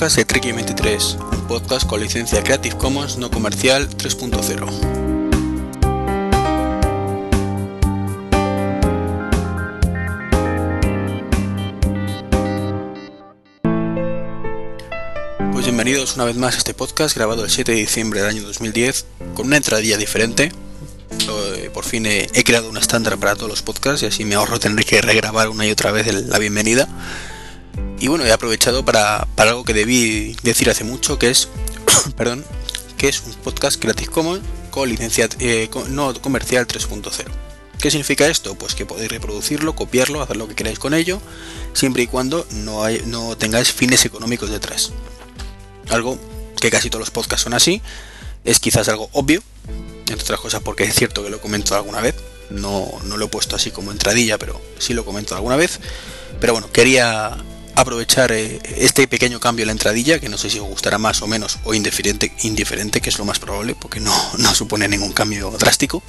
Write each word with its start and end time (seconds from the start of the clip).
el 0.00 0.06
podcast 0.06 0.16
de 0.16 0.24
Trek 0.24 0.54
23, 0.54 1.18
un 1.32 1.46
podcast 1.46 1.86
con 1.86 2.00
licencia 2.00 2.42
Creative 2.42 2.74
Commons 2.78 3.18
no 3.18 3.30
comercial 3.30 3.86
3.0. 3.86 4.66
Pues 15.52 15.66
bienvenidos 15.66 16.14
una 16.14 16.24
vez 16.24 16.36
más 16.36 16.54
a 16.54 16.58
este 16.58 16.72
podcast 16.72 17.14
grabado 17.14 17.44
el 17.44 17.50
7 17.50 17.72
de 17.72 17.78
diciembre 17.78 18.22
del 18.22 18.30
año 18.30 18.42
2010 18.44 19.04
con 19.34 19.48
una 19.48 19.58
entradilla 19.58 19.98
diferente. 19.98 20.50
Eh, 21.28 21.70
por 21.74 21.84
fin 21.84 22.06
he, 22.06 22.26
creado 22.44 22.70
un 22.70 22.78
estándar 22.78 23.18
para 23.18 23.34
todos 23.34 23.50
los 23.50 23.60
podcasts 23.60 24.02
y 24.02 24.06
así 24.06 24.24
me 24.24 24.36
ahorro 24.36 24.58
tener 24.58 24.82
que 24.86 25.02
regrabar 25.02 25.50
una 25.50 25.66
y 25.66 25.70
otra 25.70 25.92
vez 25.92 26.06
la 26.26 26.38
bienvenida. 26.38 26.88
Y 28.00 28.08
bueno, 28.08 28.24
he 28.24 28.32
aprovechado 28.32 28.82
para, 28.82 29.28
algo 29.36 29.62
que 29.62 29.74
debí 29.74 30.34
decir 30.42 30.70
hace 30.70 30.84
mucho, 30.84 31.18
que 31.18 31.28
es, 31.28 31.48
perdón, 32.16 32.44
que 32.96 33.08
es 33.08 33.20
un 33.20 33.34
podcast 33.34 33.78
Creative 33.78 34.10
Commons 34.10 34.40
con 34.70 34.88
licencia 34.88 35.28
eh, 35.38 35.68
no 35.90 36.14
comercial 36.22 36.66
3.0. 36.66 37.26
¿Qué 37.78 37.90
significa 37.90 38.26
esto? 38.26 38.54
Pues 38.54 38.74
que 38.74 38.86
podéis 38.86 39.10
reproducirlo, 39.10 39.74
copiarlo, 39.74 40.22
hacer 40.22 40.38
lo 40.38 40.48
que 40.48 40.54
queráis 40.54 40.78
con 40.78 40.94
ello, 40.94 41.20
siempre 41.74 42.02
y 42.02 42.06
cuando 42.06 42.46
no, 42.52 42.88
no 43.06 43.36
tengáis 43.36 43.70
fines 43.70 44.06
económicos 44.06 44.50
detrás. 44.50 44.92
Algo 45.90 46.18
que 46.58 46.70
casi 46.70 46.88
todos 46.88 47.00
los 47.00 47.10
podcasts 47.10 47.44
son 47.44 47.52
así, 47.52 47.82
es 48.44 48.60
quizás 48.60 48.88
algo 48.88 49.10
obvio, 49.12 49.42
entre 50.08 50.14
otras 50.14 50.40
cosas 50.40 50.62
porque 50.62 50.84
es 50.84 50.94
cierto 50.94 51.22
que 51.22 51.30
lo 51.30 51.40
comento 51.40 51.74
alguna 51.74 52.00
vez, 52.00 52.14
no, 52.48 52.90
no 53.04 53.18
lo 53.18 53.26
he 53.26 53.28
puesto 53.28 53.56
así 53.56 53.70
como 53.70 53.92
entradilla, 53.92 54.38
pero 54.38 54.60
sí 54.78 54.94
lo 54.94 55.04
comento 55.04 55.34
alguna 55.34 55.56
vez. 55.56 55.80
Pero 56.40 56.52
bueno, 56.54 56.70
quería 56.72 57.36
aprovechar 57.80 58.32
eh, 58.32 58.60
este 58.76 59.06
pequeño 59.08 59.40
cambio 59.40 59.64
en 59.64 59.68
la 59.68 59.72
entradilla, 59.72 60.18
que 60.18 60.28
no 60.28 60.38
sé 60.38 60.50
si 60.50 60.58
os 60.58 60.68
gustará 60.68 60.98
más 60.98 61.22
o 61.22 61.26
menos, 61.26 61.58
o 61.64 61.74
indiferente, 61.74 62.32
indiferente 62.42 63.00
que 63.00 63.10
es 63.10 63.18
lo 63.18 63.24
más 63.24 63.38
probable, 63.38 63.74
porque 63.74 64.00
no, 64.00 64.14
supone 64.54 64.88
ningún 64.88 65.12
cambio 65.12 65.50
drástico. 65.58 66.02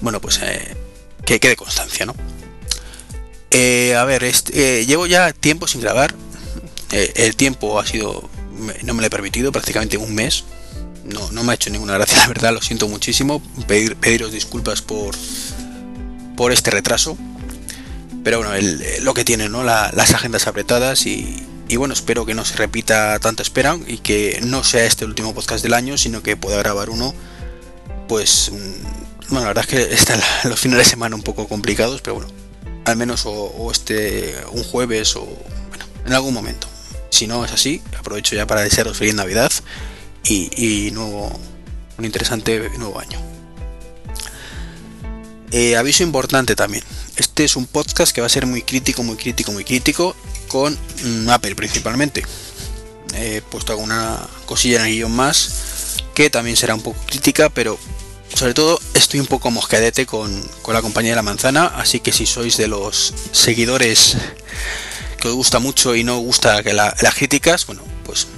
Bueno, 0.00 0.20
pues 0.20 0.40
eh, 0.42 0.76
que 1.24 1.40
quede 1.40 1.56
constancia, 1.56 2.06
¿no? 2.06 2.14
Eh, 3.50 3.94
a 3.96 4.04
ver, 4.04 4.24
este, 4.24 4.86
llevo 4.86 5.06
ya 5.06 5.32
tiempo 5.32 5.66
sin 5.66 5.80
grabar. 5.80 6.14
el 6.92 7.36
tiempo 7.36 7.78
ha 7.78 7.86
sido, 7.86 8.28
no 8.82 8.94
me 8.94 9.00
lo 9.00 9.06
he 9.06 9.10
permitido, 9.10 9.52
prácticamente 9.52 9.96
un 9.96 10.14
mes. 10.14 10.44
No, 11.04 11.30
no 11.32 11.42
me 11.42 11.52
ha 11.52 11.54
hecho 11.54 11.70
ninguna 11.70 11.94
gracia, 11.94 12.18
la 12.22 12.28
verdad, 12.28 12.52
lo 12.54 12.62
siento 12.62 12.88
muchísimo. 12.88 13.42
Pedir, 13.66 13.96
pediros 13.96 14.32
disculpas 14.32 14.80
por, 14.82 15.14
por 16.36 16.52
este 16.52 16.70
retraso 16.70 17.16
pero 18.22 18.38
bueno, 18.38 18.52
lo 19.02 19.14
que 19.14 19.24
tiene, 19.24 19.48
¿no? 19.48 19.64
las 19.64 20.14
agendas 20.14 20.46
apretadas 20.46 21.06
y, 21.06 21.46
bueno, 21.76 21.94
espero 21.94 22.26
que 22.26 22.34
no 22.34 22.44
se 22.44 22.56
repita 22.56 23.18
tanta 23.18 23.42
espera 23.42 23.78
y 23.86 23.98
que 23.98 24.40
no 24.42 24.64
sea 24.64 24.84
este 24.84 25.04
el 25.04 25.10
último 25.10 25.34
podcast 25.34 25.62
del 25.62 25.74
año, 25.74 25.96
sino 25.96 26.22
que 26.22 26.36
pueda 26.36 26.58
grabar 26.58 26.90
uno, 26.90 27.14
pues, 28.08 28.50
mm, 28.52 29.28
bueno, 29.30 29.40
la 29.42 29.48
verdad 29.48 29.64
es 29.68 29.70
que 29.70 29.94
están 29.94 30.20
los 30.44 30.60
fines 30.60 30.78
de 30.78 30.84
semana 30.84 31.16
un 31.16 31.22
poco 31.22 31.48
complicados, 31.48 32.02
pero 32.02 32.16
bueno, 32.16 32.28
al 32.84 32.96
menos 32.96 33.22
o, 33.24 33.70
este, 33.70 34.34
un 34.52 34.64
jueves 34.64 35.16
o, 35.16 35.24
bueno, 35.24 35.84
en 36.06 36.12
algún 36.12 36.34
momento. 36.34 36.66
Si 37.10 37.26
no 37.26 37.44
es 37.44 37.52
así, 37.52 37.82
aprovecho 37.98 38.36
ya 38.36 38.46
para 38.46 38.62
desearos 38.62 38.98
feliz 38.98 39.14
Navidad 39.14 39.50
y, 40.24 40.50
y 40.56 40.90
nuevo, 40.92 41.32
un 41.98 42.04
interesante 42.04 42.70
nuevo 42.78 43.00
año. 43.00 43.39
Eh, 45.52 45.76
aviso 45.76 46.02
importante 46.02 46.54
también. 46.54 46.84
Este 47.16 47.44
es 47.44 47.56
un 47.56 47.66
podcast 47.66 48.12
que 48.12 48.20
va 48.20 48.28
a 48.28 48.30
ser 48.30 48.46
muy 48.46 48.62
crítico, 48.62 49.02
muy 49.02 49.16
crítico, 49.16 49.52
muy 49.52 49.64
crítico 49.64 50.14
con 50.48 50.78
mm, 51.04 51.28
Apple 51.28 51.54
principalmente. 51.56 52.24
He 53.14 53.42
puesto 53.42 53.72
alguna 53.72 54.18
cosilla 54.46 54.80
en 54.80 54.86
el 54.86 54.92
guion 54.92 55.12
más 55.12 55.96
que 56.14 56.30
también 56.30 56.56
será 56.56 56.74
un 56.74 56.82
poco 56.82 57.00
crítica, 57.06 57.48
pero 57.48 57.78
sobre 58.34 58.54
todo 58.54 58.80
estoy 58.94 59.20
un 59.20 59.26
poco 59.26 59.50
mosquedete 59.50 60.06
con, 60.06 60.42
la 60.68 60.82
compañía 60.82 61.12
de 61.12 61.16
la 61.16 61.22
manzana, 61.22 61.66
así 61.66 62.00
que 62.00 62.12
si 62.12 62.26
sois 62.26 62.56
de 62.56 62.68
los 62.68 63.12
seguidores 63.32 64.16
que 65.20 65.28
os 65.28 65.34
gusta 65.34 65.58
mucho 65.58 65.96
y 65.96 66.04
no 66.04 66.18
gusta 66.18 66.62
que 66.62 66.72
las 66.72 67.14
críticas, 67.14 67.66
bueno, 67.66 67.82
pues 68.04 68.28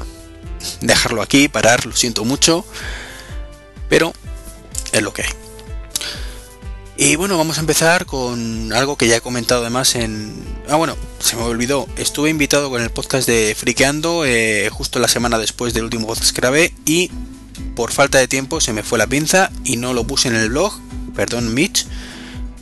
dejarlo 0.80 1.22
aquí, 1.22 1.48
parar, 1.48 1.86
lo 1.86 1.94
siento 1.94 2.24
mucho, 2.24 2.64
pero 3.88 4.12
es 4.92 5.02
lo 5.02 5.12
que 5.12 5.22
hay. 5.22 5.41
Y 6.96 7.16
bueno, 7.16 7.38
vamos 7.38 7.56
a 7.56 7.60
empezar 7.60 8.04
con 8.04 8.72
algo 8.72 8.96
que 8.96 9.08
ya 9.08 9.16
he 9.16 9.20
comentado 9.20 9.62
además 9.62 9.94
en... 9.94 10.34
Ah, 10.68 10.76
bueno, 10.76 10.96
se 11.20 11.36
me 11.36 11.42
olvidó. 11.42 11.88
Estuve 11.96 12.28
invitado 12.28 12.68
con 12.68 12.82
el 12.82 12.90
podcast 12.90 13.26
de 13.26 13.54
Friqueando 13.58 14.24
eh, 14.26 14.68
justo 14.70 14.98
la 14.98 15.08
semana 15.08 15.38
después 15.38 15.72
del 15.72 15.84
último 15.84 16.06
podcast 16.06 16.34
que 16.34 16.40
grabé 16.40 16.74
y 16.84 17.10
por 17.74 17.92
falta 17.92 18.18
de 18.18 18.28
tiempo 18.28 18.60
se 18.60 18.74
me 18.74 18.82
fue 18.82 18.98
la 18.98 19.06
pinza 19.06 19.50
y 19.64 19.78
no 19.78 19.94
lo 19.94 20.06
puse 20.06 20.28
en 20.28 20.34
el 20.34 20.50
blog. 20.50 20.74
Perdón, 21.16 21.54
Mitch. 21.54 21.86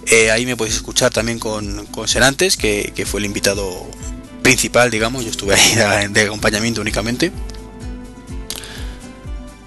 Eh, 0.06 0.30
ahí 0.30 0.46
me 0.46 0.56
podéis 0.56 0.76
escuchar 0.76 1.12
también 1.12 1.38
con, 1.38 1.86
con 1.86 2.06
Serantes, 2.06 2.56
que, 2.56 2.92
que, 2.94 3.06
fue 3.06 3.20
el 3.20 3.26
invitado 3.26 3.86
principal, 4.42 4.90
digamos. 4.90 5.24
Yo 5.24 5.30
estuve 5.30 5.54
ahí 5.54 6.08
de 6.12 6.22
acompañamiento 6.22 6.80
únicamente. 6.80 7.32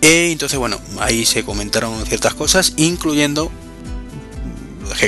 E 0.01 0.31
entonces, 0.31 0.57
bueno, 0.57 0.79
ahí 0.99 1.25
se 1.25 1.43
comentaron 1.43 2.05
ciertas 2.05 2.33
cosas, 2.33 2.73
incluyendo 2.77 3.51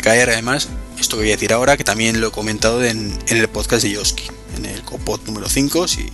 caer 0.01 0.29
además, 0.29 0.69
esto 0.99 1.17
que 1.17 1.23
voy 1.23 1.31
a 1.31 1.35
decir 1.35 1.53
ahora, 1.53 1.77
que 1.77 1.83
también 1.83 2.21
lo 2.21 2.27
he 2.27 2.31
comentado 2.31 2.83
en, 2.83 3.17
el 3.27 3.47
podcast 3.49 3.83
de 3.83 3.91
Yoski, 3.91 4.27
en 4.57 4.65
el 4.65 4.81
copot 4.83 5.23
número 5.25 5.49
5, 5.49 5.87
si, 5.87 6.09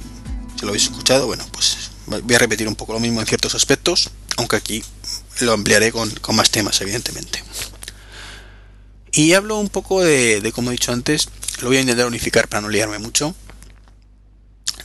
lo 0.62 0.70
habéis 0.70 0.84
escuchado, 0.84 1.28
bueno, 1.28 1.46
pues 1.52 1.92
voy 2.06 2.36
a 2.36 2.40
repetir 2.40 2.68
un 2.68 2.76
poco 2.76 2.94
lo 2.94 3.00
mismo 3.00 3.20
en 3.20 3.28
ciertos 3.28 3.56
aspectos, 3.56 4.12
aunque 4.38 4.56
aquí 4.56 4.84
lo 5.40 5.54
ampliaré 5.54 5.92
con, 5.92 6.12
más 6.34 6.52
temas, 6.52 6.80
evidentemente. 6.82 7.44
Y 9.12 9.34
hablo 9.34 9.58
un 9.58 9.70
poco 9.70 10.02
de, 10.04 10.52
como 10.54 10.70
he 10.70 10.74
dicho 10.74 10.92
antes, 10.92 11.30
lo 11.62 11.68
voy 11.68 11.78
a 11.78 11.82
intentar 11.82 12.08
unificar 12.08 12.48
para 12.48 12.62
no 12.62 12.70
liarme 12.70 13.00
mucho, 13.00 13.36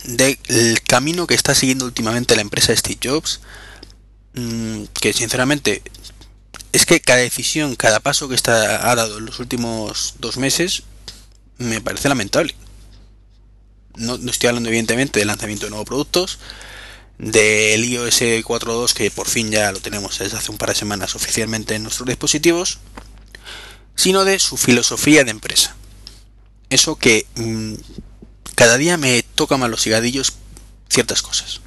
del 0.04 0.82
camino 0.82 1.26
que 1.26 1.34
está 1.34 1.54
siguiendo 1.54 1.84
últimamente 1.84 2.36
la 2.36 2.42
empresa 2.42 2.74
Steve 2.76 2.98
Jobs, 3.02 3.40
mm, 4.34 4.84
que 4.94 5.12
sinceramente 5.12 5.82
es 6.72 6.86
que 6.86 7.00
cada 7.00 7.20
decisión, 7.20 7.76
cada 7.76 8.00
paso 8.00 8.28
que 8.28 8.34
está, 8.34 8.90
ha 8.90 8.94
dado 8.94 9.18
en 9.18 9.26
los 9.26 9.38
últimos 9.38 10.14
dos 10.18 10.36
meses 10.36 10.82
me 11.58 11.80
parece 11.80 12.08
lamentable. 12.08 12.54
No, 13.96 14.16
estoy 14.30 14.48
hablando 14.48 14.68
evidentemente 14.68 15.18
del 15.18 15.28
lanzamiento 15.28 15.66
de 15.66 15.70
nuevos 15.70 15.86
productos, 15.86 16.38
del 17.18 17.84
iOS 17.84 18.20
4.2 18.20 18.92
que 18.92 19.10
por 19.10 19.26
fin 19.26 19.50
ya 19.50 19.72
lo 19.72 19.80
tenemos 19.80 20.18
desde 20.18 20.36
hace 20.36 20.50
un 20.50 20.58
par 20.58 20.68
de 20.68 20.74
semanas 20.74 21.14
oficialmente 21.14 21.74
en 21.74 21.82
nuestros 21.82 22.06
dispositivos, 22.06 22.78
sino 23.94 24.24
de 24.24 24.38
su 24.38 24.56
filosofía 24.58 25.24
de 25.24 25.30
empresa. 25.30 25.74
Eso 26.68 26.96
que 26.96 27.26
mm, 27.36 27.74
cada 28.54 28.76
día 28.76 28.98
me 28.98 29.22
toca 29.22 29.56
más 29.56 29.70
los 29.70 29.86
higadillos 29.86 30.34
ciertas 30.90 31.22
cosas. 31.22 31.60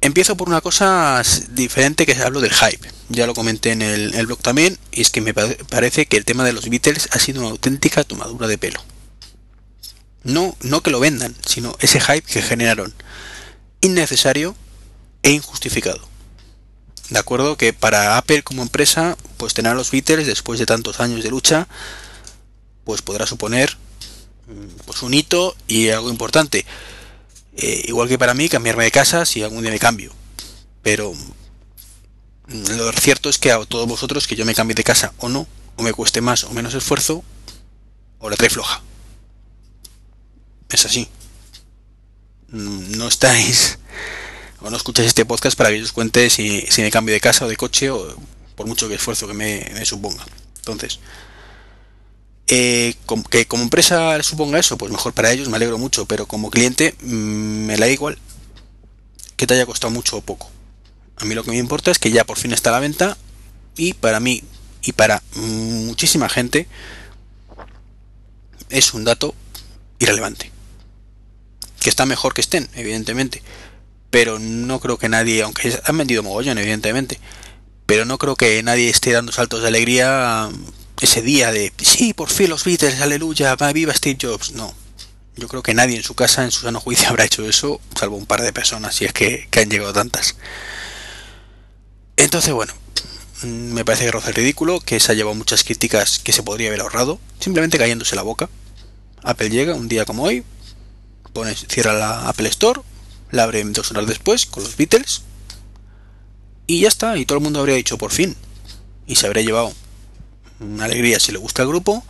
Empiezo 0.00 0.36
por 0.36 0.48
una 0.48 0.60
cosa 0.60 1.22
diferente 1.50 2.06
que 2.06 2.14
hablo 2.14 2.40
del 2.40 2.54
hype. 2.54 2.99
Ya 3.10 3.26
lo 3.26 3.34
comenté 3.34 3.72
en 3.72 3.82
el, 3.82 4.26
blog 4.26 4.38
también, 4.38 4.78
y 4.92 5.02
es 5.02 5.10
que 5.10 5.20
me 5.20 5.34
parece 5.34 6.06
que 6.06 6.16
el 6.16 6.24
tema 6.24 6.44
de 6.44 6.52
los 6.52 6.68
Beatles 6.70 7.08
ha 7.10 7.18
sido 7.18 7.40
una 7.40 7.50
auténtica 7.50 8.04
tomadura 8.04 8.46
de 8.46 8.56
pelo. 8.56 8.80
No, 10.22 10.56
no 10.62 10.80
que 10.82 10.90
lo 10.90 11.00
vendan, 11.00 11.34
sino 11.44 11.76
ese 11.80 12.00
hype 12.00 12.22
que 12.22 12.40
generaron. 12.40 12.94
Innecesario 13.80 14.54
e 15.22 15.32
injustificado. 15.32 16.08
De 17.08 17.18
acuerdo 17.18 17.56
que 17.56 17.72
para 17.72 18.16
Apple 18.16 18.42
como 18.42 18.62
empresa, 18.62 19.18
pues 19.36 19.54
tener 19.54 19.72
a 19.72 19.74
los 19.74 19.90
Beatles 19.90 20.26
después 20.26 20.58
de 20.58 20.66
tantos 20.66 21.00
años 21.00 21.22
de 21.22 21.30
lucha, 21.30 21.66
pues 22.84 23.02
podrá 23.02 23.26
suponer 23.26 23.76
mm, 24.46 24.84
pues 24.86 25.02
un 25.02 25.14
hito 25.14 25.56
y 25.66 25.88
algo 25.88 26.10
importante 26.10 26.64
eh, 27.56 27.82
igual 27.88 28.08
que 28.08 28.18
para 28.18 28.34
mí, 28.34 28.48
cambiarme 28.48 28.84
de 28.84 28.90
casa 28.90 29.26
si 29.26 29.42
algún 29.42 29.62
día 29.62 29.70
me 29.70 29.78
cambio. 29.78 30.12
Pero 30.82 31.12
lo 32.50 32.92
cierto 32.92 33.28
es 33.28 33.38
que 33.38 33.52
a 33.52 33.64
todos 33.64 33.88
vosotros 33.88 34.26
que 34.26 34.36
yo 34.36 34.44
me 34.44 34.54
cambie 34.54 34.74
de 34.74 34.84
casa 34.84 35.12
o 35.18 35.28
no, 35.28 35.46
o 35.76 35.82
me 35.82 35.92
cueste 35.92 36.20
más 36.20 36.44
o 36.44 36.50
menos 36.50 36.74
esfuerzo, 36.74 37.24
o 38.18 38.30
la 38.30 38.36
trae 38.36 38.50
floja. 38.50 38.82
Es 40.68 40.84
así. 40.84 41.08
Mm, 42.48 42.96
no 42.96 43.08
estáis 43.08 43.78
o 44.60 44.68
no 44.70 44.76
escucháis 44.76 45.08
este 45.08 45.24
podcast 45.24 45.56
para 45.56 45.70
que 45.70 45.82
os 45.82 45.92
cuente 45.92 46.28
si, 46.28 46.66
me 46.78 46.90
cambio 46.90 47.14
de 47.14 47.20
casa 47.20 47.46
o 47.46 47.48
de 47.48 47.56
coche 47.56 47.90
o 47.90 48.14
por 48.56 48.66
mucho 48.66 48.88
que 48.88 48.94
esfuerzo 48.96 49.26
que 49.26 49.34
me 49.34 49.84
suponga. 49.86 50.24
Entonces, 50.58 51.00
eh, 52.52 52.96
que 53.30 53.46
como 53.46 53.62
empresa 53.62 54.20
suponga 54.24 54.58
eso, 54.58 54.76
pues 54.76 54.90
mejor 54.90 55.12
para 55.12 55.30
ellos, 55.30 55.48
me 55.48 55.54
alegro 55.54 55.78
mucho, 55.78 56.06
pero 56.06 56.26
como 56.26 56.50
cliente 56.50 56.96
mm, 57.00 57.66
me 57.66 57.78
la 57.78 57.86
da 57.86 57.92
igual 57.92 58.18
que 59.36 59.46
te 59.46 59.54
haya 59.54 59.66
costado 59.66 59.92
mucho 59.92 60.16
o 60.16 60.20
poco. 60.20 60.50
A 61.20 61.24
mí 61.24 61.34
lo 61.34 61.44
que 61.44 61.50
me 61.50 61.58
importa 61.58 61.90
es 61.90 61.98
que 61.98 62.10
ya 62.10 62.24
por 62.24 62.38
fin 62.38 62.52
está 62.52 62.70
a 62.70 62.74
la 62.74 62.80
venta 62.80 63.16
y 63.76 63.94
para 63.94 64.20
mí 64.20 64.42
y 64.82 64.92
para 64.92 65.22
muchísima 65.34 66.28
gente 66.28 66.66
es 68.70 68.94
un 68.94 69.04
dato 69.04 69.34
irrelevante. 69.98 70.50
que 71.80 71.88
está 71.88 72.04
mejor 72.04 72.34
que 72.34 72.42
estén, 72.42 72.68
evidentemente. 72.74 73.42
Pero 74.10 74.38
no 74.38 74.80
creo 74.80 74.98
que 74.98 75.08
nadie, 75.08 75.42
aunque 75.42 75.78
han 75.84 75.96
vendido 75.96 76.22
mogollón, 76.22 76.58
evidentemente, 76.58 77.18
pero 77.86 78.04
no 78.04 78.18
creo 78.18 78.36
que 78.36 78.62
nadie 78.62 78.90
esté 78.90 79.12
dando 79.12 79.32
saltos 79.32 79.62
de 79.62 79.68
alegría 79.68 80.50
ese 81.00 81.22
día 81.22 81.52
de, 81.52 81.72
sí, 81.82 82.12
por 82.12 82.28
fin 82.28 82.50
los 82.50 82.64
Beatles, 82.64 83.00
aleluya, 83.00 83.54
va, 83.54 83.72
viva 83.72 83.94
Steve 83.94 84.18
Jobs. 84.20 84.52
No, 84.52 84.74
yo 85.36 85.48
creo 85.48 85.62
que 85.62 85.74
nadie 85.74 85.96
en 85.96 86.02
su 86.02 86.14
casa, 86.14 86.44
en 86.44 86.50
su 86.50 86.60
sano 86.62 86.80
juicio, 86.80 87.08
habrá 87.10 87.24
hecho 87.24 87.48
eso, 87.48 87.80
salvo 87.98 88.16
un 88.16 88.26
par 88.26 88.42
de 88.42 88.52
personas, 88.52 88.94
si 88.94 89.06
es 89.06 89.12
que, 89.12 89.48
que 89.50 89.60
han 89.60 89.70
llegado 89.70 89.92
tantas. 89.92 90.36
Entonces, 92.20 92.52
bueno, 92.52 92.74
me 93.44 93.82
parece 93.82 94.04
que 94.04 94.10
roza 94.10 94.28
el 94.28 94.34
ridículo, 94.34 94.80
que 94.80 95.00
se 95.00 95.10
ha 95.10 95.14
llevado 95.14 95.34
muchas 95.34 95.64
críticas 95.64 96.18
que 96.18 96.34
se 96.34 96.42
podría 96.42 96.68
haber 96.68 96.82
ahorrado, 96.82 97.18
simplemente 97.38 97.78
cayéndose 97.78 98.14
la 98.14 98.20
boca. 98.20 98.50
Apple 99.22 99.48
llega 99.48 99.74
un 99.74 99.88
día 99.88 100.04
como 100.04 100.24
hoy, 100.24 100.44
pone, 101.32 101.54
cierra 101.54 101.94
la 101.94 102.28
Apple 102.28 102.50
Store, 102.50 102.82
la 103.30 103.44
abre 103.44 103.64
dos 103.64 103.90
horas 103.90 104.06
después 104.06 104.44
con 104.44 104.62
los 104.62 104.76
Beatles, 104.76 105.22
y 106.66 106.80
ya 106.80 106.88
está, 106.88 107.16
y 107.16 107.24
todo 107.24 107.38
el 107.38 107.44
mundo 107.44 107.60
habría 107.60 107.76
dicho 107.76 107.96
por 107.96 108.12
fin, 108.12 108.36
y 109.06 109.16
se 109.16 109.26
habría 109.26 109.42
llevado 109.42 109.72
una 110.60 110.84
alegría 110.84 111.18
si 111.20 111.32
le 111.32 111.38
gusta 111.38 111.62
el 111.62 111.68
grupo, 111.68 112.04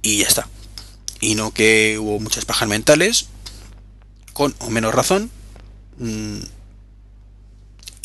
y 0.00 0.20
ya 0.20 0.26
está. 0.26 0.48
Y 1.20 1.34
no 1.34 1.52
que 1.52 1.98
hubo 2.00 2.18
muchas 2.18 2.46
pajas 2.46 2.66
mentales, 2.66 3.26
con 4.32 4.54
o 4.58 4.70
menos 4.70 4.94
razón, 4.94 5.30
mm, 5.98 6.38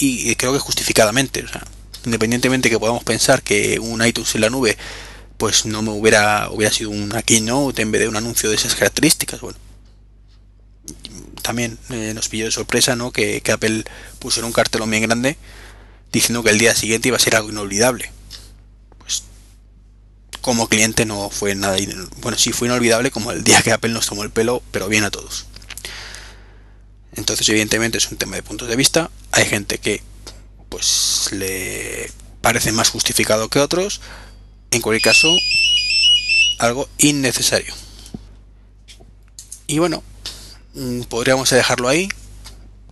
y 0.01 0.36
creo 0.36 0.53
que 0.53 0.59
justificadamente. 0.59 1.44
O 1.44 1.48
sea, 1.48 1.63
independientemente 2.06 2.69
que 2.69 2.80
podamos 2.80 3.03
pensar 3.03 3.42
que 3.44 3.80
un 3.80 4.06
iTunes 4.06 4.33
en 4.36 4.42
la 4.42 4.50
nube 4.50 4.77
pues 5.38 5.65
no 5.65 5.81
me 5.81 5.92
hubiera 5.92 6.50
hubiera 6.51 6.74
sido 6.74 6.92
una 6.92 7.24
keynote 7.24 7.81
en 7.81 7.92
vez 7.92 8.01
de 8.01 8.07
un 8.07 8.15
anuncio 8.15 8.50
de 8.50 8.56
esas 8.56 8.75
características 8.75 9.42
bueno. 9.42 9.57
También 11.42 11.77
eh, 11.89 12.13
nos 12.13 12.30
pilló 12.30 12.45
de 12.45 12.51
sorpresa 12.51 12.95
no 12.95 13.12
que, 13.12 13.42
Apple 13.51 13.83
pusiera 14.19 14.45
un 14.45 14.53
cartelón 14.53 14.92
bien 14.92 15.03
grande 15.03 15.38
diciendo 16.12 16.44
que 16.44 16.51
el 16.51 16.59
día 16.59 16.75
siguiente 16.75 17.07
iba 17.07 17.18
a 17.18 17.19
ser 17.19 17.36
algo 17.36 17.50
inolvidable. 17.50 18.12
Pues 19.00 19.24
como 20.42 20.68
cliente 20.68 21.06
no 21.06 21.30
fue 21.30 21.56
nada 21.56 21.77
bueno 22.21 22.38
sí 22.38 22.51
fue 22.51 22.68
inolvidable 22.68 23.12
como 23.12 23.31
el 23.31 23.44
día 23.44 23.62
que 23.62 23.71
Apple 23.71 23.94
nos 23.94 24.07
tomó 24.07 24.24
el 24.24 24.31
pelo 24.31 24.62
pero 24.71 24.88
bien 24.88 25.03
a 25.03 25.12
todos 25.12 25.45
entonces, 27.16 27.48
evidentemente, 27.50 27.98
es 27.98 28.10
un 28.12 28.18
tema 28.18 28.36
de 28.36 28.44
puntos 28.44 28.68
de 28.68 28.75
vista. 28.75 29.10
Hay 29.31 29.46
gente 29.46 29.78
que 29.78 30.02
pues 30.69 31.30
le 31.31 32.10
parece 32.42 32.72
más 32.72 32.90
justificado 32.90 33.50
que 33.50 33.60
otros. 33.60 34.02
En 34.72 34.81
cualquier 34.81 35.04
caso, 35.04 35.30
algo 36.60 36.88
innecesario. 36.98 37.74
Y 39.68 39.80
bueno, 39.80 40.04
mm, 40.74 41.02
podríamos 41.04 41.50
dejarlo 41.50 41.90
ahí, 41.90 42.08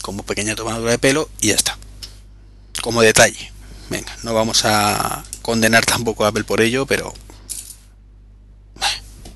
como 0.02 0.24
pequeña 0.24 0.56
tomadura 0.56 0.92
de 0.92 1.00
pelo, 1.00 1.30
y 1.40 1.48
ya 1.48 1.56
está. 1.56 1.78
Como 2.82 3.02
detalle. 3.02 3.52
Venga, 3.90 4.16
no 4.24 4.34
vamos 4.34 4.66
a 4.66 5.24
condenar 5.42 5.86
tampoco 5.86 6.26
a 6.26 6.30
Apple 6.30 6.44
por 6.44 6.62
ello, 6.62 6.86
pero... 6.86 7.14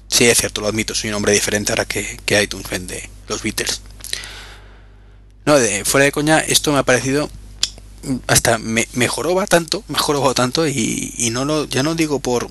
Sí, 0.07 0.25
es 0.25 0.37
cierto, 0.37 0.61
lo 0.61 0.67
admito, 0.67 0.93
soy 0.93 1.09
un 1.09 1.15
hombre 1.15 1.33
diferente 1.33 1.71
ahora 1.71 1.85
que, 1.85 2.19
que 2.25 2.41
iTunes 2.41 2.69
vende 2.69 3.09
los 3.27 3.41
Beatles. 3.41 3.81
No, 5.45 5.59
de, 5.59 5.83
fuera 5.85 6.05
de 6.05 6.11
coña, 6.11 6.39
esto 6.39 6.71
me 6.71 6.79
ha 6.79 6.83
parecido 6.83 7.29
hasta 8.27 8.57
me 8.57 8.87
mejoró 8.93 9.33
tanto, 9.45 9.83
mejoró 9.87 10.33
tanto 10.33 10.67
y, 10.67 11.13
y, 11.17 11.29
no 11.29 11.45
lo, 11.45 11.65
ya 11.65 11.83
no 11.83 11.95
digo 11.95 12.19
por 12.19 12.49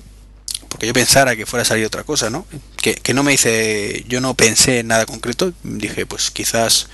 porque 0.67 0.87
yo 0.87 0.93
pensara 0.93 1.35
que 1.35 1.45
fuera 1.45 1.61
a 1.61 1.65
salir 1.65 1.85
otra 1.85 2.03
cosa, 2.03 2.31
¿no? 2.31 2.47
Que, 2.77 2.95
que, 2.95 3.13
no 3.13 3.21
me 3.21 3.33
hice, 3.33 4.03
yo 4.07 4.21
no 4.21 4.33
pensé 4.33 4.79
en 4.79 4.87
nada 4.87 5.05
concreto, 5.05 5.53
dije 5.61 6.07
pues 6.07 6.31
quizás 6.31 6.87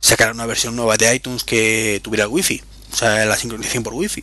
sacar 0.00 0.32
una 0.32 0.46
versión 0.46 0.76
nueva 0.76 0.96
de 0.96 1.12
iTunes 1.14 1.42
que 1.42 2.00
tuviera 2.04 2.24
el 2.24 2.30
wifi, 2.30 2.62
o 2.92 2.96
sea, 2.96 3.24
la 3.26 3.36
sincronización 3.36 3.82
por 3.82 3.94
wifi, 3.94 4.22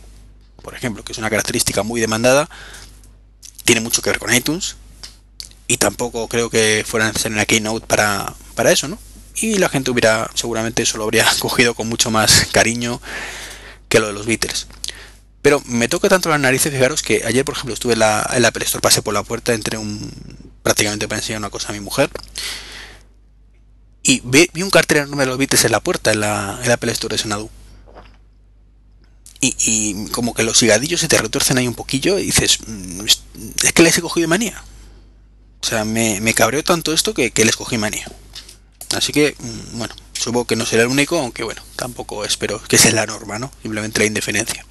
por 0.62 0.74
ejemplo, 0.74 1.04
que 1.04 1.12
es 1.12 1.18
una 1.18 1.28
característica 1.28 1.82
muy 1.82 2.00
demandada, 2.00 2.48
tiene 3.64 3.82
mucho 3.82 4.00
que 4.00 4.10
ver 4.10 4.18
con 4.18 4.34
iTunes 4.34 4.76
y 5.66 5.76
tampoco 5.76 6.26
creo 6.28 6.48
que 6.48 6.84
fuera 6.86 7.08
necesaria 7.08 7.36
una 7.36 7.44
keynote 7.44 7.86
para, 7.86 8.34
para 8.54 8.72
eso, 8.72 8.88
¿no? 8.88 8.98
Y 9.40 9.58
la 9.58 9.68
gente 9.68 9.90
hubiera 9.90 10.30
seguramente 10.34 10.82
eso 10.82 10.98
lo 10.98 11.04
habría 11.04 11.26
cogido 11.38 11.74
con 11.74 11.88
mucho 11.88 12.10
más 12.10 12.46
cariño 12.52 13.00
que 13.88 14.00
lo 14.00 14.08
de 14.08 14.12
los 14.12 14.26
Beatles. 14.26 14.66
Pero 15.42 15.62
me 15.66 15.88
toca 15.88 16.08
tanto 16.08 16.28
las 16.28 16.40
narices, 16.40 16.72
fijaros 16.72 17.02
que 17.02 17.22
ayer, 17.24 17.44
por 17.44 17.54
ejemplo, 17.54 17.74
estuve 17.74 17.92
en 17.94 18.00
la, 18.00 18.28
en 18.34 18.42
la 18.42 18.50
pasé 18.50 19.02
por 19.02 19.14
la 19.14 19.22
puerta, 19.22 19.54
entré 19.54 19.78
un, 19.78 20.12
prácticamente 20.62 21.08
para 21.08 21.20
enseñar 21.20 21.38
una 21.38 21.50
cosa 21.50 21.68
a 21.68 21.72
mi 21.72 21.80
mujer. 21.80 22.10
Y 24.02 24.20
vi, 24.24 24.48
un 24.62 24.70
cartel 24.70 24.98
enorme 24.98 25.22
de 25.24 25.26
los 25.26 25.38
Beatles 25.38 25.64
en 25.64 25.72
la 25.72 25.80
puerta, 25.80 26.12
en 26.12 26.20
la, 26.20 26.60
en 26.62 26.70
Apple 26.70 26.92
Store 26.92 27.14
de 27.14 27.22
Senadu. 27.22 27.50
Y, 29.40 29.54
y, 29.58 30.08
como 30.08 30.34
que 30.34 30.42
los 30.42 30.60
higadillos 30.62 31.00
se 31.00 31.08
te 31.08 31.16
retuercen 31.16 31.58
ahí 31.58 31.68
un 31.68 31.74
poquillo 31.74 32.18
y 32.18 32.24
dices, 32.24 32.58
mm, 32.66 33.04
es 33.62 33.72
que 33.72 33.82
les 33.82 33.96
he 33.96 34.02
cogido 34.02 34.26
manía. 34.26 34.62
O 35.60 35.66
sea, 35.66 35.84
me, 35.84 36.20
me 36.20 36.34
cabreó 36.34 36.64
tanto 36.64 36.92
esto 36.92 37.14
que, 37.14 37.30
que 37.30 37.44
les 37.44 37.56
cogí 37.56 37.78
manía. 37.78 38.06
Así 38.94 39.12
que, 39.12 39.36
mm, 39.38 39.78
bueno, 39.78 39.94
supongo 40.12 40.46
que 40.46 40.56
no 40.56 40.64
será 40.66 40.82
el 40.82 40.88
único, 40.88 41.18
aunque 41.18 41.44
bueno, 41.44 41.62
tampoco 41.76 42.24
espero 42.24 42.62
que 42.62 42.78
sea 42.78 42.92
la 42.92 43.06
norma, 43.06 43.38
¿no? 43.38 43.50
Simplemente 43.62 44.00
la 44.00 44.06
indeferencia. 44.06 44.64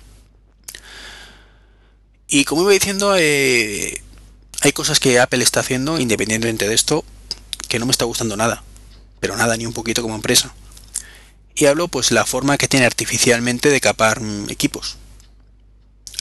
Y 2.27 2.43
como 2.45 2.63
iba 2.63 2.71
diciendo, 2.71 3.15
eh, 3.17 4.01
hay 4.61 4.71
cosas 4.73 4.99
que 4.99 5.19
Apple 5.19 5.43
está 5.43 5.61
haciendo, 5.61 5.99
independientemente 5.99 6.67
de 6.67 6.75
esto, 6.75 7.05
que 7.69 7.79
no 7.79 7.85
me 7.85 7.91
está 7.91 8.05
gustando 8.05 8.35
nada. 8.35 8.63
Pero 9.19 9.37
nada, 9.37 9.55
ni 9.55 9.65
un 9.65 9.73
poquito 9.73 10.01
como 10.01 10.15
empresa. 10.15 10.53
Y 11.55 11.65
hablo 11.65 11.87
pues 11.87 12.11
la 12.11 12.25
forma 12.25 12.57
que 12.57 12.67
tiene 12.67 12.85
artificialmente 12.85 13.69
de 13.69 13.81
capar 13.81 14.21
mm, 14.21 14.49
equipos. 14.49 14.97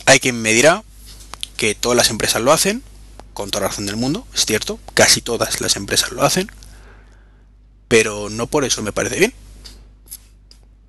Hay 0.06 0.20
quien 0.20 0.40
me 0.40 0.52
dirá 0.52 0.84
que 1.56 1.75
todas 1.75 1.96
las 1.96 2.10
empresas 2.10 2.43
lo 2.43 2.52
hacen, 2.52 2.82
con 3.34 3.50
toda 3.50 3.69
razón 3.69 3.87
del 3.87 3.96
mundo, 3.96 4.26
es 4.34 4.46
cierto, 4.46 4.78
casi 4.94 5.20
todas 5.20 5.60
las 5.60 5.76
empresas 5.76 6.12
lo 6.12 6.22
hacen 6.22 6.50
pero 7.88 8.28
no 8.31 8.46
por 8.46 8.64
eso 8.64 8.82
me 8.82 8.93
parece 8.93 9.19
bien. 9.19 9.34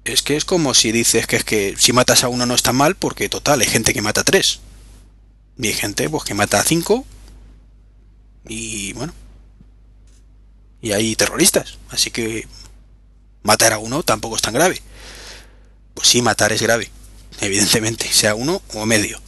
Es 0.06 0.22
que 0.22 0.38
es 0.38 0.46
como 0.46 0.74
si 0.74 0.92
dices 0.92 1.28
que 1.28 1.36
es 1.36 1.44
que 1.44 1.76
si 1.78 1.92
matas 1.92 2.24
a 2.24 2.30
uno 2.30 2.46
no 2.46 2.56
está 2.56 2.72
mal, 2.72 2.96
porque 2.96 3.30
total, 3.30 3.60
hay 3.62 3.68
gente 3.68 3.94
que 3.94 4.02
mata 4.02 4.22
a 4.22 4.24
tres. 4.24 4.62
Y 5.58 5.68
hay 5.68 5.74
gente 5.74 6.10
pues 6.10 6.24
que 6.24 6.34
mata 6.34 6.60
a 6.60 6.64
cinco. 6.64 7.06
Y 8.48 8.94
bueno. 8.94 9.14
Y 10.82 10.94
hay 10.94 11.16
terroristas. 11.16 11.78
Así 11.90 12.12
que 12.12 12.48
matar 13.44 13.74
a 13.74 13.80
uno 13.80 14.04
tampoco 14.04 14.36
es 14.38 14.42
tan 14.42 14.54
grave. 14.54 14.82
Pues 15.94 16.08
sí, 16.08 16.22
matar 16.22 16.54
es 16.54 16.62
grave. 16.62 16.90
Evidentemente, 17.42 18.12
sea 18.12 18.36
uno 18.36 18.62
o 18.74 18.86
medio. 18.86 19.22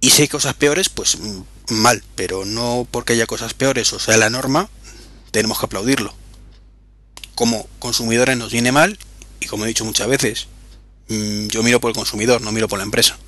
Y 0.00 0.10
si 0.10 0.22
hay 0.22 0.28
cosas 0.28 0.54
peores, 0.54 0.88
pues 0.88 1.18
mm, 1.18 1.42
mal. 1.70 2.04
Pero 2.14 2.44
no 2.44 2.86
porque 2.90 3.14
haya 3.14 3.26
cosas 3.26 3.54
peores 3.54 3.92
o 3.92 3.98
sea 3.98 4.16
la 4.16 4.30
norma, 4.30 4.68
tenemos 5.36 5.58
que 5.58 5.66
aplaudirlo. 5.66 6.14
Como 7.34 7.68
consumidores 7.78 8.38
nos 8.38 8.52
viene 8.52 8.72
mal 8.72 8.98
y 9.38 9.46
como 9.48 9.66
he 9.66 9.68
dicho 9.68 9.84
muchas 9.84 10.08
veces, 10.08 10.46
mm, 11.08 11.48
yo 11.48 11.62
miro 11.62 11.78
por 11.78 11.90
el 11.90 11.94
consumidor, 11.94 12.40
no 12.40 12.52
miro 12.52 12.68
por 12.68 12.78
la 12.78 12.86
empresa. 12.86 13.18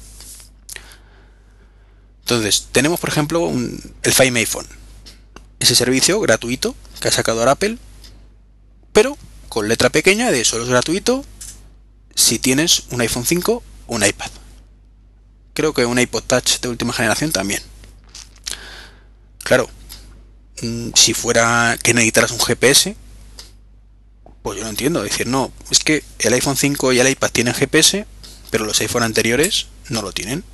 Entonces, 2.20 2.68
tenemos 2.72 2.98
por 2.98 3.10
ejemplo 3.10 3.50
el 3.50 4.12
Find 4.14 4.38
iPhone. 4.38 4.66
Ese 5.60 5.74
servicio 5.74 6.18
gratuito 6.20 6.74
que 6.98 7.08
ha 7.08 7.12
sacado 7.12 7.46
Apple, 7.46 7.76
pero 8.94 9.18
con 9.50 9.68
letra 9.68 9.90
pequeña 9.90 10.30
de 10.30 10.46
solo 10.46 10.64
es 10.64 10.70
gratuito 10.70 11.26
si 12.14 12.38
tienes 12.38 12.84
un 12.90 13.02
iPhone 13.02 13.26
5 13.26 13.62
o 13.86 13.94
un 13.94 14.02
iPad. 14.02 14.30
Creo 15.52 15.74
que 15.74 15.84
un 15.84 15.98
iPod 15.98 16.22
Touch 16.22 16.60
de 16.60 16.68
última 16.68 16.94
generación 16.94 17.32
también. 17.32 17.60
Claro, 19.44 19.68
si 20.94 21.14
fuera 21.14 21.78
que 21.82 21.94
necesitaras 21.94 22.32
un 22.32 22.40
GPS, 22.40 22.96
pues 24.42 24.58
yo 24.58 24.64
lo 24.64 24.70
entiendo. 24.70 25.02
Decir, 25.02 25.26
no, 25.26 25.52
es 25.70 25.80
que 25.80 26.04
el 26.18 26.32
iPhone 26.32 26.56
5 26.56 26.92
y 26.92 27.00
el 27.00 27.08
iPad 27.08 27.30
tienen 27.30 27.54
GPS, 27.54 28.06
pero 28.50 28.64
los 28.64 28.80
iPhone 28.80 29.02
anteriores 29.02 29.66
no 29.88 30.02
lo 30.02 30.12
tienen. 30.12 30.44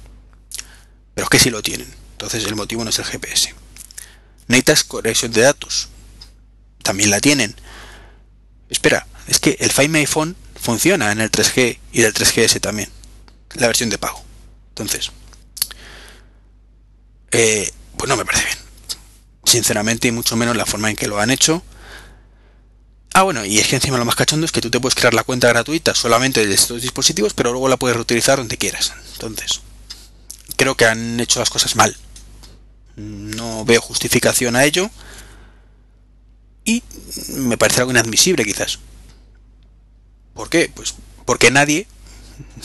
Pero 1.15 1.25
es 1.25 1.31
que 1.31 1.39
sí 1.39 1.51
lo 1.51 1.63
tienen. 1.63 1.93
Entonces 2.13 2.45
el 2.45 2.57
motivo 2.57 2.85
no 2.85 2.91
es 2.91 2.99
el 2.99 3.05
GPS. 3.05 3.55
Necesitas 4.49 4.85
conexión 4.85 5.33
de 5.33 5.43
datos. 5.43 5.89
También 6.83 7.11
la 7.11 7.21
tienen. 7.21 7.55
Espera, 8.69 9.07
es 9.27 9.39
que 9.39 9.57
el 9.61 9.71
Find 9.71 9.91
My 9.91 10.01
iPhone 10.01 10.37
funciona 10.61 11.13
en 11.13 11.21
el 11.21 11.31
3G 11.31 11.79
y 11.93 12.03
del 12.03 12.13
3GS 12.13 12.61
también. 12.61 12.91
La 13.55 13.69
versión 13.69 13.91
de 13.91 13.99
pago. 13.99 14.23
Entonces, 14.71 15.13
eh, 17.31 17.71
pues 17.97 18.09
no 18.09 18.17
me 18.17 18.25
parece 18.25 18.45
bien 18.47 18.64
sinceramente, 19.55 20.09
y 20.09 20.13
mucho 20.13 20.37
menos 20.37 20.57
la 20.57 20.67
forma 20.67 20.91
en 20.91 20.97
que 20.97 21.09
lo 21.09 21.21
han 21.21 21.31
hecho. 21.31 21.63
Ah, 23.15 23.23
bueno, 23.23 23.45
y 23.45 23.59
es 23.59 23.69
que 23.69 23.77
encima 23.77 23.97
lo 23.97 24.05
más 24.05 24.17
cachondo 24.17 24.45
es 24.45 24.53
que 24.53 24.61
tú 24.61 24.71
te 24.71 24.81
puedes 24.81 24.97
crear 24.97 25.15
la 25.15 25.23
cuenta 25.23 25.49
gratuita 25.49 25.95
solamente 25.95 26.45
de 26.45 26.55
estos 26.55 26.83
dispositivos, 26.83 27.33
pero 27.33 27.53
luego 27.53 27.69
la 27.69 27.77
puedes 27.77 27.97
reutilizar 27.97 28.39
donde 28.39 28.59
quieras. 28.59 28.93
Entonces, 29.13 29.61
creo 30.57 30.77
que 30.77 30.87
han 30.87 31.21
hecho 31.21 31.39
las 31.39 31.51
cosas 31.51 31.77
mal. 31.77 31.97
No 32.97 33.65
veo 33.65 33.81
justificación 33.81 34.57
a 34.57 34.65
ello. 34.65 34.91
Y 36.65 36.83
me 37.29 37.57
parece 37.57 37.81
algo 37.81 37.93
inadmisible 37.93 38.45
quizás. 38.45 38.81
¿Por 40.35 40.51
qué? 40.51 40.71
Pues 40.75 40.95
porque 41.25 41.51
nadie 41.51 41.87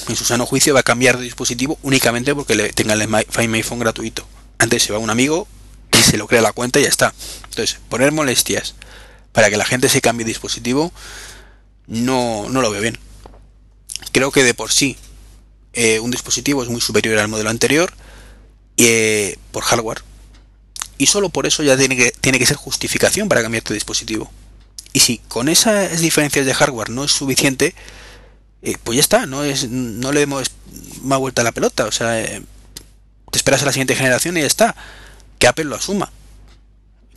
en 0.08 0.16
su 0.16 0.26
sano 0.26 0.48
juicio 0.48 0.74
va 0.74 0.80
a 0.80 0.84
cambiar 0.84 1.18
de 1.18 1.24
dispositivo 1.24 1.78
únicamente 1.84 2.34
porque 2.34 2.56
le 2.56 2.74
tenga 2.74 2.94
el 2.94 3.08
Find 3.30 3.50
My 3.50 3.62
Phone 3.62 3.80
gratuito. 3.80 4.26
Antes 4.58 4.84
se 4.84 4.94
va 4.94 5.00
un 5.00 5.12
amigo 5.12 5.48
y 6.00 6.04
se 6.04 6.18
lo 6.18 6.28
crea 6.28 6.42
la 6.42 6.54
cuenta 6.54 6.80
y 6.80 6.84
ya 6.84 6.90
está. 6.90 7.14
Entonces, 7.50 7.80
poner 7.90 8.12
molestias 8.12 8.76
para 9.32 9.50
que 9.50 9.58
la 9.58 9.66
gente 9.66 9.90
se 9.90 10.02
cambie 10.02 10.26
dispositivo 10.26 10.92
no, 11.88 12.48
no 12.50 12.62
lo 12.62 12.72
veo 12.72 12.82
bien. 12.82 12.98
Creo 14.12 14.32
que 14.32 14.44
de 14.44 14.54
por 14.54 14.72
sí 14.72 14.98
eh, 15.74 16.00
un 16.00 16.12
dispositivo 16.12 16.64
es 16.64 16.70
muy 16.70 16.82
superior 16.82 17.20
al 17.20 17.28
modelo 17.28 17.50
anterior 17.50 17.94
eh, 18.78 19.38
por 19.52 19.64
hardware. 19.64 20.02
Y 20.98 21.08
solo 21.08 21.30
por 21.30 21.46
eso 21.46 21.64
ya 21.64 21.78
tiene 21.78 21.96
que, 21.96 22.12
tiene 22.12 22.40
que 22.40 22.46
ser 22.46 22.58
justificación 22.58 23.30
para 23.30 23.42
cambiar 23.42 23.64
tu 23.64 23.74
dispositivo. 23.74 24.32
Y 24.92 25.02
si 25.02 25.20
con 25.28 25.50
esas 25.50 26.00
diferencias 26.02 26.46
de 26.46 26.54
hardware 26.54 26.90
no 26.90 27.04
es 27.04 27.12
suficiente, 27.12 27.76
eh, 28.62 28.78
pues 28.84 28.98
ya 28.98 29.02
está, 29.02 29.26
no 29.26 29.44
es 29.44 29.70
no 29.70 30.12
le 30.12 30.22
demos 30.22 30.52
más 31.02 31.20
vuelta 31.20 31.42
a 31.42 31.46
la 31.46 31.52
pelota. 31.52 31.86
O 31.86 31.92
sea, 31.92 32.22
te 32.22 33.38
esperas 33.38 33.62
a 33.62 33.66
la 33.66 33.72
siguiente 33.72 33.96
generación 33.96 34.38
y 34.38 34.42
ya 34.42 34.48
está. 34.48 34.76
Que 35.40 35.48
Apple 35.48 35.66
lo 35.66 35.76
asuma. 35.76 36.12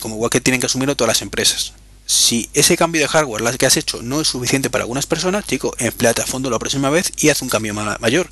Como 0.01 0.15
igual 0.15 0.31
que 0.31 0.41
tienen 0.41 0.61
que 0.61 0.67
asumirlo 0.67 0.97
todas 0.97 1.09
las 1.09 1.23
empresas 1.23 1.75
si 2.13 2.51
ese 2.53 2.77
cambio 2.77 3.01
de 3.01 3.09
hardware 3.09 3.41
las 3.41 3.57
que 3.57 3.67
has 3.67 3.77
hecho 3.77 4.03
no 4.03 4.21
es 4.21 4.29
suficiente 4.29 4.71
para 4.71 4.83
algunas 4.83 5.07
personas, 5.07 5.47
chico, 5.47 5.75
empleate 5.79 6.23
a 6.23 6.27
fondo 6.27 6.51
la 6.51 6.59
próxima 6.59 6.91
vez 6.91 7.13
y 7.19 7.31
haz 7.31 7.43
un 7.43 7.49
cambio 7.49 7.75
mayor. 7.75 8.29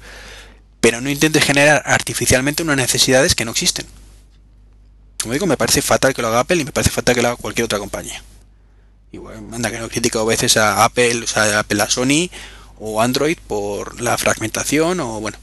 Pero 0.80 1.00
no 1.00 1.10
intentes 1.10 1.44
generar 1.44 1.82
artificialmente 1.86 2.62
unas 2.62 2.76
necesidades 2.76 3.34
que 3.34 3.44
no 3.44 3.50
existen. 3.52 3.86
Como 5.20 5.34
digo, 5.34 5.46
me 5.46 5.56
parece 5.56 5.82
fatal 5.82 6.14
que 6.14 6.22
lo 6.22 6.28
haga 6.28 6.40
Apple 6.40 6.60
y 6.60 6.64
me 6.64 6.72
parece 6.72 6.90
fatal 6.90 7.14
que 7.14 7.22
lo 7.22 7.28
haga 7.28 7.36
cualquier 7.36 7.66
otra 7.66 7.78
compañía. 7.78 8.22
Igual, 9.12 9.36
anda 9.52 9.70
que 9.70 9.78
no 9.78 9.88
critico 9.88 10.20
a 10.20 10.24
veces 10.24 10.56
a 10.56 10.84
Apple, 10.84 11.24
o 11.24 11.26
sea, 11.26 11.44
a 11.44 11.60
Apple 11.60 11.82
a 11.82 11.90
Sony 11.90 12.30
o 12.78 13.02
Android 13.02 13.36
por 13.46 14.00
la 14.00 14.16
fragmentación 14.16 15.00
o 15.00 15.20
bueno, 15.20 15.36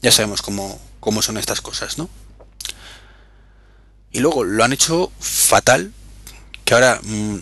ya 0.00 0.10
sabemos 0.10 0.42
cómo, 0.42 0.80
cómo 0.98 1.22
son 1.22 1.36
estas 1.36 1.60
cosas, 1.60 1.98
¿no? 1.98 2.08
Y 4.12 4.20
luego 4.20 4.44
lo 4.44 4.62
han 4.62 4.72
hecho 4.72 5.10
fatal 5.18 5.92
que 6.64 6.74
ahora 6.74 7.00
mm, 7.02 7.36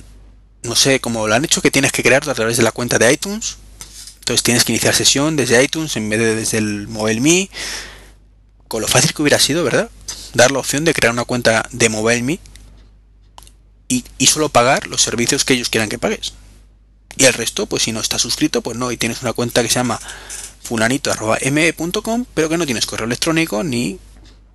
no 0.63 0.77
sé 0.77 1.01
cómo 1.01 1.27
lo 1.27 1.35
han 1.35 1.45
hecho 1.45 1.63
que 1.63 1.71
tienes 1.71 1.93
que 1.93 2.03
crearlo 2.03 2.31
a 2.31 2.35
través 2.35 2.57
de 2.57 2.63
la 2.63 2.73
cuenta 2.73 2.99
de 2.99 3.13
iTunes. 3.13 3.57
Entonces 4.21 4.43
tienes 4.43 4.65
que 4.65 4.73
iniciar 4.73 4.95
sesión 4.95 5.37
desde 5.37 5.63
iTunes 5.63 5.97
en 5.97 6.09
vez 6.09 6.21
de 6.21 6.35
desde 6.37 6.59
el 6.59 6.87
MobileMe 6.89 7.51
con 8.69 8.81
lo 8.81 8.89
fácil 8.89 9.13
que 9.13 9.23
hubiera 9.23 9.41
sido 9.41 9.65
verdad 9.65 9.91
dar 10.33 10.53
la 10.53 10.61
opción 10.61 10.85
de 10.85 10.95
crear 10.95 11.13
una 11.13 11.25
cuenta 11.25 11.69
de 11.73 11.89
MobileMe 11.89 12.39
y, 13.89 14.05
y 14.19 14.27
solo 14.29 14.49
pagar 14.49 14.87
los 14.87 15.03
servicios 15.03 15.45
que 15.45 15.55
ellos 15.55 15.69
quieran 15.71 15.89
que 15.89 15.99
pagues. 15.99 16.35
Y 17.17 17.25
el 17.25 17.33
resto 17.33 17.67
pues 17.67 17.83
si 17.83 17.93
no 17.93 18.01
estás 18.01 18.23
suscrito 18.23 18.63
pues 18.63 18.77
no. 18.77 18.93
Y 18.93 18.97
tienes 18.97 19.23
una 19.23 19.33
cuenta 19.33 19.63
que 19.63 19.69
se 19.69 19.75
llama 19.75 19.99
fulanito.me.com 20.63 22.25
pero 22.33 22.49
que 22.49 22.59
no 22.59 22.67
tienes 22.67 22.87
correo 22.87 23.07
electrónico 23.07 23.65
ni 23.65 23.99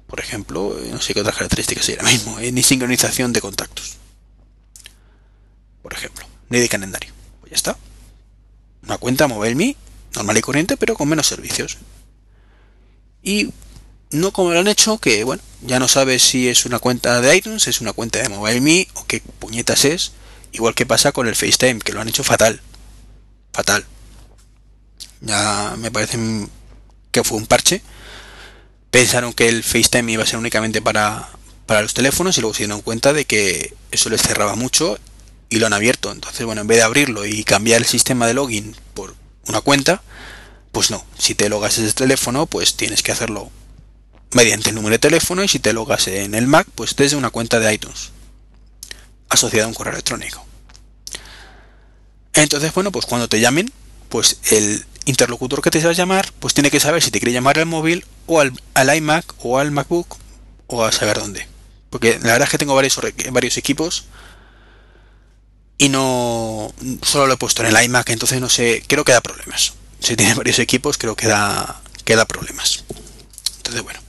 por 0.07 0.19
ejemplo 0.19 0.77
no 0.91 1.01
sé 1.01 1.13
qué 1.13 1.21
otras 1.21 1.35
características 1.35 1.89
hay 1.89 1.95
ahora 1.95 2.11
mismo 2.11 2.39
eh, 2.39 2.51
ni 2.51 2.63
sincronización 2.63 3.33
de 3.33 3.41
contactos 3.41 3.97
por 5.85 5.93
ejemplo, 5.93 6.25
ni 6.49 6.57
de 6.57 6.67
calendario. 6.67 7.13
Pues 7.41 7.51
ya 7.51 7.55
está. 7.57 7.77
Una 8.81 8.97
cuenta 8.97 9.27
MobileMe, 9.27 9.75
normal 10.15 10.35
y 10.35 10.41
corriente, 10.41 10.77
pero 10.77 10.95
con 10.95 11.07
menos 11.07 11.27
servicios. 11.27 11.77
Y 13.21 13.51
no 14.09 14.31
como 14.31 14.51
lo 14.51 14.61
han 14.61 14.67
hecho, 14.67 14.97
que 14.97 15.23
bueno, 15.23 15.43
ya 15.61 15.77
no 15.77 15.87
sabes 15.87 16.23
si 16.23 16.49
es 16.49 16.65
una 16.65 16.79
cuenta 16.79 17.21
de 17.21 17.37
iTunes, 17.37 17.67
es 17.67 17.81
una 17.81 17.93
cuenta 17.93 18.17
de 18.17 18.29
MobileMe 18.29 18.87
o 18.95 19.05
qué 19.05 19.21
puñetas 19.37 19.85
es. 19.85 20.13
Igual 20.53 20.73
que 20.73 20.87
pasa 20.87 21.11
con 21.11 21.27
el 21.27 21.35
FaceTime, 21.35 21.77
que 21.77 21.93
lo 21.93 22.01
han 22.01 22.09
hecho 22.09 22.23
fatal. 22.23 22.59
Fatal. 23.53 23.85
Ya 25.21 25.75
me 25.77 25.91
parece 25.91 26.17
que 27.11 27.23
fue 27.23 27.37
un 27.37 27.45
parche. 27.45 27.83
Pensaron 28.95 29.33
que 29.33 29.49
el 29.49 29.61
FaceTime 29.61 30.13
iba 30.13 30.23
a 30.23 30.25
ser 30.25 30.39
únicamente 30.39 30.81
para, 30.81 31.27
para 31.65 31.81
los 31.81 31.93
teléfonos 31.93 32.37
y 32.37 32.39
luego 32.39 32.53
se 32.53 32.63
dieron 32.63 32.81
cuenta 32.81 33.11
de 33.11 33.25
que 33.25 33.73
eso 33.91 34.09
les 34.09 34.21
cerraba 34.21 34.55
mucho 34.55 34.97
y 35.49 35.59
lo 35.59 35.65
han 35.65 35.73
abierto. 35.73 36.13
Entonces, 36.13 36.45
bueno, 36.45 36.61
en 36.61 36.67
vez 36.67 36.77
de 36.77 36.83
abrirlo 36.83 37.25
y 37.25 37.43
cambiar 37.43 37.81
el 37.81 37.85
sistema 37.85 38.25
de 38.25 38.35
login 38.35 38.73
por 38.93 39.13
una 39.49 39.59
cuenta, 39.59 40.01
pues 40.71 40.91
no. 40.91 41.05
Si 41.19 41.35
te 41.35 41.49
logas 41.49 41.75
desde 41.75 41.89
el 41.89 41.93
teléfono, 41.93 42.45
pues 42.45 42.75
tienes 42.77 43.03
que 43.03 43.11
hacerlo 43.11 43.51
mediante 44.31 44.69
el 44.69 44.75
número 44.75 44.93
de 44.93 44.99
teléfono 44.99 45.43
y 45.43 45.49
si 45.49 45.59
te 45.59 45.73
logas 45.73 46.07
en 46.07 46.33
el 46.33 46.47
Mac, 46.47 46.65
pues 46.73 46.95
desde 46.95 47.17
una 47.17 47.31
cuenta 47.31 47.59
de 47.59 47.73
iTunes 47.73 48.11
asociada 49.27 49.65
a 49.65 49.67
un 49.67 49.73
correo 49.73 49.91
electrónico. 49.91 50.45
Entonces, 52.33 52.73
bueno, 52.73 52.93
pues 52.93 53.05
cuando 53.05 53.27
te 53.27 53.41
llamen, 53.41 53.69
pues 54.07 54.39
el 54.51 54.85
interlocutor 55.05 55.61
que 55.61 55.71
te 55.71 55.83
va 55.83 55.91
a 55.91 55.93
llamar, 55.93 56.31
pues 56.39 56.53
tiene 56.53 56.71
que 56.71 56.79
saber 56.79 57.01
si 57.01 57.11
te 57.11 57.19
quiere 57.19 57.33
llamar 57.33 57.59
al 57.59 57.65
móvil 57.65 58.05
o 58.25 58.41
al, 58.41 58.51
al 58.73 58.95
iMac 58.95 59.33
o 59.39 59.59
al 59.59 59.71
MacBook 59.71 60.17
o 60.67 60.83
a 60.83 60.91
saber 60.91 61.19
dónde. 61.19 61.47
Porque 61.89 62.19
la 62.21 62.33
verdad 62.33 62.43
es 62.43 62.49
que 62.49 62.57
tengo 62.57 62.75
varios, 62.75 62.99
varios 63.31 63.57
equipos 63.57 64.05
y 65.77 65.89
no 65.89 66.73
solo 67.01 67.27
lo 67.27 67.33
he 67.33 67.37
puesto 67.37 67.63
en 67.63 67.75
el 67.75 67.85
iMac, 67.85 68.09
entonces 68.09 68.41
no 68.41 68.49
sé, 68.49 68.83
creo 68.87 69.05
que 69.05 69.11
da 69.11 69.21
problemas. 69.21 69.73
Si 69.99 70.15
tiene 70.15 70.33
varios 70.35 70.59
equipos, 70.59 70.97
creo 70.97 71.15
que 71.15 71.27
da, 71.27 71.81
que 72.03 72.15
da 72.15 72.25
problemas. 72.25 72.83
Entonces, 73.57 73.83
bueno, 73.83 73.99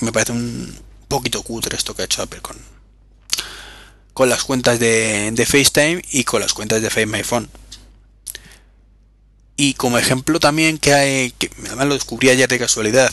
me 0.00 0.12
parece 0.12 0.32
un 0.32 0.78
poquito 1.08 1.42
cutre 1.42 1.76
esto 1.76 1.94
que 1.94 2.02
ha 2.02 2.04
hecho 2.06 2.22
Apple 2.22 2.40
con, 2.40 2.56
con 4.12 4.28
las 4.28 4.44
cuentas 4.44 4.78
de, 4.78 5.30
de 5.32 5.46
FaceTime 5.46 6.02
y 6.10 6.24
con 6.24 6.40
las 6.40 6.52
cuentas 6.52 6.82
de 6.82 6.90
Face 6.90 7.06
Y 9.56 9.74
como 9.74 9.98
ejemplo 9.98 10.40
también 10.40 10.78
que 10.78 10.94
hay, 10.94 11.30
que 11.32 11.50
además 11.66 11.86
lo 11.86 11.94
descubrí 11.94 12.28
ayer 12.28 12.48
de 12.48 12.58
casualidad, 12.58 13.12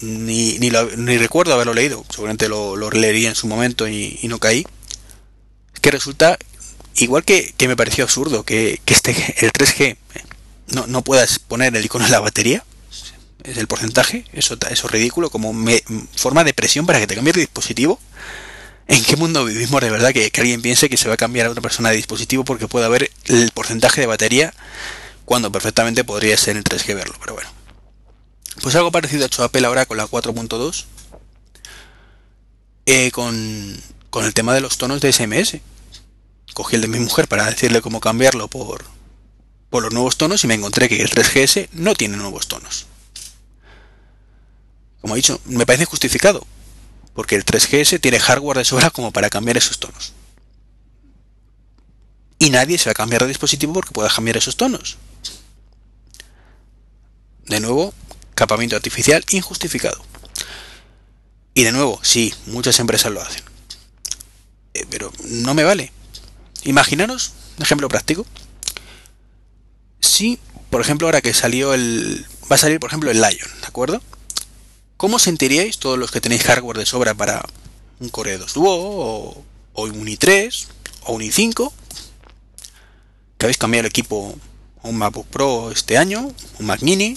ni, 0.00 0.58
ni, 0.58 0.70
ni 0.96 1.18
recuerdo 1.18 1.54
haberlo 1.54 1.74
leído, 1.74 2.04
seguramente 2.10 2.48
lo, 2.48 2.76
lo 2.76 2.90
leería 2.90 3.30
en 3.30 3.34
su 3.34 3.46
momento 3.46 3.88
y, 3.88 4.18
no 4.24 4.38
caí, 4.38 4.66
que 5.80 5.90
resulta 5.90 6.38
igual 6.96 7.24
que, 7.24 7.54
me 7.66 7.76
pareció 7.76 8.04
absurdo 8.04 8.44
que, 8.44 8.80
este 8.86 9.10
el 9.40 9.52
3G 9.52 9.96
no, 10.68 10.86
no, 10.86 11.02
puedas 11.02 11.38
poner 11.38 11.74
el 11.76 11.84
icono 11.84 12.04
en 12.04 12.12
la 12.12 12.20
batería, 12.20 12.64
es 13.42 13.58
el 13.58 13.66
porcentaje, 13.66 14.24
eso, 14.32 14.56
eso 14.70 14.86
es 14.86 14.92
ridículo, 14.92 15.30
como 15.30 15.52
forma 16.16 16.44
de 16.44 16.54
presión 16.54 16.86
para 16.86 17.00
que 17.00 17.06
te 17.06 17.14
cambies 17.14 17.34
de 17.34 17.42
dispositivo. 17.42 18.00
¿En 18.86 19.02
qué 19.02 19.16
mundo 19.16 19.46
vivimos 19.46 19.80
de 19.80 19.90
verdad 19.90 20.12
que, 20.12 20.30
alguien 20.36 20.60
piense 20.60 20.90
que 20.90 20.96
se 20.96 21.08
va 21.08 21.14
a 21.14 21.18
cambiar 21.18 21.46
a 21.46 21.50
otra 21.50 21.62
persona 21.62 21.90
de 21.90 21.96
dispositivo 21.96 22.44
porque 22.44 22.68
puede 22.68 22.86
haber 22.86 23.10
el 23.26 23.50
porcentaje 23.50 24.02
de 24.02 24.06
batería 24.06 24.52
cuando 25.24 25.50
perfectamente 25.50 26.04
podría 26.04 26.36
ser 26.36 26.56
el 26.56 26.64
3G 26.64 26.94
verlo? 26.94 27.14
Pero 27.20 27.34
bueno. 27.34 27.48
Pues 28.62 28.74
algo 28.76 28.92
parecido 28.92 29.24
ha 29.24 29.26
hecho 29.26 29.42
Apple 29.42 29.66
ahora 29.66 29.86
con 29.86 29.96
la 29.96 30.06
4.2 30.06 30.84
eh, 32.86 33.10
con, 33.10 33.82
el 34.22 34.34
tema 34.34 34.54
de 34.54 34.60
los 34.60 34.76
tonos 34.76 35.00
de 35.00 35.12
SMS 35.12 35.60
cogí 36.52 36.76
el 36.76 36.82
de 36.82 36.88
mi 36.88 37.00
mujer 37.00 37.26
para 37.26 37.46
decirle 37.46 37.82
cómo 37.82 37.98
cambiarlo 37.98 38.46
por, 38.46 38.84
por 39.70 39.82
los 39.82 39.92
nuevos 39.92 40.16
tonos 40.16 40.44
y 40.44 40.46
me 40.46 40.54
encontré 40.54 40.88
que 40.88 41.00
el 41.00 41.10
3GS 41.10 41.68
no 41.72 41.94
tiene 41.94 42.16
nuevos 42.16 42.46
tonos. 42.46 42.86
Como 45.00 45.14
he 45.14 45.16
dicho, 45.16 45.40
me 45.46 45.66
parece 45.66 45.84
justificado, 45.84 46.46
porque 47.12 47.34
el 47.34 47.44
3GS 47.44 48.00
tiene 48.00 48.20
hardware 48.20 48.58
de 48.58 48.64
sobra 48.64 48.90
como 48.90 49.10
para 49.10 49.30
cambiar 49.30 49.56
esos 49.56 49.80
tonos. 49.80 50.12
Y 52.38 52.50
nadie 52.50 52.78
se 52.78 52.86
va 52.86 52.92
a 52.92 52.94
cambiar 52.94 53.22
de 53.22 53.28
dispositivo 53.28 53.72
porque 53.72 53.90
pueda 53.90 54.08
cambiar 54.08 54.36
esos 54.36 54.56
tonos. 54.56 54.96
De 57.46 57.60
nuevo, 57.60 57.92
capamiento 58.34 58.76
artificial 58.76 59.24
injustificado. 59.30 60.02
Y 61.54 61.62
de 61.62 61.72
nuevo, 61.72 62.00
sí, 62.02 62.34
muchas 62.46 62.78
empresas 62.80 63.12
lo 63.12 63.22
hacen. 63.22 63.42
Eh, 64.74 64.86
pero 64.90 65.12
no 65.24 65.54
me 65.54 65.62
vale. 65.62 65.92
Imaginaros, 66.64 67.32
un 67.56 67.62
ejemplo 67.62 67.88
práctico. 67.88 68.26
Si, 70.00 70.38
por 70.70 70.80
ejemplo, 70.80 71.06
ahora 71.06 71.20
que 71.20 71.32
salió 71.32 71.74
el. 71.74 72.26
Va 72.50 72.56
a 72.56 72.58
salir, 72.58 72.80
por 72.80 72.90
ejemplo, 72.90 73.10
el 73.10 73.20
Lion, 73.20 73.60
¿de 73.60 73.66
acuerdo? 73.66 74.02
¿Cómo 74.96 75.18
sentiríais 75.18 75.78
todos 75.78 75.98
los 75.98 76.10
que 76.10 76.20
tenéis 76.20 76.42
hardware 76.44 76.78
de 76.78 76.86
sobra 76.86 77.14
para 77.14 77.44
un 78.00 78.08
Core 78.08 78.38
2 78.38 78.54
Duo 78.54 78.74
o, 78.74 79.44
o 79.74 79.84
un 79.84 80.06
i3 80.06 80.66
o 81.04 81.14
un 81.14 81.22
i5? 81.22 81.72
Que 83.38 83.46
habéis 83.46 83.58
cambiado 83.58 83.82
el 83.82 83.90
equipo 83.90 84.34
a 84.82 84.88
un 84.88 84.96
MacBook 84.96 85.26
Pro 85.26 85.70
este 85.70 85.98
año, 85.98 86.32
un 86.58 86.66
Mac 86.66 86.82
Mini, 86.82 87.16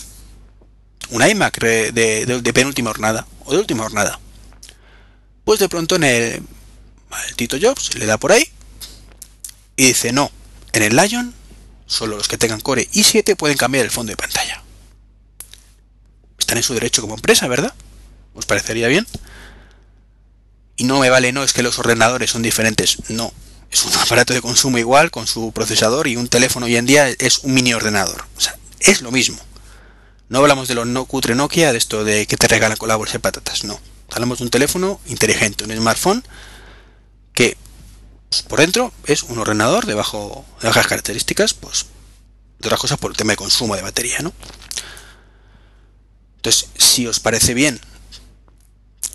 un 1.11 1.27
iMac 1.27 1.59
de, 1.59 2.51
penúltima 2.53 2.91
jornada 2.91 3.27
o 3.45 3.53
de 3.53 3.59
última 3.59 3.83
jornada. 3.83 4.19
Pues 5.43 5.59
de 5.59 5.69
pronto 5.69 5.95
en 5.95 6.03
el, 6.03 6.43
Tito 7.35 7.57
Jobs 7.61 7.95
le 7.95 8.05
da 8.05 8.17
por 8.17 8.31
ahí 8.31 8.49
y 9.75 9.87
dice, 9.87 10.11
no, 10.11 10.31
en 10.73 10.83
el 10.83 10.95
Lion 10.95 11.33
solo 11.85 12.17
los 12.17 12.27
que 12.27 12.37
tengan 12.37 12.59
Core 12.59 12.89
i7 12.91 13.35
pueden 13.35 13.57
cambiar 13.57 13.85
el 13.85 13.91
fondo 13.91 14.11
de 14.11 14.17
pantalla. 14.17 14.61
Están 16.37 16.57
en 16.57 16.63
su 16.63 16.73
derecho 16.73 17.01
como 17.01 17.15
empresa, 17.15 17.47
¿verdad? 17.47 17.73
¿Os 18.33 18.45
parecería 18.45 18.87
bien? 18.87 19.07
Y 20.75 20.83
no 20.83 20.99
me 20.99 21.09
vale, 21.09 21.31
no, 21.31 21.43
es 21.43 21.53
que 21.53 21.63
los 21.63 21.79
ordenadores 21.79 22.29
son 22.29 22.43
diferentes. 22.43 22.97
No, 23.09 23.33
es 23.71 23.83
un 23.85 23.93
aparato 23.99 24.33
de 24.33 24.41
consumo 24.41 24.77
igual 24.77 25.11
con 25.11 25.27
su 25.27 25.51
procesador 25.51 26.07
y 26.07 26.17
un 26.17 26.27
teléfono 26.27 26.67
hoy 26.67 26.75
en 26.75 26.85
día 26.85 27.09
es 27.09 27.39
un 27.39 27.53
mini 27.53 27.73
ordenador. 27.73 28.25
O 28.37 28.41
sea, 28.41 28.55
es 28.79 29.01
lo 29.01 29.11
mismo. 29.11 29.37
No 30.29 30.39
hablamos 30.39 30.67
de 30.67 30.75
los 30.75 30.85
no 30.85 31.05
cutre 31.05 31.35
Nokia, 31.35 31.71
de 31.71 31.77
esto 31.77 32.03
de 32.03 32.27
que 32.27 32.37
te 32.37 32.47
regalan 32.47 32.77
con 32.77 32.89
la 32.89 32.95
bolsa 32.95 33.13
de 33.13 33.19
patatas, 33.19 33.63
no. 33.63 33.79
Hablamos 34.11 34.39
de 34.39 34.45
un 34.45 34.49
teléfono 34.49 34.99
inteligente, 35.07 35.63
un 35.63 35.75
smartphone 35.75 36.23
que 37.33 37.57
pues, 38.29 38.41
por 38.43 38.59
dentro 38.59 38.93
es 39.05 39.23
un 39.23 39.37
ordenador 39.39 39.85
de, 39.85 39.93
bajo, 39.93 40.45
de 40.61 40.67
bajas 40.67 40.87
características, 40.87 41.53
pues 41.53 41.85
de 42.59 42.67
otras 42.67 42.79
cosas 42.79 42.97
por 42.97 43.11
el 43.11 43.17
tema 43.17 43.33
de 43.33 43.37
consumo 43.37 43.75
de 43.75 43.81
batería, 43.81 44.19
¿no? 44.19 44.33
Entonces, 46.37 46.69
si 46.77 47.07
os 47.07 47.19
parece 47.19 47.53
bien, 47.53 47.79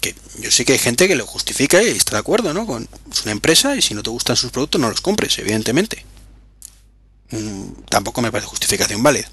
que 0.01 0.15
yo 0.39 0.51
sé 0.51 0.65
que 0.65 0.73
hay 0.73 0.79
gente 0.79 1.09
que 1.09 1.17
lo 1.17 1.27
justifica 1.27 1.83
y 1.83 1.89
está 1.89 2.13
de 2.13 2.21
acuerdo, 2.21 2.55
¿no? 2.55 2.67
Con 2.67 2.89
una 3.25 3.33
empresa 3.33 3.77
y 3.77 3.83
si 3.83 3.95
no 3.95 4.03
te 4.03 4.11
gustan 4.11 4.37
sus 4.37 4.51
productos 4.51 4.81
no 4.81 4.91
los 4.91 5.01
compres, 5.01 5.39
evidentemente. 5.39 6.05
Mm, 7.31 7.85
tampoco 7.89 8.21
me 8.23 8.31
parece 8.31 8.49
justificación 8.49 9.03
válida. 9.03 9.31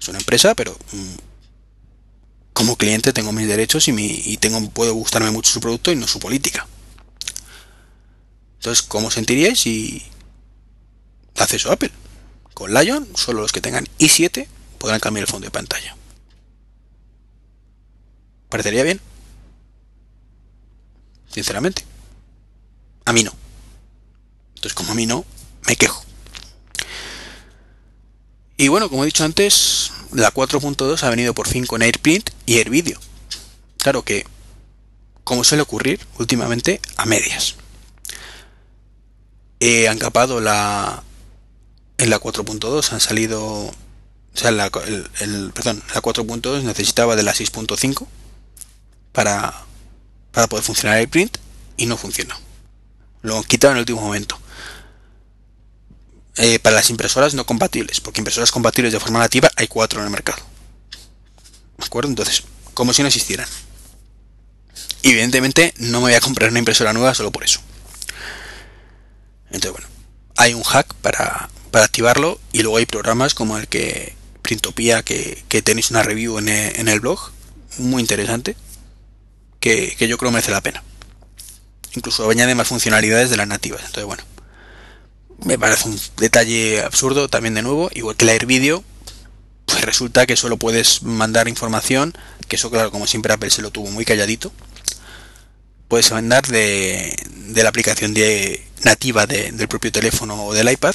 Es 0.00 0.08
una 0.08 0.18
empresa, 0.18 0.54
pero 0.54 0.72
mm, 0.92 1.14
como 2.52 2.76
cliente 2.76 3.12
tengo 3.12 3.32
mis 3.32 3.46
derechos 3.46 3.88
y, 3.88 3.92
mi, 3.92 4.06
y 4.06 4.38
tengo, 4.38 4.70
puedo 4.70 4.94
gustarme 4.94 5.30
mucho 5.30 5.50
su 5.50 5.60
producto 5.60 5.92
y 5.92 5.96
no 5.96 6.08
su 6.08 6.18
política. 6.18 6.66
Entonces, 8.54 8.82
¿cómo 8.82 9.10
sentiríais 9.10 9.60
si 9.60 10.02
acceso 11.36 11.70
a 11.70 11.74
Apple? 11.74 11.90
Con 12.54 12.72
Lion, 12.72 13.06
solo 13.14 13.42
los 13.42 13.52
que 13.52 13.60
tengan 13.60 13.86
i7 13.98 14.46
podrán 14.78 15.00
cambiar 15.00 15.24
el 15.24 15.30
fondo 15.30 15.44
de 15.44 15.50
pantalla. 15.50 15.96
¿Parecería 18.48 18.82
bien? 18.82 19.00
Sinceramente. 21.30 21.84
A 23.04 23.12
mí 23.12 23.22
no. 23.22 23.32
Entonces, 24.54 24.72
como 24.72 24.92
a 24.92 24.94
mí 24.94 25.04
no, 25.04 25.26
me 25.66 25.76
quejo. 25.76 26.05
Y 28.56 28.68
bueno, 28.68 28.88
como 28.88 29.02
he 29.02 29.06
dicho 29.06 29.24
antes, 29.24 29.92
la 30.12 30.32
4.2 30.32 31.02
ha 31.02 31.10
venido 31.10 31.34
por 31.34 31.46
fin 31.46 31.66
con 31.66 31.82
AirPrint 31.82 32.30
y 32.46 32.56
AirVideo. 32.56 32.98
Claro 33.78 34.02
que, 34.02 34.26
como 35.24 35.44
suele 35.44 35.62
ocurrir 35.62 36.00
últimamente, 36.18 36.80
a 36.96 37.04
medias. 37.04 37.56
He 39.60 39.88
ancapado 39.88 40.40
la, 40.40 41.02
en 41.98 42.10
la 42.10 42.18
4.2 42.18 42.92
han 42.92 43.00
salido, 43.00 43.42
o 43.42 43.74
sea, 44.34 44.50
la, 44.50 44.70
el, 45.20 45.52
perdón, 45.52 45.82
la 45.94 46.00
4.2 46.00 46.62
necesitaba 46.62 47.14
de 47.14 47.22
la 47.22 47.34
6.5 47.34 48.06
para, 49.12 49.64
para 50.32 50.46
poder 50.46 50.64
funcionar 50.64 50.98
el 50.98 51.08
print 51.08 51.38
y 51.76 51.86
no 51.86 51.96
funcionó. 51.96 52.34
Lo 53.22 53.36
han 53.36 53.44
quitado 53.44 53.72
en 53.72 53.78
el 53.78 53.82
último 53.82 54.00
momento. 54.00 54.38
Eh, 56.38 56.58
para 56.58 56.76
las 56.76 56.90
impresoras 56.90 57.34
no 57.34 57.46
compatibles, 57.46 58.00
porque 58.00 58.20
impresoras 58.20 58.50
compatibles 58.50 58.92
de 58.92 59.00
forma 59.00 59.18
nativa 59.18 59.50
hay 59.56 59.68
cuatro 59.68 60.00
en 60.00 60.06
el 60.06 60.10
mercado. 60.10 60.42
¿De 61.78 61.84
acuerdo? 61.84 62.10
Entonces, 62.10 62.42
como 62.74 62.92
si 62.92 63.02
no 63.02 63.08
existieran. 63.08 63.48
evidentemente 65.02 65.72
no 65.78 66.00
me 66.00 66.08
voy 66.08 66.14
a 66.14 66.20
comprar 66.20 66.50
una 66.50 66.58
impresora 66.58 66.92
nueva 66.92 67.14
solo 67.14 67.30
por 67.30 67.44
eso. 67.44 67.60
Entonces, 69.50 69.72
bueno, 69.72 69.86
hay 70.36 70.52
un 70.54 70.62
hack 70.62 70.92
para, 70.94 71.48
para 71.70 71.84
activarlo 71.84 72.40
y 72.52 72.62
luego 72.62 72.78
hay 72.78 72.86
programas 72.86 73.34
como 73.34 73.56
el 73.58 73.68
que 73.68 74.14
Printopia 74.46 75.02
que, 75.02 75.42
tenéis 75.64 75.90
una 75.90 76.04
review 76.04 76.38
en 76.38 76.48
el, 76.48 77.00
blog 77.00 77.32
muy 77.78 78.00
interesante 78.00 78.56
que, 79.58 79.96
yo 79.98 80.18
creo 80.18 80.30
merece 80.30 80.52
la 80.52 80.60
pena 80.60 80.84
incluso 81.94 82.30
añade 82.30 82.54
más 82.54 82.68
funcionalidades 82.68 83.28
de 83.28 83.36
las 83.36 83.48
nativas 83.48 83.80
entonces 83.80 84.04
bueno 84.04 84.22
me 85.44 85.58
parece 85.58 85.88
un 85.88 85.98
detalle 86.16 86.82
absurdo 86.82 87.28
también 87.28 87.54
de 87.54 87.62
nuevo 87.62 87.90
igual 87.94 88.16
que 88.16 88.24
la 88.24 88.32
AirVideo 88.32 88.84
pues 89.66 89.82
resulta 89.82 90.26
que 90.26 90.36
solo 90.36 90.56
puedes 90.56 91.02
mandar 91.02 91.48
información 91.48 92.14
que 92.48 92.56
eso 92.56 92.70
claro 92.70 92.90
como 92.90 93.06
siempre 93.06 93.32
Apple 93.32 93.50
se 93.50 93.62
lo 93.62 93.70
tuvo 93.70 93.90
muy 93.90 94.04
calladito 94.04 94.52
puedes 95.88 96.10
mandar 96.12 96.46
de, 96.46 97.14
la 97.54 97.68
aplicación 97.68 98.14
de, 98.14 98.66
nativa 98.82 99.26
del 99.26 99.68
propio 99.68 99.92
teléfono 99.92 100.46
o 100.46 100.54
del 100.54 100.70
iPad 100.70 100.94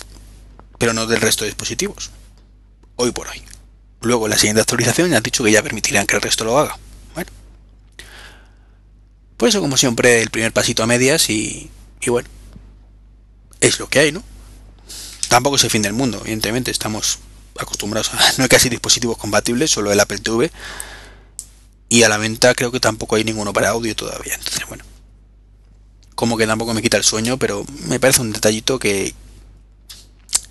pero 0.82 0.94
no 0.94 1.06
del 1.06 1.22
resto 1.22 1.44
de 1.44 1.52
dispositivos. 1.52 2.10
Hoy 2.96 3.12
por 3.12 3.28
hoy. 3.28 3.40
Luego, 4.02 4.28
la 4.28 4.36
siguiente 4.36 4.62
actualización 4.62 5.12
ya 5.12 5.18
han 5.18 5.24
dicho 5.24 5.44
que 5.44 5.52
ya 5.52 5.62
permitirán 5.62 6.08
que 6.08 6.16
el 6.16 6.24
resto 6.24 6.44
lo 6.44 6.58
haga. 6.58 6.76
Bueno. 7.14 7.30
Pues 9.38 9.54
eso, 9.54 9.62
como 9.62 9.78
siempre, 9.78 10.24
el 10.24 10.32
primer 10.32 10.52
pasito 10.52 10.82
a 10.82 10.88
medias 10.88 11.30
y, 11.30 11.70
y 12.02 12.10
bueno. 12.10 12.28
Es 13.62 13.80
lo 13.80 13.88
que 13.88 14.00
hay, 14.00 14.12
¿no? 14.12 14.24
Tampoco 15.30 15.56
es 15.56 15.64
el 15.64 15.70
fin 15.70 15.82
del 15.82 15.94
mundo, 15.94 16.20
evidentemente. 16.22 16.72
Estamos 16.72 17.20
acostumbrados 17.58 18.14
a... 18.14 18.34
No 18.38 18.44
hay 18.44 18.50
casi 18.50 18.68
dispositivos 18.68 19.18
compatibles, 19.18 19.72
solo 19.72 19.92
el 19.92 20.00
Apple 20.00 20.18
TV. 20.18 20.52
Y 21.88 22.04
a 22.04 22.10
la 22.10 22.18
venta 22.18 22.54
creo 22.56 22.72
que 22.72 22.80
tampoco 22.80 23.16
hay 23.16 23.24
ninguno 23.24 23.54
para 23.54 23.70
audio 23.70 23.96
todavía. 23.96 24.34
Entonces, 24.36 24.66
bueno. 24.68 24.84
Como 26.16 26.38
que 26.38 26.46
tampoco 26.46 26.74
me 26.74 26.82
quita 26.82 26.98
el 26.98 27.04
sueño, 27.04 27.38
pero 27.38 27.66
me 27.88 28.00
parece 28.00 28.22
un 28.22 28.32
detallito 28.32 28.78
que, 28.78 29.14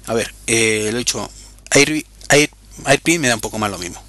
a 0.06 0.14
ver, 0.14 0.34
eh, 0.46 0.88
lo 0.90 0.96
he 0.96 0.98
dicho, 0.98 1.30
Air, 1.70 2.04
AirPrint 2.84 3.20
me 3.20 3.28
da 3.28 3.34
un 3.34 3.40
poco 3.40 3.58
más 3.58 3.70
lo 3.70 3.78
mismo. 3.78 4.02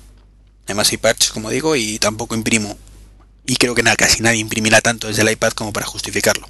Además 0.66 0.90
hay 0.92 0.98
parches, 0.98 1.32
como 1.32 1.50
digo, 1.50 1.76
y 1.76 2.00
tampoco 2.00 2.36
imprimo. 2.36 2.78
Y 3.46 3.58
creo 3.58 3.76
que 3.76 3.84
nada, 3.84 3.96
casi 3.96 4.24
nadie 4.24 4.40
imprimirá 4.40 4.82
tanto 4.82 5.08
desde 5.08 5.22
el 5.22 5.32
iPad 5.32 5.52
como 5.52 5.74
para 5.74 5.86
justificarlo. 5.86 6.48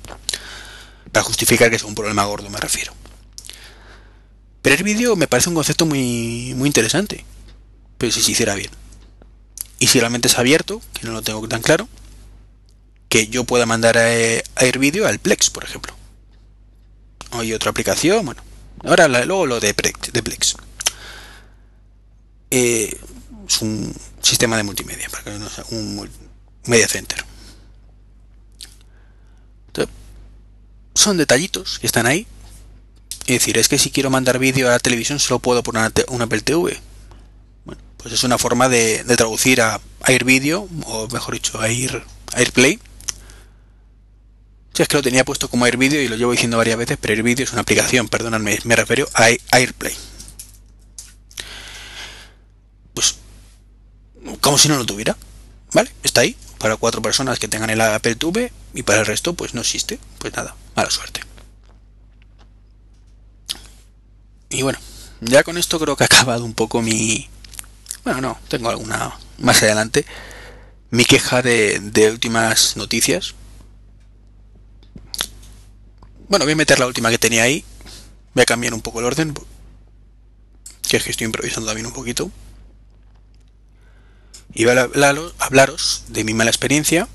Para 1.12 1.24
justificar 1.24 1.70
que 1.70 1.76
es 1.76 1.84
un 1.84 1.96
problema 1.96 2.26
gordo, 2.26 2.50
me 2.50 2.60
refiero. 2.60 2.94
Pero 4.62 4.76
el 4.76 4.84
vídeo 4.84 5.16
me 5.16 5.28
parece 5.28 5.50
un 5.50 5.56
concepto 5.56 5.86
muy, 5.86 6.54
muy 6.56 6.68
interesante. 6.68 7.26
Pero 7.98 8.12
si 8.12 8.22
se 8.22 8.32
hiciera 8.32 8.56
bien. 8.56 8.72
Y 9.80 9.88
si 9.88 10.00
realmente 10.00 10.28
es 10.28 10.38
abierto, 10.38 10.82
que 10.94 11.08
no 11.08 11.14
lo 11.14 11.22
tengo 11.22 11.48
tan 11.48 11.62
claro, 11.62 11.90
que 13.10 13.28
yo 13.28 13.44
pueda 13.44 13.66
mandar 13.66 13.98
a, 13.98 14.06
a 14.06 14.44
AirVideo 14.56 15.08
al 15.08 15.20
Plex, 15.20 15.50
por 15.50 15.64
ejemplo. 15.64 15.94
Hay 17.32 17.54
otra 17.54 17.72
aplicación, 17.72 18.26
bueno, 18.26 18.44
Ahora 18.84 19.08
luego 19.08 19.46
lo 19.46 19.60
de, 19.60 19.74
Plex. 19.74 20.56
Eh, 22.50 23.00
es 23.48 23.62
un 23.62 23.94
sistema 24.22 24.58
de 24.58 24.64
multimedia, 24.64 25.08
para 25.10 25.24
que 25.24 25.32
no 25.32 25.48
un 25.72 26.10
media 26.66 26.88
center. 26.88 27.24
Son 31.02 31.18
detallitos 31.18 31.80
que 31.80 31.88
están 31.88 32.06
ahí. 32.06 32.28
Es 33.22 33.40
decir, 33.40 33.58
es 33.58 33.68
que 33.68 33.78
si 33.78 33.92
quiero 33.92 34.10
mandar 34.10 34.40
vídeo 34.40 34.68
a 34.68 34.72
la 34.72 34.80
televisión 34.80 35.20
solo 35.20 35.40
puedo 35.40 35.64
poner 35.64 35.92
una, 36.08 36.26
Apple 36.26 36.42
TV. 36.42 36.80
Bueno, 37.66 37.82
pues 37.98 38.14
es 38.14 38.24
una 38.24 38.38
forma 38.38 38.70
de, 38.70 39.04
traducir 39.16 39.62
a 39.62 39.80
Air 40.08 40.24
Video, 40.24 40.68
o 40.86 41.08
mejor 41.10 41.34
dicho, 41.36 41.60
a 41.60 41.68
Air, 41.68 42.04
AirPlay, 42.34 42.80
si 44.74 44.82
es 44.82 44.88
que 44.88 44.96
lo 44.96 45.04
tenía 45.04 45.26
puesto 45.26 45.50
como 45.50 45.66
AirVideo 45.66 46.02
y 46.02 46.08
lo 46.08 46.16
llevo 46.16 46.32
diciendo 46.32 46.58
varias 46.58 46.78
veces, 46.78 46.98
pero 47.00 47.14
AirVideo 47.14 47.44
es 47.44 47.52
una 47.52 47.62
aplicación, 47.62 48.08
perdóname, 48.08 48.60
me 48.64 48.76
refiero 48.76 49.08
a 49.14 49.28
AirPlay. 49.52 49.94
Pues, 52.94 53.16
como 54.40 54.58
si 54.58 54.70
no 54.70 54.78
lo 54.78 54.86
tuviera, 54.86 55.18
¿vale? 55.74 55.92
Está 56.04 56.22
ahí, 56.22 56.38
para 56.58 56.78
cuatro 56.78 57.02
personas 57.02 57.38
que 57.38 57.50
tengan 57.50 57.70
el 57.70 57.82
Apple 57.82 58.16
TV 58.16 58.52
y 58.74 58.84
para 58.84 59.02
el 59.02 59.06
resto, 59.06 59.34
pues 59.34 59.54
no 59.54 59.62
existe. 59.62 60.00
Pues 60.20 60.34
nada, 60.34 60.56
mala 60.76 60.90
suerte. 60.90 61.22
Y 64.50 64.64
bueno, 64.64 64.80
ya 65.22 65.44
con 65.44 65.58
esto 65.58 65.80
creo 65.80 65.96
que 65.96 66.04
ha 66.04 66.06
acabado 66.06 66.44
un 66.44 66.54
poco 66.54 66.82
mi... 66.82 67.30
Bueno, 68.04 68.22
no, 68.22 68.40
tengo 68.48 68.70
alguna 68.70 69.18
más 69.38 69.64
adelante. 69.64 70.06
Mi 70.90 71.06
queja 71.06 71.42
de, 71.42 72.10
últimas 72.12 72.76
noticias 72.76 73.36
bueno, 76.28 76.46
voy 76.46 76.54
a 76.54 76.56
meter 76.56 76.80
la 76.80 76.88
última 76.88 77.10
que 77.10 77.18
tenía 77.18 77.44
ahí. 77.44 77.66
Voy 78.34 78.44
a 78.44 78.46
cambiar 78.46 78.74
un 78.74 78.80
poco 78.80 79.00
el 79.00 79.06
orden. 79.06 79.34
Que 80.88 80.96
es 80.96 81.04
que 81.04 81.12
estoy 81.12 81.26
improvisando 81.26 81.68
también 81.68 81.88
un 81.88 81.92
poquito. 81.92 82.32
Y 84.54 84.64
voy 84.64 84.78
a 84.78 84.90
hablaros 85.40 86.06
de 86.08 86.24
mi 86.24 86.34
mala 86.34 86.50
experiencia 86.50 87.10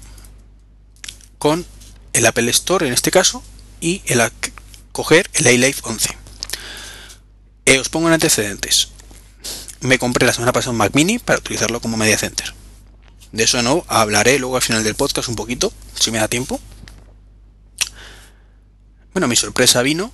con 1.38 1.64
el 2.16 2.24
Apple 2.24 2.50
Store 2.50 2.86
en 2.86 2.94
este 2.94 3.10
caso 3.10 3.42
y 3.80 4.02
el 4.06 4.20
coger 4.90 5.30
el 5.34 5.46
iLife 5.48 5.82
11. 5.84 6.16
Eh, 7.66 7.78
os 7.78 7.90
pongo 7.90 8.08
en 8.08 8.14
antecedentes. 8.14 8.88
Me 9.80 9.98
compré 9.98 10.26
la 10.26 10.32
semana 10.32 10.52
pasada 10.52 10.70
un 10.70 10.78
Mac 10.78 10.94
Mini 10.94 11.18
para 11.18 11.38
utilizarlo 11.38 11.80
como 11.80 11.98
media 11.98 12.16
center. 12.16 12.54
De 13.32 13.44
eso 13.44 13.62
no 13.62 13.84
hablaré 13.88 14.38
luego 14.38 14.56
al 14.56 14.62
final 14.62 14.82
del 14.82 14.94
podcast 14.94 15.28
un 15.28 15.36
poquito, 15.36 15.72
si 15.94 16.10
me 16.10 16.18
da 16.18 16.26
tiempo. 16.26 16.58
Bueno, 19.12 19.28
mi 19.28 19.36
sorpresa 19.36 19.82
vino. 19.82 20.10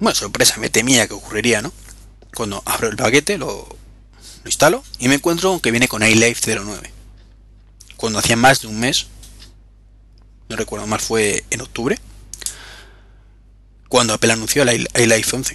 Bueno, 0.00 0.16
sorpresa, 0.16 0.56
me 0.58 0.70
temía 0.70 1.06
que 1.06 1.14
ocurriría, 1.14 1.62
¿no? 1.62 1.72
Cuando 2.34 2.62
abro 2.66 2.88
el 2.88 2.96
paquete, 2.96 3.38
lo, 3.38 3.68
lo 4.42 4.48
instalo 4.48 4.82
y 4.98 5.06
me 5.06 5.14
encuentro 5.14 5.60
que 5.60 5.70
viene 5.70 5.86
con 5.86 6.02
iLife 6.02 6.56
09. 6.56 6.90
Cuando 7.96 8.18
hacía 8.18 8.34
más 8.34 8.62
de 8.62 8.66
un 8.66 8.80
mes, 8.80 9.06
no 10.52 10.56
recuerdo 10.56 10.86
más, 10.86 11.02
fue 11.02 11.44
en 11.50 11.62
octubre, 11.62 11.98
cuando 13.88 14.14
Apple 14.14 14.32
anunció 14.32 14.62
el, 14.62 14.88
el 14.94 15.12
iPhone 15.12 15.40
11. 15.40 15.54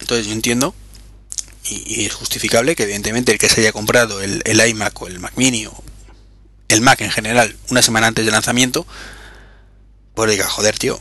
Entonces 0.00 0.26
yo 0.26 0.32
entiendo, 0.32 0.74
y, 1.64 2.04
es 2.04 2.14
justificable, 2.14 2.76
que 2.76 2.84
evidentemente 2.84 3.32
el 3.32 3.38
que 3.38 3.48
se 3.48 3.60
haya 3.60 3.72
comprado 3.72 4.20
el, 4.20 4.42
iMac 4.46 5.00
o 5.02 5.06
el 5.06 5.18
Mac 5.18 5.32
Mini 5.36 5.66
o 5.66 5.84
el 6.68 6.80
Mac 6.80 7.00
en 7.00 7.10
general 7.10 7.56
una 7.70 7.82
semana 7.82 8.06
antes 8.06 8.24
del 8.24 8.32
lanzamiento, 8.32 8.86
pues 10.14 10.30
diga, 10.30 10.48
joder, 10.48 10.78
tío, 10.78 11.00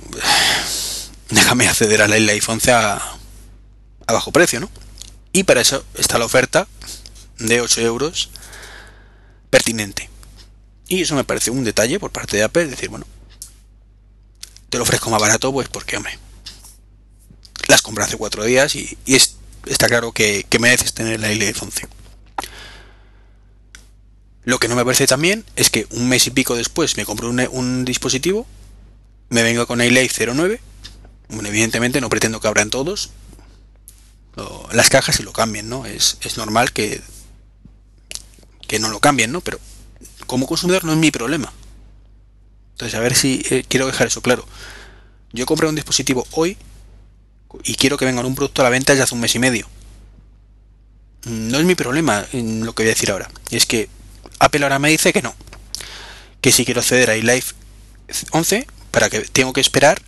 déjame 1.29 1.67
acceder 1.67 2.01
al 2.01 2.11
iPhone 2.11 2.55
11 2.55 2.71
a, 2.71 2.95
a 4.07 4.13
bajo 4.13 4.31
precio, 4.31 4.59
¿no? 4.59 4.69
Y 5.31 5.43
para 5.43 5.61
eso 5.61 5.83
está 5.95 6.17
la 6.17 6.25
oferta 6.25 6.67
de 7.39 7.61
8 7.61 7.81
euros 7.81 8.29
pertinente. 9.49 10.12
Y 10.93 11.01
eso 11.01 11.15
me 11.15 11.23
parece 11.23 11.49
un 11.49 11.63
detalle 11.63 11.99
por 11.99 12.11
parte 12.11 12.37
de 12.37 12.43
Apple, 12.43 12.67
decir, 12.67 12.87
bueno, 12.87 13.07
te 14.69 14.77
lo 14.77 14.83
ofrezco 14.83 15.09
más 15.09 15.19
barato, 15.19 15.51
pues 15.51 15.67
porque, 15.67 15.97
hombre, 15.97 16.19
las 17.67 17.81
compré 17.81 18.03
hace 18.03 18.15
4 18.15 18.43
días 18.43 18.75
y, 18.75 18.95
está 19.65 19.87
claro 19.87 20.11
que, 20.11 20.45
mereces 20.59 20.93
tener 20.93 21.19
la 21.19 21.29
iPhone 21.29 21.69
11. 21.69 21.87
Lo 24.43 24.59
que 24.59 24.67
no 24.67 24.75
me 24.75 24.85
parece 24.85 25.07
también 25.07 25.43
es 25.55 25.71
que 25.71 25.87
un 25.89 26.07
mes 26.07 26.27
y 26.27 26.29
pico 26.29 26.55
después 26.55 26.95
me 26.95 27.05
compro 27.05 27.31
un, 27.31 27.85
dispositivo, 27.85 28.45
me 29.29 29.41
vengo 29.41 29.65
con 29.65 29.81
el 29.81 29.95
09, 29.95 30.61
bueno, 31.29 31.49
evidentemente 31.49 32.01
no 32.01 32.09
pretendo 32.09 32.39
que 32.39 32.47
abran 32.49 32.69
todos, 32.69 33.09
las 34.71 34.91
cajas 34.91 35.19
y 35.19 35.23
lo 35.23 35.33
cambien, 35.33 35.69
¿no? 35.69 35.87
Es, 35.87 36.17
es 36.21 36.37
normal 36.37 36.71
que, 36.71 37.01
que 38.67 38.77
no 38.77 38.89
lo 38.89 38.99
cambien, 38.99 39.31
¿no? 39.31 39.41
Pero 39.41 39.59
como 40.33 40.47
consumidor 40.47 40.83
no 40.83 40.93
es 40.93 40.97
mi 40.97 41.11
problema. 41.11 41.53
Entonces, 42.71 42.97
a 42.97 42.99
ver 43.01 43.13
si 43.13 43.45
eh, 43.51 43.63
quiero 43.67 43.85
dejar 43.85 44.07
eso 44.07 44.23
claro. 44.23 44.47
Yo 45.31 45.45
compré 45.45 45.67
un 45.67 45.75
dispositivo 45.75 46.25
hoy 46.31 46.57
y 47.63 47.75
quiero 47.75 47.97
que 47.97 48.05
venga 48.05 48.25
un 48.25 48.33
producto 48.33 48.63
a 48.63 48.63
la 48.63 48.71
venta 48.71 48.95
ya 48.95 49.03
hace 49.03 49.13
un 49.13 49.21
mes 49.21 49.35
y 49.35 49.37
medio. 49.37 49.69
No 51.25 51.59
es 51.59 51.65
mi 51.65 51.75
problema 51.75 52.25
lo 52.31 52.73
que 52.73 52.81
voy 52.81 52.89
a 52.89 52.95
decir 52.95 53.11
ahora. 53.11 53.29
Y 53.51 53.57
es 53.57 53.67
que 53.67 53.89
Apple 54.39 54.63
ahora 54.63 54.79
me 54.79 54.89
dice 54.89 55.13
que 55.13 55.21
no. 55.21 55.35
Que 56.41 56.51
si 56.51 56.65
quiero 56.65 56.81
acceder 56.81 57.11
a 57.11 57.15
iLife 57.15 57.53
11, 58.31 58.65
para 58.89 59.11
que 59.11 59.19
tengo 59.19 59.53
que 59.53 59.61
esperar. 59.61 60.01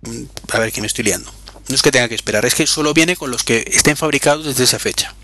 Mm, 0.00 0.22
a 0.52 0.58
ver 0.58 0.72
que 0.72 0.80
me 0.80 0.86
estoy 0.86 1.04
liando. 1.04 1.30
No 1.68 1.74
es 1.74 1.82
que 1.82 1.92
tenga 1.92 2.08
que 2.08 2.14
esperar, 2.14 2.46
es 2.46 2.54
que 2.54 2.66
solo 2.66 2.94
viene 2.94 3.14
con 3.14 3.30
los 3.30 3.44
que 3.44 3.62
estén 3.70 3.98
fabricados 3.98 4.46
desde 4.46 4.64
esa 4.64 4.78
fecha. 4.78 5.14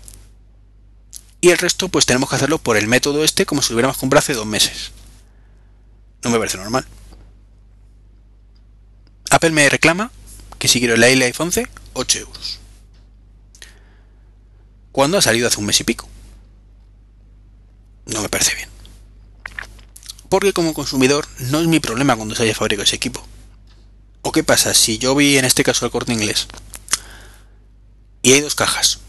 Y 1.43 1.49
el 1.49 1.57
resto, 1.57 1.89
pues 1.89 2.05
tenemos 2.05 2.29
que 2.29 2.37
hacerlo 2.37 2.57
por 2.57 2.77
el 2.77 2.87
método 2.87 3.21
este, 3.25 3.45
como 3.45 3.61
si 3.61 3.73
hubiéramos 3.73 3.97
comprado 3.97 4.19
hace 4.19 4.33
dos 4.33 4.45
meses. 4.45 4.91
No 6.23 6.29
me 6.29 6.37
parece 6.37 6.57
normal. 6.57 6.85
Apple 9.29 9.51
me 9.51 9.67
reclama 9.67 10.09
que 10.57 10.69
si 10.69 10.79
quiero 10.79 10.95
el 10.95 11.03
iPhone 11.03 11.47
11, 11.47 11.67
8 11.91 12.19
euros. 12.19 12.59
Cuando 14.93 15.17
ha 15.17 15.21
salido 15.21 15.49
hace 15.49 15.59
un 15.59 15.65
mes 15.65 15.81
y 15.81 15.83
pico. 15.83 16.07
No 18.05 18.21
me 18.21 18.29
parece 18.29 18.55
bien. 18.55 18.69
Porque 20.29 20.53
como 20.53 20.73
consumidor 20.73 21.27
no 21.51 21.59
es 21.59 21.67
mi 21.67 21.81
problema 21.81 22.15
cuando 22.15 22.35
se 22.35 22.43
haya 22.43 22.55
fabricado 22.55 22.85
ese 22.85 22.95
equipo. 22.95 23.21
¿O 24.21 24.31
qué 24.31 24.45
pasa 24.45 24.73
si 24.73 24.97
yo 24.97 25.13
vi 25.13 25.37
en 25.37 25.43
este 25.43 25.65
caso 25.65 25.85
el 25.85 25.91
corte 25.91 26.13
inglés? 26.13 26.47
Y 28.21 28.31
hay 28.31 28.39
dos 28.39 28.55
cajas. 28.55 28.99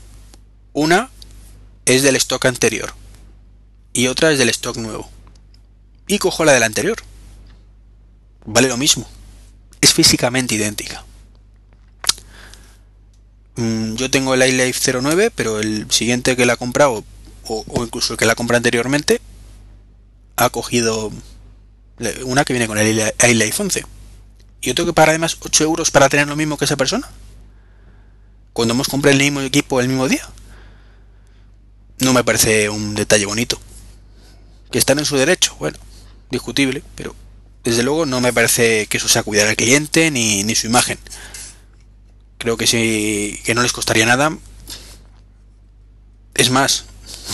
Una 0.73 1.11
es 1.87 2.03
del 2.03 2.17
stock 2.17 2.45
anterior 2.47 2.95
y 3.93 4.09
otra 4.09 4.33
es 4.33 4.39
del 4.39 4.49
stock 4.51 4.77
nuevo. 4.77 5.09
Y 6.07 6.19
cojo 6.19 6.45
la 6.45 6.53
del 6.53 6.65
anterior. 6.65 6.99
Vale 8.45 8.69
lo 8.69 8.77
mismo. 8.77 9.09
Es 9.81 9.95
físicamente 9.95 10.55
idéntica. 10.55 11.05
Mm, 13.57 13.95
yo 13.95 14.11
tengo 14.11 14.35
el 14.35 14.43
iLife 14.43 14.93
09, 15.01 15.31
pero 15.31 15.61
el 15.61 15.91
siguiente 15.91 16.37
que 16.37 16.45
la 16.45 16.55
ha 16.55 16.57
comprado, 16.57 17.05
o, 17.47 17.65
incluso 17.85 18.15
el 18.15 18.19
que 18.19 18.27
la 18.27 18.35
compra 18.35 18.57
anteriormente, 18.57 19.21
ha 20.37 20.51
cogido 20.51 21.13
una 22.25 22.45
que 22.45 22.53
viene 22.53 22.67
con 22.67 22.77
el 22.77 23.13
iLife 23.29 23.63
11. 23.63 23.85
Y 24.61 24.67
yo 24.67 24.75
tengo 24.75 24.89
que 24.89 24.95
pagar 24.95 25.11
además 25.11 25.37
8 25.41 25.65
euros 25.65 25.91
para 25.91 26.09
tener 26.09 26.27
lo 26.27 26.37
mismo 26.37 26.59
que 26.59 26.65
esa 26.65 26.77
persona. 26.77 27.09
Cuando 28.53 28.75
hemos 28.75 28.89
comprado 28.89 29.17
el 29.17 29.23
mismo 29.23 29.41
equipo 29.41 29.81
el 29.81 29.89
mismo 29.89 30.09
día. 30.09 30.29
No 32.01 32.13
me 32.13 32.25
parece 32.25 32.69
un 32.69 32.95
detalle 32.95 33.27
bonito. 33.27 33.61
Que 34.71 34.79
están 34.79 34.99
en 34.99 35.05
su 35.05 35.17
derecho, 35.17 35.55
bueno, 35.59 35.79
discutible, 36.31 36.83
pero 36.97 37.15
desde 37.63 37.83
luego 37.83 38.07
no 38.07 38.21
me 38.21 38.33
parece 38.33 38.87
que 38.87 38.99
eso 38.99 39.09
sea 39.09 39.23
cuidar 39.23 39.49
al 39.49 39.57
cliente 39.57 40.11
ni, 40.11 40.43
ni 40.43 40.55
su 40.55 40.67
imagen. 40.67 40.99
Creo 42.39 42.57
que 42.57 42.67
sí, 42.67 43.41
que 43.45 43.55
no 43.55 43.63
les 43.63 43.73
costaría 43.73 44.05
nada. 44.05 44.37
Es 46.35 46.51
más, 46.51 46.85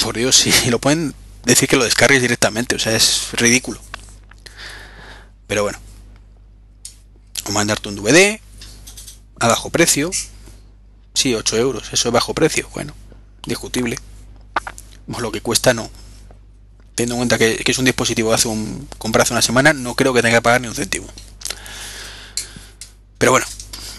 por 0.03 0.17
Dios, 0.17 0.37
si 0.37 0.53
lo 0.71 0.79
pueden 0.79 1.15
decir 1.45 1.69
que 1.69 1.77
lo 1.77 1.85
descargues 1.85 2.23
directamente, 2.23 2.77
o 2.77 2.79
sea, 2.79 2.95
es 2.95 3.29
ridículo. 3.33 3.81
Pero 5.47 5.63
bueno. 5.63 5.79
O 7.47 7.53
mandarte 7.53 7.89
un 7.89 7.97
DVD 7.97 8.41
a 9.41 9.49
bajo 9.49 9.71
precio. 9.71 10.11
Sí, 11.15 11.35
8 11.35 11.57
euros, 11.57 11.93
eso 11.93 12.09
es 12.09 12.13
bajo 12.13 12.35
precio. 12.35 12.69
Bueno, 12.73 12.95
discutible. 13.45 13.99
Lo 15.19 15.33
que 15.33 15.41
cuesta 15.41 15.75
no. 15.75 15.91
Teniendo 16.95 17.15
en 17.15 17.19
cuenta 17.19 17.39
que, 17.39 17.63
es 17.65 17.79
un 17.79 17.85
dispositivo 17.85 18.33
hace 18.33 18.49
un 18.49 18.89
hace 19.19 19.33
una 19.33 19.43
semana, 19.43 19.73
no 19.73 19.95
creo 19.95 20.15
que 20.15 20.23
tenga 20.23 20.39
que 20.39 20.43
pagar 20.43 20.61
ni 20.61 20.69
un 20.69 20.75
céntimo. 20.75 21.07
Pero 23.19 23.33
bueno, 23.33 23.47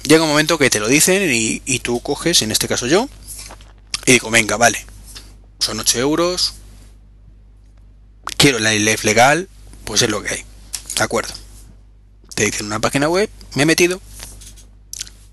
llega 0.04 0.24
un 0.24 0.30
momento 0.30 0.58
que 0.58 0.70
te 0.70 0.80
lo 0.80 0.88
dicen 0.88 1.30
y, 1.32 1.80
tú 1.80 2.00
coges, 2.02 2.42
en 2.42 2.52
este 2.52 2.68
caso 2.68 2.88
yo, 2.88 3.08
y 4.06 4.14
digo, 4.14 4.32
venga, 4.32 4.58
vale, 4.58 4.84
son 5.60 5.80
8 5.80 6.00
euros, 6.00 6.56
quiero 8.38 8.58
la 8.58 8.74
ILEF 8.74 9.04
legal, 9.04 9.48
pues 9.86 10.02
es 10.02 10.10
lo 10.10 10.24
que 10.24 10.30
hay. 10.30 10.46
De 10.96 11.04
acuerdo. 11.04 11.34
Te 12.34 12.46
dicen 12.46 12.66
una 12.66 12.80
página 12.80 13.10
web, 13.10 13.30
me 13.54 13.64
he 13.64 13.66
metido, 13.68 14.02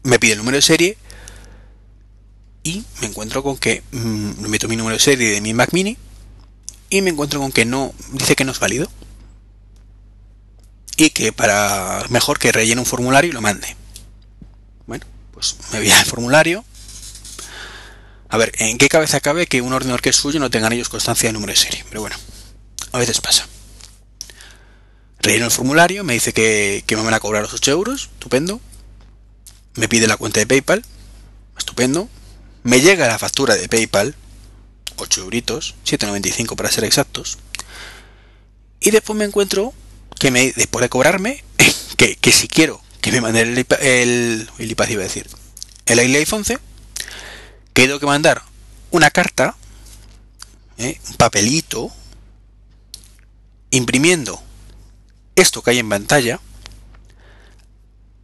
me 0.02 0.18
pide 0.18 0.32
el 0.32 0.38
número 0.38 0.56
de 0.56 0.62
serie 0.62 0.98
y 2.68 2.84
me 3.00 3.06
encuentro 3.06 3.42
con 3.42 3.56
que 3.56 3.82
mm, 3.92 4.46
meto 4.48 4.68
mi 4.68 4.76
número 4.76 4.94
de 4.94 5.00
serie 5.00 5.30
de 5.30 5.40
mi 5.40 5.54
Mac 5.54 5.72
Mini 5.72 5.96
y 6.90 7.00
me 7.00 7.10
encuentro 7.10 7.40
con 7.40 7.50
que 7.50 7.64
no 7.64 7.94
dice 8.12 8.36
que 8.36 8.44
no 8.44 8.52
es 8.52 8.60
válido 8.60 8.90
y 10.96 11.10
que 11.10 11.32
para 11.32 12.04
mejor 12.10 12.38
que 12.38 12.52
rellene 12.52 12.80
un 12.80 12.86
formulario 12.86 13.30
y 13.30 13.32
lo 13.32 13.40
mande. 13.40 13.74
Bueno, 14.86 15.06
pues 15.32 15.56
me 15.72 15.78
voy 15.78 15.90
al 15.90 16.04
formulario. 16.04 16.64
A 18.28 18.36
ver, 18.36 18.52
¿en 18.58 18.76
qué 18.76 18.88
cabeza 18.88 19.20
cabe 19.20 19.46
que 19.46 19.62
un 19.62 19.72
ordenador 19.72 20.02
que 20.02 20.10
es 20.10 20.16
suyo 20.16 20.38
no 20.38 20.50
tengan 20.50 20.72
ellos 20.72 20.90
constancia 20.90 21.28
de 21.28 21.32
número 21.32 21.52
de 21.52 21.56
serie? 21.56 21.84
Pero 21.88 22.02
bueno, 22.02 22.16
a 22.92 22.98
veces 22.98 23.20
pasa. 23.20 23.46
Relleno 25.20 25.46
el 25.46 25.50
formulario, 25.50 26.04
me 26.04 26.14
dice 26.14 26.32
que, 26.32 26.84
que 26.86 26.96
me 26.96 27.02
van 27.02 27.14
a 27.14 27.20
cobrar 27.20 27.42
los 27.42 27.54
8 27.54 27.70
euros, 27.70 28.10
estupendo. 28.12 28.60
Me 29.74 29.88
pide 29.88 30.06
la 30.06 30.16
cuenta 30.16 30.40
de 30.40 30.46
PayPal, 30.46 30.84
estupendo. 31.56 32.08
Me 32.68 32.82
llega 32.82 33.08
la 33.08 33.18
factura 33.18 33.56
de 33.56 33.66
PayPal, 33.66 34.14
8 34.96 35.22
euritos, 35.22 35.74
7,95 35.86 36.54
para 36.54 36.70
ser 36.70 36.84
exactos. 36.84 37.38
Y 38.78 38.90
después 38.90 39.18
me 39.18 39.24
encuentro 39.24 39.72
que 40.20 40.30
me, 40.30 40.52
después 40.52 40.82
de 40.82 40.90
cobrarme, 40.90 41.42
que, 41.96 42.16
que 42.16 42.30
si 42.30 42.46
quiero 42.46 42.82
que 43.00 43.10
me 43.10 43.22
mande 43.22 43.40
el, 43.40 43.66
el, 43.80 44.50
el 44.58 44.70
iPad, 44.70 44.88
iba 44.90 45.00
a 45.00 45.04
decir, 45.04 45.30
el 45.86 45.98
iPhone 45.98 46.40
11, 46.40 46.58
que 47.72 47.86
tengo 47.86 48.00
que 48.00 48.04
mandar 48.04 48.42
una 48.90 49.10
carta, 49.10 49.56
¿eh? 50.76 51.00
un 51.08 51.14
papelito, 51.14 51.90
imprimiendo 53.70 54.42
esto 55.36 55.62
que 55.62 55.70
hay 55.70 55.78
en 55.78 55.88
pantalla, 55.88 56.38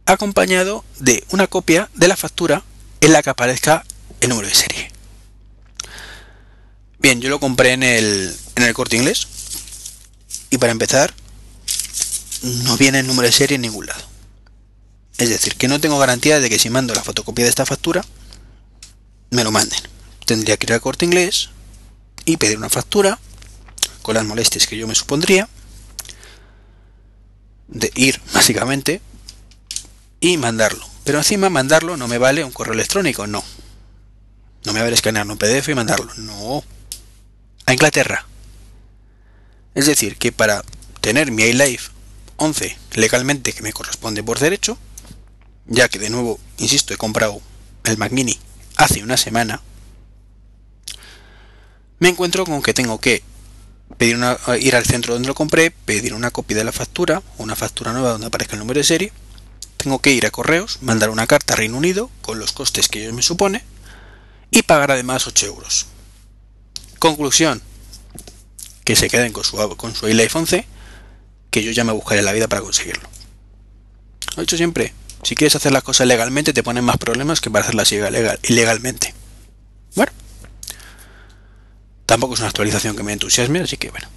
acompañado 0.05 0.85
de 0.99 1.23
una 1.31 1.47
copia 1.47 1.89
de 1.95 2.07
la 2.07 2.15
factura 2.15 2.61
en 3.01 3.11
la 3.11 3.23
que 3.23 3.31
aparezca 3.31 3.83
el 4.21 4.29
número 4.29 4.47
de 4.47 4.55
serie. 4.55 4.91
Bien, 6.99 7.21
yo 7.21 7.29
lo 7.29 7.39
compré 7.39 7.73
en 7.73 7.83
el, 7.83 8.35
en 8.55 8.63
el 8.63 8.73
corte 8.73 8.95
inglés. 8.97 9.27
Y 10.49 10.57
para 10.57 10.71
empezar, 10.71 11.13
no 12.41 12.77
viene 12.77 12.99
el 12.99 13.07
número 13.07 13.27
de 13.27 13.31
serie 13.31 13.55
en 13.55 13.61
ningún 13.61 13.85
lado. 13.85 14.03
Es 15.17 15.29
decir, 15.29 15.55
que 15.55 15.67
no 15.67 15.79
tengo 15.79 15.97
garantía 15.97 16.39
de 16.39 16.49
que 16.49 16.59
si 16.59 16.69
mando 16.69 16.93
la 16.93 17.03
fotocopia 17.03 17.45
de 17.45 17.49
esta 17.49 17.65
factura, 17.65 18.03
me 19.29 19.43
lo 19.43 19.51
manden. 19.51 19.79
Tendría 20.25 20.57
que 20.57 20.65
ir 20.65 20.73
al 20.73 20.81
corte 20.81 21.05
inglés 21.05 21.49
y 22.25 22.37
pedir 22.37 22.57
una 22.57 22.69
factura 22.69 23.19
con 24.01 24.15
las 24.15 24.25
molestias 24.25 24.67
que 24.67 24.77
yo 24.77 24.87
me 24.87 24.95
supondría 24.95 25.47
de 27.67 27.91
ir 27.95 28.21
básicamente 28.33 29.01
y 30.19 30.37
mandarlo. 30.37 30.85
Pero 31.03 31.19
encima 31.19 31.49
mandarlo 31.49 31.97
no 31.97 32.07
me 32.07 32.17
vale 32.17 32.43
un 32.43 32.51
correo 32.51 32.73
electrónico, 32.73 33.27
no. 33.27 33.43
No 34.65 34.73
me 34.73 34.81
vale 34.81 34.95
escanear 34.95 35.27
un 35.27 35.37
PDF 35.37 35.69
y 35.69 35.75
mandarlo, 35.75 36.11
no. 36.17 36.63
A 37.65 37.73
Inglaterra. 37.73 38.25
Es 39.75 39.85
decir, 39.85 40.17
que 40.17 40.31
para 40.31 40.63
tener 41.01 41.31
mi 41.31 41.43
iLife 41.43 41.91
11 42.37 42.77
legalmente 42.93 43.53
que 43.53 43.61
me 43.61 43.73
corresponde 43.73 44.23
por 44.23 44.39
derecho, 44.39 44.77
ya 45.67 45.87
que 45.87 45.99
de 45.99 46.09
nuevo, 46.09 46.39
insisto, 46.57 46.93
he 46.93 46.97
comprado 46.97 47.41
el 47.83 47.97
Mac 47.97 48.11
Mini 48.11 48.39
hace 48.75 49.03
una 49.03 49.17
semana, 49.17 49.61
me 51.99 52.09
encuentro 52.09 52.45
con 52.45 52.61
que 52.61 52.73
tengo 52.73 52.99
que 52.99 53.23
pedir 53.97 54.15
una, 54.15 54.37
ir 54.59 54.75
al 54.75 54.85
centro 54.85 55.13
donde 55.13 55.27
lo 55.27 55.35
compré, 55.35 55.71
pedir 55.71 56.13
una 56.13 56.31
copia 56.31 56.57
de 56.57 56.63
la 56.63 56.71
factura, 56.71 57.21
una 57.37 57.55
factura 57.55 57.93
nueva 57.93 58.11
donde 58.11 58.27
aparezca 58.27 58.55
el 58.55 58.59
número 58.59 58.79
de 58.79 58.83
serie, 58.83 59.13
tengo 59.77 59.99
que 59.99 60.11
ir 60.11 60.25
a 60.25 60.31
correos, 60.31 60.79
mandar 60.81 61.09
una 61.09 61.27
carta 61.27 61.53
a 61.53 61.57
Reino 61.57 61.77
Unido 61.77 62.09
con 62.21 62.39
los 62.39 62.51
costes 62.51 62.89
que 62.89 63.01
ellos 63.01 63.13
me 63.13 63.21
supone 63.21 63.63
y 64.55 64.63
pagar 64.63 64.89
además 64.91 65.27
8 65.27 65.45
euros. 65.47 65.85
Conclusión, 66.97 67.61
que 68.85 68.95
se 68.95 69.09
queden 69.09 69.33
con 69.33 69.43
su, 69.43 69.57
con 69.75 69.93
su 69.93 70.05
iPhone 70.05 70.47
C, 70.47 70.65
que 71.51 71.61
yo 71.61 71.71
ya 71.71 71.83
me 71.83 71.91
buscaré 71.91 72.21
la 72.21 72.31
vida 72.31 72.47
para 72.47 72.61
conseguirlo. 72.61 73.07
Lo 74.35 74.41
he 74.41 74.45
dicho 74.45 74.55
siempre, 74.55 74.93
si 75.23 75.35
quieres 75.35 75.55
hacer 75.55 75.73
las 75.73 75.83
cosas 75.83 76.07
legalmente 76.07 76.53
te 76.53 76.63
ponen 76.63 76.85
más 76.85 76.97
problemas 76.97 77.41
que 77.41 77.51
para 77.51 77.65
hacerlas 77.65 77.91
ilegal, 77.91 78.39
ilegalmente. 78.43 79.13
Bueno, 79.93 80.13
tampoco 82.05 82.35
es 82.35 82.39
una 82.39 82.49
actualización 82.49 82.95
que 82.95 83.03
me 83.03 83.11
entusiasme, 83.11 83.59
así 83.59 83.75
que 83.75 83.89
bueno. 83.89 84.07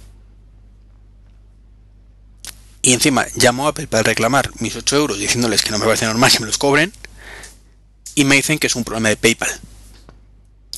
Y 2.81 2.93
encima 2.93 3.27
llamo 3.35 3.65
a 3.65 3.71
Apple 3.71 3.87
para 3.87 4.03
reclamar 4.03 4.51
mis 4.61 4.77
8 4.77 4.95
euros 4.95 5.19
diciéndoles 5.19 5.63
que 5.63 5.71
no 5.71 5.79
me 5.79 5.85
parece 5.85 6.05
normal 6.05 6.31
que 6.31 6.39
me 6.39 6.47
los 6.47 6.57
cobren. 6.57 6.93
Y 8.15 8.23
me 8.23 8.35
dicen 8.35 8.57
que 8.57 8.67
es 8.67 8.75
un 8.75 8.85
problema 8.85 9.09
de 9.09 9.17
PayPal. 9.17 9.49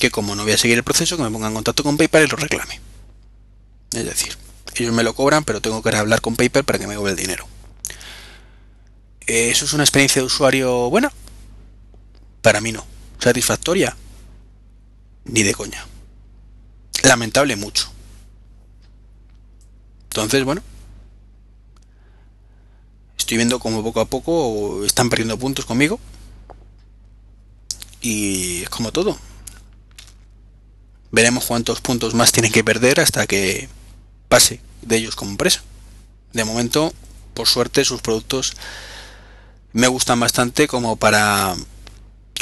Que 0.02 0.10
como 0.10 0.34
no 0.34 0.42
voy 0.42 0.50
a 0.50 0.58
seguir 0.58 0.76
el 0.76 0.82
proceso, 0.82 1.16
que 1.16 1.22
me 1.22 1.30
ponga 1.30 1.46
en 1.46 1.54
contacto 1.54 1.84
con 1.84 1.96
PayPal 1.96 2.24
y 2.24 2.26
lo 2.26 2.36
reclame. 2.36 2.80
Es 3.92 4.04
decir, 4.04 4.36
ellos 4.74 4.92
me 4.92 5.04
lo 5.04 5.14
cobran, 5.14 5.44
pero 5.44 5.60
tengo 5.60 5.80
que 5.80 5.90
hablar 5.90 6.20
con 6.20 6.34
PayPal 6.34 6.64
para 6.64 6.80
que 6.80 6.88
me 6.88 6.96
cobre 6.96 7.12
el 7.12 7.16
dinero. 7.16 7.46
¿Eso 9.28 9.64
es 9.64 9.72
una 9.74 9.84
experiencia 9.84 10.20
de 10.20 10.26
usuario 10.26 10.90
buena? 10.90 11.12
Para 12.40 12.60
mí 12.60 12.72
no. 12.72 12.84
¿Satisfactoria? 13.20 13.96
Ni 15.24 15.44
de 15.44 15.54
coña. 15.54 15.86
Lamentable 17.04 17.54
mucho. 17.54 17.88
Entonces, 20.10 20.42
bueno. 20.42 20.64
Estoy 23.16 23.36
viendo 23.36 23.60
como 23.60 23.84
poco 23.84 24.00
a 24.00 24.06
poco 24.06 24.84
están 24.84 25.08
perdiendo 25.08 25.38
puntos 25.38 25.64
conmigo. 25.64 26.00
Y 28.00 28.62
es 28.62 28.68
como 28.68 28.90
todo. 28.90 29.16
Veremos 31.12 31.44
cuántos 31.44 31.82
puntos 31.82 32.14
más 32.14 32.32
tienen 32.32 32.52
que 32.52 32.64
perder 32.64 32.98
hasta 32.98 33.26
que 33.26 33.68
pase 34.28 34.60
de 34.80 34.96
ellos 34.96 35.14
como 35.14 35.30
empresa. 35.30 35.62
De 36.32 36.44
momento, 36.44 36.92
por 37.34 37.46
suerte, 37.46 37.84
sus 37.84 38.00
productos 38.00 38.54
me 39.74 39.88
gustan 39.88 40.18
bastante 40.18 40.66
como 40.66 40.96
para 40.96 41.54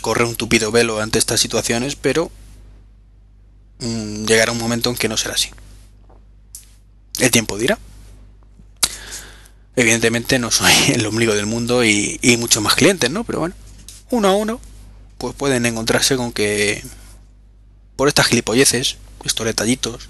correr 0.02 0.26
un 0.26 0.37
tupido 0.37 0.70
velo 0.70 1.00
ante 1.00 1.18
estas 1.18 1.40
situaciones, 1.40 1.96
pero 1.96 2.30
mmm, 3.80 4.24
llegará 4.24 4.52
un 4.52 4.59
momento 4.59 4.88
en 4.88 4.96
que 4.96 5.09
no 5.09 5.16
será 5.16 5.35
así. 5.35 5.50
El 7.18 7.33
tiempo 7.33 7.59
dirá. 7.59 7.76
Evidentemente 9.74 10.38
no 10.38 10.52
soy 10.52 10.72
el 10.94 11.04
ombligo 11.06 11.35
del 11.35 11.46
mundo 11.46 11.85
y, 11.85 12.20
y 12.22 12.37
muchos 12.37 12.62
más 12.62 12.76
clientes, 12.76 13.11
¿no? 13.11 13.24
Pero 13.24 13.40
bueno, 13.40 13.56
uno 14.11 14.28
a 14.28 14.37
uno, 14.37 14.61
pues 15.18 15.35
pueden 15.35 15.66
encontrarse 15.66 16.16
con 16.16 16.33
que 16.33 16.85
por 18.00 18.08
estas 18.08 18.28
gilipolleces, 18.28 18.96
estos 19.26 19.44
detallitos, 19.44 20.08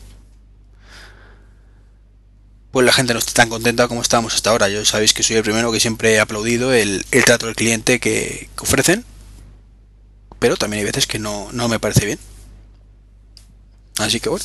pues 2.70 2.86
la 2.86 2.92
gente 2.92 3.14
no 3.14 3.18
está 3.18 3.32
tan 3.32 3.48
contenta 3.48 3.88
como 3.88 4.00
estábamos 4.00 4.32
hasta 4.32 4.50
ahora. 4.50 4.68
Yo 4.68 4.84
sabéis 4.84 5.12
que 5.12 5.24
soy 5.24 5.34
el 5.34 5.42
primero 5.42 5.72
que 5.72 5.80
siempre 5.80 6.14
he 6.14 6.20
aplaudido 6.20 6.72
el, 6.72 7.04
trato 7.24 7.46
del 7.46 7.56
cliente 7.56 7.98
que, 7.98 8.48
ofrecen, 8.60 9.04
pero 10.38 10.56
también 10.56 10.82
hay 10.82 10.86
veces 10.86 11.08
que 11.08 11.18
no, 11.18 11.50
me 11.50 11.80
parece 11.80 12.06
bien. 12.06 12.20
Así 13.98 14.20
que 14.20 14.28
bueno, 14.28 14.44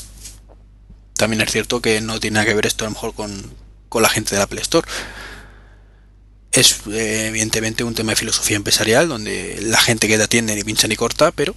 también 1.14 1.40
es 1.44 1.52
cierto 1.52 1.84
que 1.84 2.02
no 2.02 2.20
tiene 2.20 2.34
nada 2.34 2.48
que 2.48 2.56
ver 2.56 2.66
esto 2.66 2.84
a 2.84 2.88
lo 2.88 2.96
mejor 2.96 3.14
con, 3.14 3.54
la 4.02 4.10
gente 4.10 4.32
de 4.32 4.40
la 4.40 4.46
Apple 4.46 4.62
Store. 4.62 4.88
Es 6.52 6.78
eh, 6.92 7.28
evidentemente 7.28 7.84
un 7.84 7.94
tema 7.94 8.14
de 8.14 8.16
filosofía 8.16 8.58
empresarial 8.58 9.08
donde 9.08 9.60
la 9.62 9.80
gente 9.80 10.08
que 10.08 10.18
te 10.18 10.24
atiende 10.24 10.56
ni 10.56 10.64
pincha 10.64 10.88
ni 10.88 10.96
corta, 10.96 11.32
pero 11.32 11.54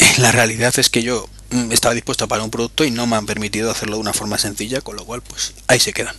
la 0.18 0.32
realidad 0.32 0.78
es 0.78 0.90
que 0.90 1.02
yo 1.02 1.28
Mm, 1.50 1.72
estaba 1.72 1.94
dispuesto 1.94 2.24
a 2.24 2.28
pagar 2.28 2.44
un 2.44 2.50
producto 2.50 2.84
y 2.84 2.92
no 2.92 3.06
me 3.06 3.16
han 3.16 3.26
permitido 3.26 3.70
hacerlo 3.70 3.96
de 3.96 4.02
una 4.02 4.12
forma 4.12 4.38
sencilla, 4.38 4.80
con 4.80 4.94
lo 4.96 5.04
cual 5.04 5.20
pues 5.22 5.54
ahí 5.66 5.80
se 5.80 5.92
quedan. 5.92 6.14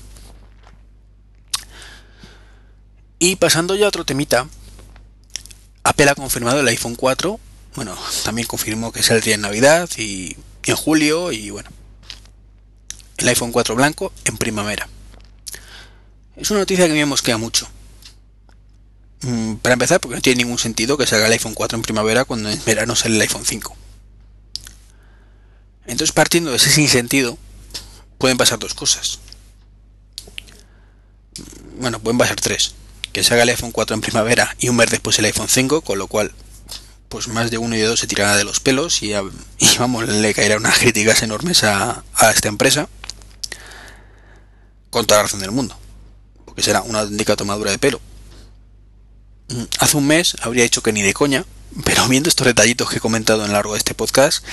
Y 3.17 3.38
pasando 3.38 3.76
ya 3.76 3.86
a 3.86 3.89
otro 3.89 4.04
temita, 4.04 4.48
Apple 5.84 6.10
ha 6.10 6.15
confirmado 6.15 6.60
el 6.60 6.67
iPhone 6.67 6.96
4, 6.96 7.39
bueno, 7.76 7.98
también 8.26 8.48
confirmó 8.48 8.91
que 8.91 9.04
saldría 9.04 9.36
en 9.36 9.41
Navidad 9.41 9.89
y, 9.98 10.36
en 10.63 10.76
julio 10.76 11.32
y 11.32 11.50
bueno, 11.50 11.70
el 13.17 13.28
iPhone 13.30 13.54
4 13.54 13.76
blanco 13.76 14.12
en 14.26 14.38
primavera. 14.38 14.89
Es 16.36 16.52
una 16.52 16.62
noticia 16.62 16.88
que 16.88 16.94
me 16.94 17.06
mosquea 17.06 17.38
mucho. 17.38 17.70
Mm, 19.23 19.55
para 19.55 19.73
empezar, 19.73 19.99
porque 19.99 20.15
no 20.15 20.21
tiene 20.21 20.43
ningún 20.43 20.57
sentido 20.57 20.97
que 20.97 21.05
salga 21.05 21.27
el 21.27 21.34
iPhone 21.34 21.53
4 21.53 21.75
en 21.75 21.84
primavera 21.84 22.25
cuando 22.25 22.49
en 22.49 22.63
verano 22.65 22.95
sale 22.95 23.15
el 23.15 23.21
iPhone 23.21 23.45
5. 23.45 23.75
Entonces, 25.86 26.12
partiendo 26.12 26.51
de 26.51 26.57
ese 26.57 26.71
sinsentido, 26.71 27.38
pueden 28.17 28.38
pasar 28.38 28.60
dos 28.60 28.73
cosas. 28.73 29.19
Bueno, 31.79 31.99
pueden 31.99 32.17
pasar 32.17 32.39
tres. 32.39 32.73
Que 33.13 33.23
se 33.23 33.34
haga 33.34 33.43
el 33.43 33.49
iPhone 33.49 33.71
4 33.71 33.93
en 33.93 34.01
primavera 34.01 34.55
y 34.60 34.69
un 34.69 34.75
mes 34.75 34.89
después 34.89 35.19
el 35.19 35.25
iPhone 35.25 35.49
5, 35.49 35.81
con 35.81 35.99
lo 35.99 36.07
cual, 36.07 36.31
pues 37.10 37.27
más 37.27 37.51
de 37.51 37.57
uno 37.57 37.75
y 37.75 37.79
de 37.79 37.86
dos 37.86 37.99
se 37.99 38.07
tirará 38.07 38.36
de 38.38 38.43
los 38.43 38.60
pelos 38.60 39.03
y, 39.03 39.13
vamos, 39.77 40.07
le 40.07 40.34
caerá 40.34 40.57
unas 40.57 40.79
críticas 40.79 41.21
enormes 41.21 41.63
a, 41.63 42.03
a 42.15 42.31
esta 42.31 42.47
empresa. 42.47 42.89
Con 44.89 45.05
toda 45.05 45.19
la 45.19 45.23
razón 45.23 45.41
del 45.41 45.51
mundo. 45.51 45.77
Porque 46.45 46.63
será 46.63 46.81
una 46.81 47.01
auténtica 47.01 47.36
tomadura 47.36 47.71
de 47.71 47.77
pelo. 47.77 48.01
Mm, 49.52 49.64
hace 49.80 49.98
un 49.98 50.08
mes 50.08 50.36
habría 50.42 50.64
dicho 50.64 50.82
que 50.82 50.94
ni 50.94 51.02
de 51.02 51.14
coña, 51.14 51.46
pero 51.84 52.08
viendo 52.08 52.30
estos 52.30 52.48
detallitos 52.48 52.90
que 52.90 52.98
he 52.98 53.02
comentado 53.02 53.42
en 53.42 53.50
lo 53.50 53.54
largo 53.54 53.74
de 53.74 53.80
este 53.80 53.94
podcast, 53.94 54.44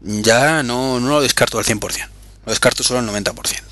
ya 0.00 0.62
no, 0.62 0.98
lo 0.98 1.20
descarto 1.20 1.58
al 1.58 1.64
100%. 1.64 2.08
Lo 2.46 2.50
descarto 2.50 2.82
solo 2.82 3.00
al 3.00 3.08
90%. 3.08 3.62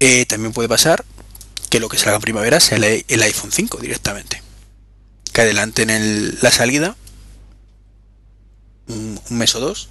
Eh, 0.00 0.26
también 0.26 0.52
puede 0.52 0.68
pasar 0.68 1.04
que 1.70 1.80
lo 1.80 1.88
que 1.88 1.98
salga 1.98 2.16
en 2.16 2.22
primavera 2.22 2.60
sea 2.60 2.76
el, 2.76 3.22
iPhone 3.22 3.50
5 3.50 3.78
directamente. 3.78 4.42
Que 5.32 5.40
adelanten 5.40 5.90
en 5.90 6.38
la 6.40 6.50
salida 6.50 6.96
un, 8.86 9.20
mes 9.30 9.54
o 9.54 9.60
dos. 9.60 9.88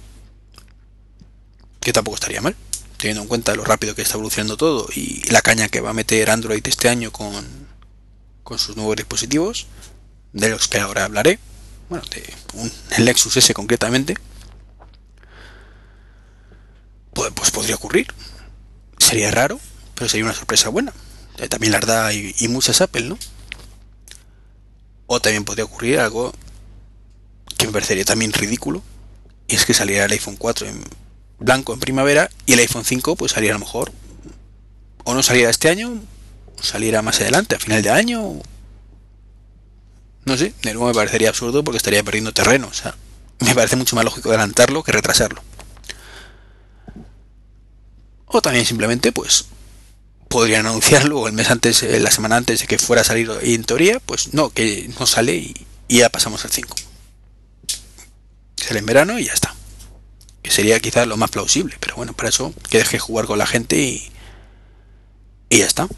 Que 1.80 1.92
tampoco 1.92 2.14
estaría 2.14 2.40
mal. 2.40 2.56
Teniendo 3.04 3.20
en 3.20 3.28
cuenta 3.28 3.54
lo 3.54 3.66
rápido 3.66 3.94
que 3.94 4.00
está 4.00 4.14
evolucionando 4.14 4.56
todo 4.56 4.88
y 4.96 5.30
la 5.30 5.42
caña 5.42 5.68
que 5.68 5.82
va 5.82 5.90
a 5.90 5.92
meter 5.92 6.30
Android 6.30 6.66
este 6.66 6.88
año 6.88 7.12
con, 7.12 7.44
con 8.42 8.58
sus 8.58 8.76
nuevos 8.76 8.96
dispositivos. 8.96 9.66
De 10.32 10.48
los 10.48 10.68
que 10.68 10.80
ahora 10.80 11.04
hablaré 11.04 11.38
bueno, 11.90 12.02
de 12.10 12.24
un, 12.54 12.72
el 12.96 13.04
Lexus 13.04 13.36
S 13.36 13.52
concretamente, 13.52 14.16
pues, 17.12 17.30
pues, 17.34 17.50
podría 17.50 17.74
ocurrir. 17.74 18.06
Sería 18.96 19.30
raro, 19.30 19.60
pero 19.94 20.08
sería 20.08 20.24
una 20.24 20.32
sorpresa 20.32 20.70
buena. 20.70 20.94
Eh, 21.36 21.48
también 21.48 21.72
la 21.72 21.80
da 21.80 22.10
y, 22.10 22.48
muchas 22.48 22.80
Apple, 22.80 23.02
¿no? 23.02 23.18
O 25.08 25.20
también 25.20 25.44
podría 25.44 25.66
ocurrir 25.66 26.00
algo 26.00 26.32
que 27.58 27.66
me 27.66 27.72
parecería 27.74 28.06
también 28.06 28.32
ridículo, 28.32 28.82
y 29.46 29.56
es 29.56 29.66
que 29.66 29.74
saliera 29.74 30.06
el 30.06 30.12
iPhone 30.12 30.36
4 30.36 30.68
en 30.68 31.03
blanco 31.44 31.74
en 31.74 31.80
primavera 31.80 32.30
y 32.46 32.54
el 32.54 32.60
iPhone 32.60 32.84
5 32.84 33.16
pues 33.16 33.32
saliera 33.32 33.54
a 33.54 33.58
lo 33.58 33.64
mejor 33.64 33.92
o 35.04 35.14
no 35.14 35.22
saliera 35.22 35.50
este 35.50 35.68
año, 35.68 36.02
o 36.58 36.62
saliera 36.62 37.02
más 37.02 37.20
adelante, 37.20 37.54
a 37.54 37.58
final 37.58 37.82
de 37.82 37.90
año, 37.90 38.40
no 40.24 40.36
sé, 40.36 40.54
de 40.62 40.72
nuevo 40.72 40.88
me 40.88 40.94
parecería 40.94 41.28
absurdo 41.28 41.62
porque 41.62 41.76
estaría 41.76 42.02
perdiendo 42.02 42.32
terreno. 42.32 42.68
O 42.68 42.74
sea, 42.74 42.96
me 43.40 43.54
parece 43.54 43.76
mucho 43.76 43.96
más 43.96 44.04
lógico 44.04 44.30
adelantarlo 44.30 44.82
que 44.82 44.92
retrasarlo. 44.92 45.42
O 48.26 48.40
también 48.40 48.64
simplemente, 48.64 49.12
pues, 49.12 49.46
podrían 50.28 50.66
anunciarlo 50.66 51.28
el 51.28 51.34
mes 51.34 51.50
antes, 51.50 51.82
eh, 51.82 52.00
la 52.00 52.10
semana 52.10 52.36
antes 52.36 52.60
de 52.60 52.66
que 52.66 52.78
fuera 52.78 53.02
a 53.02 53.04
salir 53.04 53.30
y 53.42 53.54
en 53.54 53.64
teoría, 53.64 54.00
pues 54.00 54.32
no, 54.34 54.50
que 54.50 54.90
no 54.98 55.06
sale 55.06 55.36
y, 55.36 55.66
ya 55.88 56.08
pasamos 56.08 56.44
al 56.44 56.50
5. 56.50 56.74
Sale 58.56 58.78
en 58.78 58.86
verano 58.86 59.18
y 59.18 59.26
ya 59.26 59.32
está. 59.32 59.53
Que 60.44 60.52
sería 60.52 60.78
quizás 60.78 61.08
lo 61.08 61.16
más 61.16 61.30
plausible, 61.30 61.76
pero 61.80 61.96
bueno, 61.96 62.12
para 62.12 62.28
eso 62.28 62.54
que 62.70 62.78
deje 62.78 63.00
jugar 63.00 63.26
con 63.26 63.38
la 63.38 63.46
gente 63.46 63.76
y, 63.76 64.12
y 65.48 65.58
ya 65.58 65.66
está. 65.66 65.88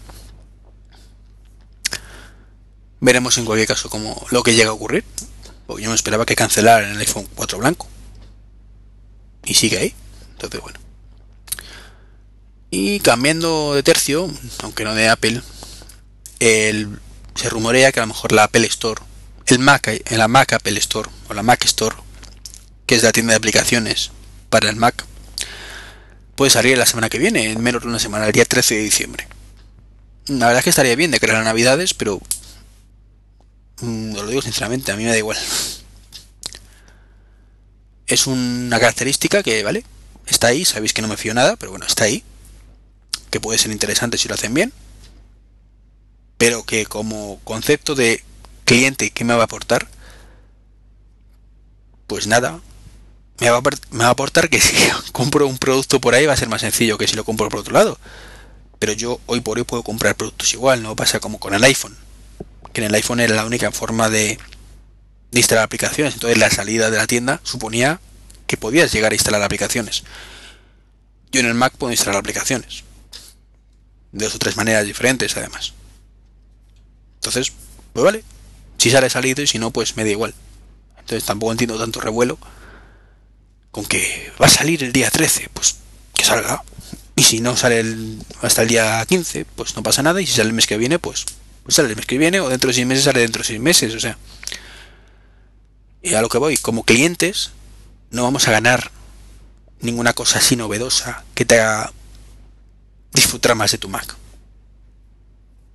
Veremos 3.01 3.37
en 3.37 3.45
cualquier 3.45 3.69
caso 3.69 3.91
como 3.91 4.27
lo 4.31 4.43
que 4.43 4.55
llega 4.55 4.71
a 4.71 4.73
ocurrir. 4.73 5.05
Porque 5.67 5.83
yo 5.83 5.91
me 5.91 5.97
esperaba 5.97 6.25
que 6.25 6.37
cancelaran 6.37 6.93
el 6.93 6.99
iPhone 6.99 7.29
4 7.35 7.59
blanco. 7.59 7.89
Y 9.45 9.55
sigue 9.55 9.79
ahí. 9.79 9.95
Entonces, 10.33 10.61
bueno. 10.61 10.79
Y 12.71 13.01
cambiando 13.01 13.75
de 13.75 13.83
tercio, 13.83 14.31
aunque 14.63 14.85
no 14.85 14.95
de 14.95 15.09
Apple, 15.09 15.43
el, 16.41 16.99
se 17.35 17.49
rumorea 17.49 17.93
que 17.93 18.01
a 18.01 18.03
lo 18.05 18.09
mejor 18.09 18.33
la 18.33 18.45
Apple 18.45 18.67
Store, 18.67 19.01
el 19.47 19.59
Mac, 19.59 20.03
la 20.11 20.29
Mac 20.29 20.53
Apple 20.53 20.79
Store 20.79 21.09
o 21.29 21.35
la 21.35 21.43
Mac 21.43 21.65
Store, 21.65 21.97
que 22.87 22.97
es 22.97 23.03
la 23.03 23.13
tienda 23.13 23.33
de 23.33 23.39
aplicaciones 23.39 24.11
para 24.57 24.71
el 24.71 24.77
Mac, 24.77 25.05
puede 26.35 26.51
salir 26.51 26.79
la 26.79 26.87
semana 26.87 27.11
que 27.11 27.19
viene, 27.19 27.53
en 27.53 27.63
menos 27.63 27.83
de 27.83 27.89
una 27.89 27.99
semana, 27.99 28.25
el 28.25 28.33
día 28.33 28.47
13 28.47 28.77
de 28.77 28.83
diciembre. 28.85 29.29
La 30.29 30.47
verdad 30.47 30.61
es 30.61 30.65
que 30.65 30.71
estaría 30.71 30.97
bien 30.97 31.11
de 31.11 31.21
crear 31.21 31.45
navidades, 31.45 31.93
pero 31.93 32.23
mm, 33.83 34.15
os 34.15 34.23
lo 34.23 34.29
digo 34.29 34.41
sinceramente, 34.41 34.93
a 34.93 34.97
mí 34.97 35.05
me 35.05 35.11
da 35.11 35.19
igual. 35.19 35.37
Es 38.07 38.27
una 38.27 38.81
característica 38.81 39.43
que, 39.43 39.63
¿vale? 39.63 39.85
Está 40.27 40.47
ahí, 40.47 40.65
sabéis 40.65 40.95
que 40.95 41.03
no 41.03 41.09
me 41.09 41.19
fío 41.19 41.35
nada, 41.35 41.57
pero 41.57 41.73
bueno, 41.73 41.85
está 41.85 42.05
ahí. 42.05 42.25
Que 43.31 43.39
puede 43.39 43.59
ser 43.59 43.73
interesante 43.73 44.17
si 44.17 44.27
lo 44.27 44.37
hacen 44.37 44.55
bien. 44.55 44.73
Pero 46.39 46.65
que 46.65 46.87
como 46.87 47.41
concepto 47.45 47.95
de 47.95 48.25
cliente, 48.65 49.11
¿qué 49.11 49.23
me 49.25 49.35
va 49.35 49.43
a 49.43 49.45
aportar? 49.45 49.87
Pues 52.07 52.27
nada, 52.27 52.59
me 53.41 53.51
va, 53.51 53.61
a, 54.07 54.11
aportar 54.11 54.49
que 54.49 54.61
si 54.61 54.75
compro 55.13 55.47
un 55.47 55.59
producto 55.59 56.01
por 56.01 56.15
ahí 56.15 56.27
va 56.27 56.33
a 56.33 56.37
ser 56.37 56.49
más 56.49 56.63
sencillo 56.63 56.99
que 56.99 57.07
si 57.07 57.17
lo 57.17 57.25
compro 57.25 57.49
por 57.49 57.61
otro 57.61 57.75
lado. 57.75 57.99
Pero 58.79 58.93
yo 58.93 59.21
hoy 59.27 59.41
por 59.41 59.59
hoy 59.59 59.65
puedo 59.65 59.83
comprar 59.83 60.15
productos 60.17 60.53
igual, 60.53 60.83
no 60.83 60.97
pasa 60.97 61.21
como 61.21 61.39
con 61.39 61.55
el 61.55 61.65
iPhone. 61.65 61.97
Que 62.73 62.83
en 62.83 62.89
el 62.89 62.95
iPhone 62.95 63.21
era 63.21 63.35
la 63.35 63.47
única 63.47 63.73
forma 63.73 64.11
de, 64.11 64.39
instalar 65.33 65.65
aplicaciones. 65.65 66.15
Entonces 66.15 66.39
la 66.39 66.51
salida 66.51 66.91
de 66.91 66.97
la 66.97 67.07
tienda 67.07 67.41
suponía 67.43 68.01
que 68.47 68.57
podías 68.57 68.93
llegar 68.93 69.13
a 69.13 69.15
instalar 69.15 69.43
aplicaciones. 69.43 70.05
Yo 71.33 71.41
en 71.41 71.47
el 71.47 71.55
Mac 71.55 71.75
puedo 71.77 71.93
instalar 71.93 72.19
aplicaciones. 72.19 72.85
De 74.13 74.25
dos 74.25 74.35
o 74.35 74.39
tres 74.39 74.57
maneras 74.57 74.87
diferentes 74.87 75.37
además. 75.37 75.73
Entonces, 77.17 77.53
pues 77.93 78.05
vale. 78.05 78.25
Si 78.79 78.91
sale 78.91 79.11
salido 79.11 79.43
y 79.43 79.47
si 79.47 79.59
no, 79.59 79.71
pues 79.71 79.97
me 79.97 80.05
da 80.05 80.11
igual. 80.11 80.35
Entonces 80.99 81.25
tampoco 81.25 81.53
entiendo 81.53 81.79
tanto 81.79 82.01
revuelo 82.01 82.39
con 83.77 83.85
que 83.85 84.33
va 84.41 84.47
a 84.47 84.49
salir 84.49 84.83
el 84.83 84.91
día 84.91 85.11
13, 85.11 85.51
pues 85.53 85.77
que 86.15 86.25
salga. 86.25 86.63
Y 87.15 87.23
si 87.25 87.41
no 87.41 87.59
sale 87.59 87.85
hasta 88.41 88.63
el 88.63 88.69
día 88.69 89.05
15, 89.07 89.45
pues 89.55 89.77
no 89.77 89.83
pasa 89.83 90.03
nada. 90.03 90.19
Y 90.23 90.27
si 90.27 90.33
sale 90.33 90.49
el 90.49 90.55
mes 90.55 90.67
que 90.67 90.79
viene, 90.79 90.99
pues, 90.99 91.27
pues 91.63 91.75
sale 91.75 91.91
el 91.91 91.97
mes 91.97 92.07
que 92.07 92.17
viene. 92.17 92.41
O 92.41 92.49
dentro 92.49 92.69
de 92.69 92.75
6 92.75 92.87
meses 92.87 93.05
sale 93.05 93.21
dentro 93.21 93.43
de 93.43 93.49
6 93.49 93.61
meses. 93.61 93.95
O 93.95 94.01
sea. 94.01 94.17
Y 96.01 96.15
a 96.15 96.23
lo 96.23 96.31
que 96.31 96.39
voy, 96.39 96.57
como 96.57 96.85
clientes, 96.85 97.51
no 98.11 98.23
vamos 98.23 98.49
a 98.49 98.53
ganar 98.53 98.91
ninguna 99.81 100.15
cosa 100.15 100.39
así 100.39 100.57
novedosa 100.57 101.25
que 101.35 101.45
te 101.45 101.61
haga 101.61 101.93
disfrutar 103.13 103.55
más 103.57 103.73
de 103.73 103.79
tu 103.79 103.91
Mac. 103.91 104.17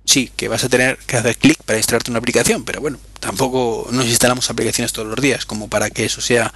Sí, 0.06 0.32
que 0.34 0.48
vas 0.48 0.64
a 0.64 0.68
tener 0.68 0.98
que 1.06 1.18
hacer 1.18 1.36
clic 1.36 1.62
para 1.62 1.78
instalarte 1.78 2.10
una 2.10 2.18
aplicación, 2.18 2.64
pero 2.64 2.80
bueno, 2.80 2.98
tampoco 3.20 3.86
nos 3.92 4.06
instalamos 4.06 4.50
aplicaciones 4.50 4.92
todos 4.92 5.06
los 5.06 5.20
días 5.20 5.46
como 5.46 5.68
para 5.68 5.90
que 5.90 6.04
eso 6.04 6.20
sea 6.20 6.52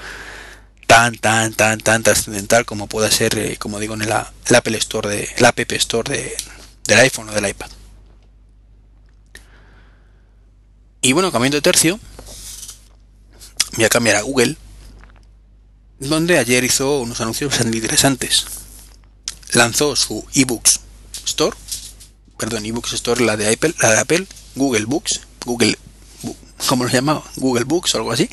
tan, 0.86 1.16
tan, 1.16 1.52
tan, 1.52 1.80
tan 1.80 2.02
trascendental 2.02 2.64
como 2.64 2.86
pueda 2.86 3.10
ser, 3.10 3.38
eh, 3.38 3.56
como 3.58 3.78
digo, 3.80 3.94
en 3.94 4.02
el, 4.02 4.12
Apple 4.12 4.78
Store, 4.78 5.08
de, 5.08 5.28
el 5.36 5.44
App 5.44 5.58
Store 5.72 6.10
de, 6.10 6.36
del 6.86 6.98
iPhone 7.00 7.28
o 7.28 7.32
del 7.32 7.48
iPad. 7.48 7.70
Y 11.02 11.12
bueno, 11.12 11.30
cambiando 11.30 11.56
de 11.56 11.62
tercio, 11.62 12.00
voy 13.74 13.84
a 13.84 13.88
cambiar 13.88 14.16
a 14.16 14.22
Google, 14.22 14.56
donde 15.98 16.38
ayer 16.38 16.64
hizo 16.64 17.00
unos 17.00 17.20
anuncios 17.20 17.50
bastante 17.50 17.76
interesantes. 17.76 18.46
Lanzó 19.52 19.94
su 19.96 20.24
eBooks 20.34 20.80
Store, 21.26 21.56
perdón, 22.38 22.64
eBooks 22.66 22.92
Store, 22.94 23.24
la 23.24 23.36
de 23.36 23.52
Apple, 23.52 23.74
la 23.80 23.90
de 23.90 23.98
Apple, 23.98 24.26
Google 24.54 24.86
Books, 24.86 25.20
Google, 25.44 25.78
¿cómo 26.68 26.84
lo 26.84 26.90
llamaba? 26.90 27.22
Google 27.36 27.64
Books 27.64 27.94
o 27.94 27.98
algo 27.98 28.12
así 28.12 28.28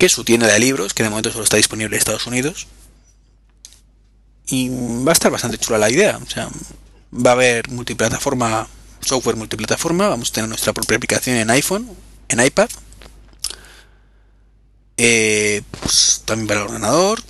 que 0.00 0.06
es 0.06 0.12
su 0.12 0.24
tienda 0.24 0.46
de 0.46 0.58
libros, 0.58 0.94
que 0.94 1.02
de 1.02 1.10
momento 1.10 1.30
solo 1.30 1.44
está 1.44 1.58
disponible 1.58 1.94
en 1.94 1.98
Estados 1.98 2.26
Unidos. 2.26 2.66
Y 4.46 4.70
va 5.04 5.12
a 5.12 5.12
estar 5.12 5.30
bastante 5.30 5.58
chula 5.58 5.76
la 5.76 5.90
idea. 5.90 6.16
O 6.16 6.28
sea, 6.28 6.48
va 7.14 7.30
a 7.30 7.34
haber 7.34 7.68
multiplataforma, 7.68 8.66
software 9.00 9.36
multiplataforma. 9.36 10.08
Vamos 10.08 10.30
a 10.30 10.32
tener 10.32 10.48
nuestra 10.48 10.72
propia 10.72 10.96
aplicación 10.96 11.36
en 11.36 11.50
iPhone, 11.50 11.86
en 12.28 12.40
iPad. 12.40 12.70
Eh, 14.96 15.60
pues, 15.78 16.22
también 16.24 16.46
para 16.46 16.60
el 16.60 16.66
ordenador. 16.68 17.22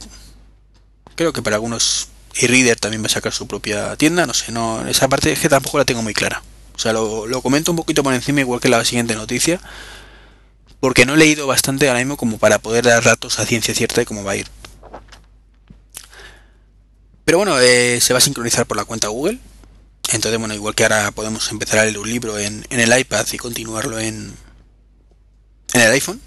Creo 1.17 1.33
que 1.33 1.43
para 1.43 1.57
algunos 1.57 2.07
e-reader 2.37 2.79
también 2.79 3.03
va 3.03 3.07
a 3.07 3.11
sacar 3.11 3.33
su 3.33 3.49
propia 3.49 3.97
tienda. 3.97 4.27
No 4.27 4.33
sé, 4.33 4.53
no, 4.53 4.87
esa 4.87 5.09
parte 5.09 5.33
es 5.33 5.41
que 5.41 5.49
tampoco 5.49 5.77
la 5.77 5.85
tengo 5.85 6.03
muy 6.03 6.15
clara. 6.15 6.41
O 6.77 6.79
sea, 6.79 6.93
lo, 6.93 7.27
lo 7.27 7.43
comento 7.43 7.73
un 7.73 7.77
poquito 7.77 8.05
por 8.05 8.15
encima, 8.15 8.41
igual 8.41 8.61
que 8.61 8.69
la 8.69 8.85
siguiente 8.85 9.17
noticia 9.17 9.61
porque 10.81 11.05
no 11.05 11.15
he 11.15 11.19
leído 11.19 11.47
bastante 11.47 11.89
ahora 11.89 12.01
mismo 12.01 12.17
como 12.17 12.39
para 12.39 12.59
poder 12.59 12.87
dar 12.87 13.05
datos 13.05 13.39
a 13.39 13.47
ciencia 13.47 13.75
cierta 13.75 14.01
de 14.01 14.07
cómo 14.07 14.25
va 14.25 14.33
a 14.33 14.37
ir. 14.37 14.49
Pero 17.25 17.39
bueno, 17.39 17.61
eh, 17.61 18.01
se 18.01 18.13
va 18.13 18.19
a 18.19 18.23
sincronizar 18.23 18.67
por 18.67 18.77
la 18.77 18.87
cuenta 18.87 19.09
Google. 19.09 19.39
Entonces, 20.13 20.39
bueno, 20.41 20.55
igual 20.55 20.75
que 20.75 20.83
ahora 20.83 21.13
podemos 21.13 21.49
empezar 21.53 21.79
a 21.79 21.85
leer 21.85 21.99
un 21.99 22.11
libro 22.11 22.39
en, 22.39 22.67
el 22.71 22.99
iPad 22.99 23.27
y 23.31 23.37
continuarlo 23.37 24.01
en, 24.01 24.35
en 25.75 25.81
el 25.81 25.93
iPhone. 25.93 26.21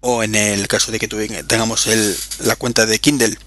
O 0.00 0.22
en 0.22 0.34
el 0.34 0.66
caso 0.66 0.90
de 0.90 0.98
que 0.98 1.06
tengamos 1.46 1.86
la 2.40 2.56
cuenta 2.56 2.84
de 2.84 2.98
Kindle, 2.98 3.38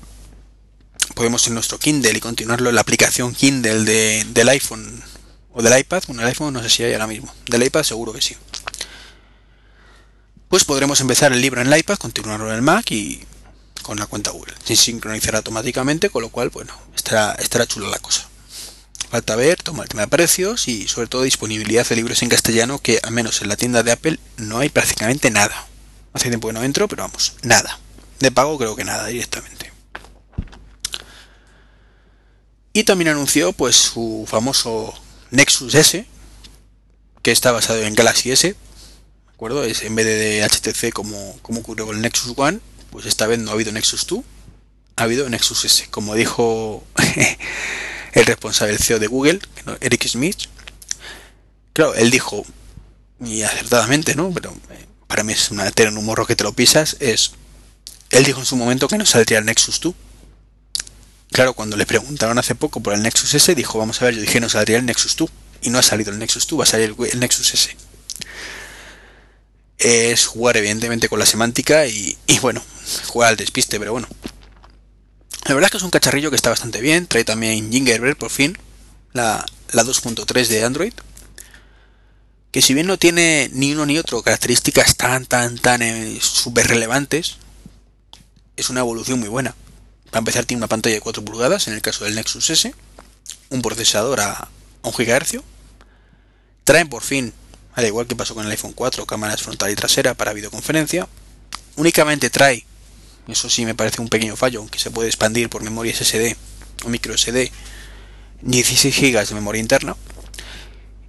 podemos 1.14 1.46
en 1.48 1.56
nuestro 1.56 1.78
Kindle 1.78 2.18
y 2.18 2.20
continuarlo 2.20 2.70
en 2.70 2.76
la 2.76 2.82
aplicación 2.82 3.34
Kindle 3.34 4.24
del 4.24 4.50
iPhone 4.50 5.04
o 5.52 5.62
del 5.62 5.78
iPad. 5.78 6.04
Bueno, 6.08 6.22
el 6.22 6.30
iPhone 6.30 6.54
no 6.54 6.64
sé 6.64 6.70
si 6.70 6.84
hay 6.84 6.94
ahora 6.94 7.08
mismo. 7.08 7.34
Del 7.48 7.64
iPad 7.64 7.84
seguro 7.84 8.14
que 8.14 8.22
sí 8.22 8.36
pues 10.50 10.64
podremos 10.64 11.02
empezar 11.02 11.34
el 11.34 11.42
libro 11.42 11.62
en 11.62 11.72
el 11.72 11.80
iPad, 11.80 11.98
continuarlo 11.98 12.50
en 12.50 12.56
el 12.56 12.62
Mac 12.62 12.92
y 12.92 13.24
con 13.82 14.00
la 14.00 14.06
cuenta 14.06 14.32
Google. 14.32 14.54
Se 14.64 14.76
sincronizará 14.76 15.40
automáticamente, 15.40 16.10
con 16.10 16.22
lo 16.22 16.30
cual, 16.30 16.50
bueno, 16.50 16.74
estará, 16.96 17.34
estará 17.34 17.66
chula 17.66 17.90
la 17.90 18.00
cosa. 18.00 18.28
Falta 19.10 19.36
ver, 19.36 19.62
toma 19.62 19.84
el 19.84 19.90
tema 19.90 20.02
de 20.02 20.10
precios 20.10 20.68
y 20.68 20.88
sobre 20.88 21.08
todo 21.08 21.24
disponibilidad 21.24 21.88
de 21.88 21.96
libros 21.96 22.22
en 22.22 22.30
castellano, 22.30 22.80
que 22.80 23.00
al 23.04 23.12
menos 23.12 23.42
en 23.42 23.48
la 23.48 23.56
tienda 23.56 23.84
de 23.84 23.92
Apple 23.92 24.20
no 24.38 24.60
hay 24.60 24.70
prácticamente 24.70 25.32
nada. 25.32 25.68
Hace 26.14 26.30
tiempo 26.30 26.48
que 26.48 26.54
no 26.54 26.64
entro, 26.64 26.88
pero 26.88 27.04
vamos, 27.04 27.34
nada. 27.44 27.80
De 28.20 28.32
pago 28.32 28.58
creo 28.58 28.76
que 28.76 28.84
nada 28.84 29.06
directamente. 29.08 29.72
Y 32.74 32.84
también 32.84 33.10
anunció 33.10 33.54
pues 33.54 33.76
su 33.76 34.26
famoso 34.28 34.94
Nexus 35.32 35.74
S, 35.74 36.06
que 37.22 37.32
está 37.32 37.52
basado 37.52 37.82
en 37.82 37.96
Galaxy 37.96 38.32
S, 38.32 38.56
acuerdo? 39.38 39.64
Es 39.64 39.84
en 39.84 39.94
vez 39.94 40.06
de 40.08 40.44
HTC 40.44 40.92
como, 40.92 41.38
como 41.44 41.60
ocurrió 41.60 41.86
con 41.86 41.96
el 41.96 42.02
Nexus 42.02 42.34
One, 42.36 42.60
pues 42.90 43.06
esta 43.06 43.28
vez 43.28 43.38
no 43.38 43.52
ha 43.52 43.54
habido 43.54 43.72
Nexus 43.72 44.08
2, 44.08 44.22
ha 44.96 45.04
habido 45.04 45.30
Nexus 45.30 45.64
S. 45.64 45.88
Como 45.92 46.16
dijo 46.16 46.84
el 48.14 48.26
responsable 48.26 48.74
del 48.74 48.82
CEO 48.82 48.98
de 48.98 49.06
Google, 49.06 49.40
Eric 49.80 50.08
Smith, 50.08 50.38
claro, 51.74 51.94
él 51.94 52.10
dijo, 52.10 52.48
y 53.24 53.44
acertadamente, 53.44 54.16
¿no? 54.16 54.32
Pero 54.32 54.58
eh, 54.72 54.86
para 55.06 55.24
mí 55.24 55.34
es 55.34 55.52
una 55.52 55.72
en 55.76 55.98
un 55.98 56.06
morro 56.06 56.26
que 56.26 56.36
te 56.36 56.44
lo 56.44 56.54
pisas, 56.54 56.98
es, 57.00 57.34
él 58.10 58.24
dijo 58.24 58.40
en 58.40 58.46
su 58.48 58.56
momento 58.56 58.88
que 58.88 58.98
no 58.98 59.06
saldría 59.06 59.38
el 59.38 59.46
Nexus 59.46 59.80
2. 59.82 59.94
Claro, 61.32 61.54
cuando 61.54 61.78
le 61.78 61.86
preguntaron 61.86 62.40
hace 62.40 62.56
poco 62.56 62.80
por 62.80 62.96
el 62.96 63.04
Nexus 63.04 63.36
S, 63.36 63.54
dijo, 63.54 63.78
vamos 63.78 64.02
a 64.02 64.06
ver, 64.06 64.16
yo 64.16 64.22
dije 64.22 64.40
no 64.40 64.50
saldría 64.50 64.80
el 64.80 64.86
Nexus 64.88 65.16
2. 65.16 65.30
Y 65.62 65.70
no 65.70 65.78
ha 65.78 65.84
salido 65.84 66.12
el 66.12 66.18
Nexus 66.18 66.48
2, 66.48 66.60
va 66.60 66.64
a 66.64 66.68
salir 66.68 66.96
el 67.12 67.20
Nexus 67.20 67.54
S 67.54 67.76
es 69.88 70.26
jugar 70.26 70.58
evidentemente 70.58 71.10
con 71.10 71.20
la 71.20 71.26
semántica 71.26 71.88
y, 71.88 72.18
bueno, 72.42 72.64
jugar 73.08 73.30
al 73.30 73.38
despiste, 73.38 73.80
pero 73.80 73.92
bueno. 73.92 74.08
La 75.46 75.54
verdad 75.54 75.68
es 75.68 75.72
que 75.72 75.78
es 75.78 75.84
un 75.84 75.92
cacharrillo 75.92 76.30
que 76.30 76.36
está 76.36 76.50
bastante 76.50 76.82
bien, 76.82 77.08
trae 77.08 77.24
también 77.24 77.72
Gingerbread 77.72 78.18
por 78.18 78.30
fin, 78.30 78.58
la, 79.14 79.46
la 79.72 79.84
2.3 79.84 80.48
de 80.48 80.64
Android, 80.64 80.94
que 82.52 82.62
si 82.62 82.74
bien 82.74 82.88
no 82.88 82.98
tiene 82.98 83.50
ni 83.54 83.72
uno 83.72 83.86
ni 83.86 83.98
otro 83.98 84.22
características 84.22 84.98
tan, 84.98 85.26
tan, 85.26 85.58
tan 85.58 85.82
eh, 85.82 86.18
súper 86.22 86.68
relevantes, 86.68 87.38
es 88.58 88.70
una 88.70 88.82
evolución 88.82 89.20
muy 89.20 89.30
buena. 89.30 89.56
Para 90.10 90.20
empezar 90.20 90.46
tiene 90.46 90.60
una 90.60 90.68
pantalla 90.68 90.96
de 90.96 91.02
4 91.02 91.24
pulgadas 91.24 91.68
en 91.68 91.76
el 91.76 91.82
caso 91.82 92.04
del 92.04 92.16
Nexus 92.16 92.50
S, 92.50 92.74
un 93.50 93.62
procesador 93.62 94.20
a 94.20 94.50
1 94.82 94.94
GHz, 94.98 95.42
traen 96.64 96.90
por 96.90 97.04
fin 97.04 97.34
al 97.78 97.86
igual 97.86 98.08
que 98.08 98.16
pasó 98.16 98.34
con 98.34 98.44
el 98.44 98.50
iPhone 98.52 98.74
4, 98.74 99.06
cámaras 99.06 99.44
frontal 99.44 99.70
y 99.70 99.76
trasera 99.76 100.16
para 100.16 100.34
videoconferencia. 100.34 101.08
Únicamente 101.76 102.32
trae, 102.32 102.66
eso 103.28 103.52
sí 103.52 103.66
me 103.66 103.76
parece 103.76 104.02
un 104.02 104.10
pequeño 104.10 104.36
fallo, 104.36 104.62
aunque 104.62 104.80
se 104.80 104.90
puede 104.90 105.10
expandir 105.10 105.48
por 105.48 105.62
memoria 105.62 105.94
SSD 105.94 106.36
o 106.86 106.90
micro 106.90 107.16
SD, 107.16 107.52
16 108.42 109.00
GB 109.00 109.28
de 109.28 109.36
memoria 109.36 109.62
interna. 109.62 109.96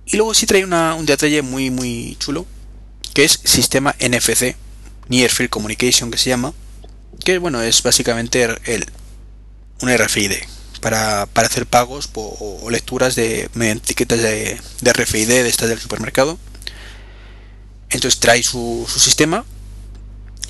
Y 0.04 0.18
luego 0.18 0.34
sí 0.34 0.44
trae 0.44 0.62
un 0.66 1.06
detalle 1.06 1.40
muy 1.40 1.70
muy 1.70 2.18
chulo, 2.20 2.44
que 3.14 3.24
es 3.24 3.40
sistema 3.44 3.96
NFC, 3.98 4.54
Near 5.08 5.30
Field 5.30 5.48
Communication 5.48 6.10
que 6.10 6.18
se 6.18 6.28
llama, 6.28 6.52
que 7.24 7.38
bueno, 7.38 7.62
es 7.62 7.82
básicamente 7.82 8.42
el, 8.42 8.84
un 9.80 9.96
RFID, 9.96 10.32
para, 10.82 11.22
hacer 11.22 11.64
pagos 11.64 12.10
o, 12.12 12.68
lecturas 12.70 13.14
de 13.14 13.48
etiquetas 13.58 14.20
de, 14.20 14.60
RFID 14.82 15.28
de 15.28 15.48
estas 15.48 15.70
del 15.70 15.78
supermercado. 15.78 16.38
Entonces 17.90 18.20
trae 18.20 18.42
su, 18.42 18.86
sistema 18.88 19.44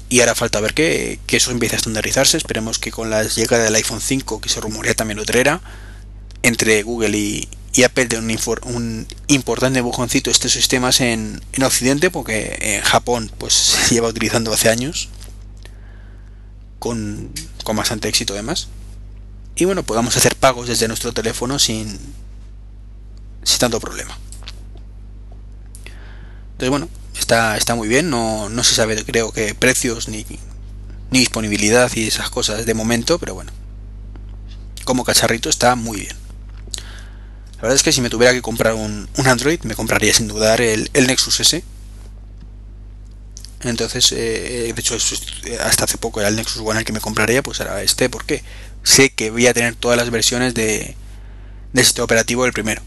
y 0.08 0.20
ahora 0.20 0.34
falta 0.34 0.60
ver 0.60 0.74
que, 0.74 1.20
eso 1.28 1.50
empiece 1.50 1.76
a 1.76 1.78
estandarizarse. 1.78 2.36
Esperemos 2.36 2.78
que 2.78 2.90
con 2.90 3.10
la 3.10 3.22
llegada 3.22 3.64
del 3.64 3.74
iPhone 3.74 4.00
5, 4.00 4.40
que 4.40 4.48
se 4.48 4.60
rumorea 4.60 4.94
también 4.94 5.18
lo 5.18 5.24
traerá, 5.24 5.60
entre 6.42 6.82
Google 6.82 7.16
y, 7.16 7.48
Apple 7.84 8.06
de 8.06 8.18
un, 8.18 8.36
un, 8.64 9.06
importante 9.28 9.80
bujoncito 9.80 10.32
estos 10.32 10.50
sistemas 10.50 11.00
en, 11.00 11.40
en, 11.52 11.62
Occidente, 11.62 12.10
porque 12.10 12.56
en 12.60 12.82
Japón 12.82 13.30
pues 13.38 13.52
se 13.88 13.94
lleva 13.94 14.08
utilizando 14.08 14.52
hace 14.52 14.68
años 14.68 15.10
con, 16.80 17.30
con 17.62 17.76
bastante 17.76 18.08
éxito 18.08 18.32
además 18.32 18.66
y 19.58 19.64
bueno, 19.64 19.82
podamos 19.82 20.16
hacer 20.16 20.36
pagos 20.36 20.68
desde 20.68 20.86
nuestro 20.86 21.12
teléfono 21.12 21.58
sin, 21.58 21.98
sin 23.42 23.58
tanto 23.58 23.80
problema. 23.80 24.16
Entonces 26.52 26.70
bueno, 26.70 26.88
está, 27.18 27.56
está 27.56 27.74
muy 27.74 27.88
bien, 27.88 28.10
no, 28.10 28.48
no 28.48 28.64
se 28.64 28.74
sabe 28.74 29.02
creo 29.04 29.32
que 29.32 29.54
precios 29.54 30.08
ni, 30.08 30.24
ni 31.10 31.18
disponibilidad 31.18 31.90
y 31.94 32.06
esas 32.06 32.30
cosas 32.30 32.66
de 32.66 32.74
momento, 32.74 33.18
pero 33.18 33.34
bueno, 33.34 33.52
como 34.84 35.04
cacharrito 35.04 35.48
está 35.48 35.74
muy 35.74 36.00
bien. 36.00 36.16
La 37.56 37.62
verdad 37.62 37.76
es 37.76 37.82
que 37.82 37.92
si 37.92 38.00
me 38.00 38.10
tuviera 38.10 38.32
que 38.32 38.42
comprar 38.42 38.74
un, 38.74 39.08
un 39.16 39.26
Android, 39.26 39.60
me 39.62 39.74
compraría 39.74 40.14
sin 40.14 40.28
dudar 40.28 40.60
el, 40.60 40.90
el 40.94 41.06
Nexus 41.08 41.40
S. 41.40 41.64
Entonces, 43.62 44.12
eh, 44.12 44.72
de 44.72 44.80
hecho, 44.80 44.96
hasta 45.64 45.84
hace 45.84 45.98
poco 45.98 46.20
era 46.20 46.28
el 46.28 46.36
Nexus 46.36 46.62
One 46.64 46.78
el 46.78 46.84
que 46.84 46.92
me 46.92 47.00
compraría, 47.00 47.42
pues 47.42 47.58
era 47.58 47.82
este, 47.82 48.08
¿por 48.08 48.24
qué? 48.24 48.44
sé 48.88 49.10
que 49.10 49.30
voy 49.30 49.46
a 49.46 49.54
tener 49.54 49.74
todas 49.74 49.98
las 49.98 50.10
versiones 50.10 50.54
de, 50.54 50.96
de 51.72 51.82
este 51.82 52.02
operativo 52.02 52.46
el 52.46 52.52
primero. 52.52 52.82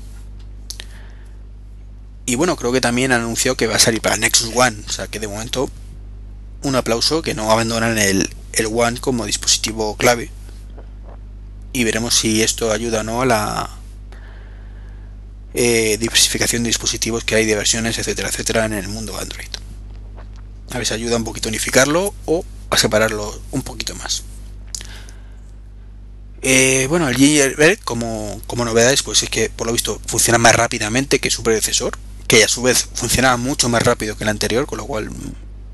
Y 2.25 2.35
bueno, 2.35 2.55
creo 2.55 2.71
que 2.71 2.81
también 2.81 3.11
anunció 3.11 3.55
que 3.55 3.67
va 3.67 3.75
a 3.75 3.79
salir 3.79 4.01
para 4.01 4.17
Nexus 4.17 4.51
One, 4.55 4.83
o 4.87 4.91
sea 4.91 5.07
que 5.07 5.19
de 5.19 5.27
momento 5.27 5.69
un 6.63 6.75
aplauso 6.75 7.21
que 7.21 7.33
no 7.33 7.51
abandonan 7.51 7.97
el, 7.97 8.29
el 8.53 8.65
One 8.67 8.99
como 8.99 9.25
dispositivo 9.25 9.95
clave. 9.97 10.29
Y 11.73 11.83
veremos 11.83 12.15
si 12.15 12.43
esto 12.43 12.71
ayuda 12.71 13.01
o 13.01 13.03
no 13.03 13.21
a 13.21 13.25
la 13.25 13.69
eh, 15.53 15.97
diversificación 15.99 16.63
de 16.63 16.69
dispositivos 16.69 17.23
que 17.23 17.35
hay 17.35 17.45
de 17.45 17.55
versiones, 17.55 17.97
etcétera, 17.97 18.29
etcétera, 18.29 18.65
en 18.65 18.73
el 18.73 18.87
mundo 18.87 19.17
Android. 19.17 19.47
A 20.71 20.77
ver 20.77 20.87
si 20.87 20.93
ayuda 20.93 21.17
un 21.17 21.23
poquito 21.23 21.49
a 21.49 21.51
unificarlo 21.51 22.13
o 22.25 22.45
a 22.69 22.77
separarlo 22.77 23.41
un 23.51 23.61
poquito 23.61 23.95
más. 23.95 24.23
Eh, 26.41 26.87
bueno, 26.89 27.07
el 27.07 27.15
Gingerbread 27.15 27.79
como, 27.79 28.41
como 28.47 28.65
novedades, 28.65 29.03
pues 29.03 29.23
es 29.23 29.29
que 29.29 29.49
por 29.49 29.67
lo 29.67 29.73
visto 29.73 30.01
funciona 30.05 30.37
más 30.37 30.55
rápidamente 30.55 31.19
que 31.19 31.29
su 31.29 31.43
predecesor, 31.43 31.97
que 32.31 32.45
a 32.45 32.47
su 32.47 32.61
vez 32.61 32.87
funcionaba 32.93 33.35
mucho 33.35 33.67
más 33.67 33.83
rápido 33.83 34.15
que 34.15 34.23
el 34.23 34.29
anterior, 34.29 34.65
con 34.65 34.77
lo 34.77 34.85
cual 34.85 35.09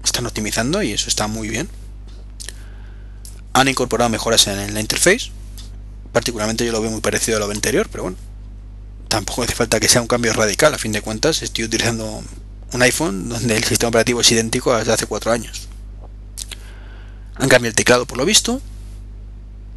están 0.03 0.25
optimizando 0.25 0.81
y 0.81 0.91
eso 0.91 1.07
está 1.07 1.27
muy 1.27 1.49
bien. 1.49 1.69
Han 3.53 3.67
incorporado 3.67 4.09
mejoras 4.09 4.47
en 4.47 4.73
la 4.73 4.81
interface, 4.81 5.29
particularmente 6.11 6.65
yo 6.65 6.71
lo 6.71 6.81
veo 6.81 6.89
muy 6.89 7.01
parecido 7.01 7.37
a 7.37 7.39
lo 7.41 7.51
anterior, 7.51 7.87
pero 7.91 8.05
bueno, 8.05 8.17
tampoco 9.07 9.43
hace 9.43 9.53
falta 9.53 9.79
que 9.79 9.87
sea 9.87 10.01
un 10.01 10.07
cambio 10.07 10.33
radical, 10.33 10.73
a 10.73 10.79
fin 10.79 10.91
de 10.91 11.01
cuentas 11.01 11.43
estoy 11.43 11.65
utilizando 11.65 12.23
un 12.73 12.81
iPhone 12.81 13.29
donde 13.29 13.55
el 13.55 13.63
sistema 13.63 13.89
operativo 13.89 14.21
es 14.21 14.31
idéntico 14.31 14.73
a 14.73 14.79
desde 14.79 14.93
hace 14.93 15.05
cuatro 15.05 15.31
años. 15.31 15.67
Han 17.35 17.49
cambiado 17.49 17.69
el 17.69 17.75
teclado 17.75 18.07
por 18.07 18.17
lo 18.17 18.25
visto, 18.25 18.63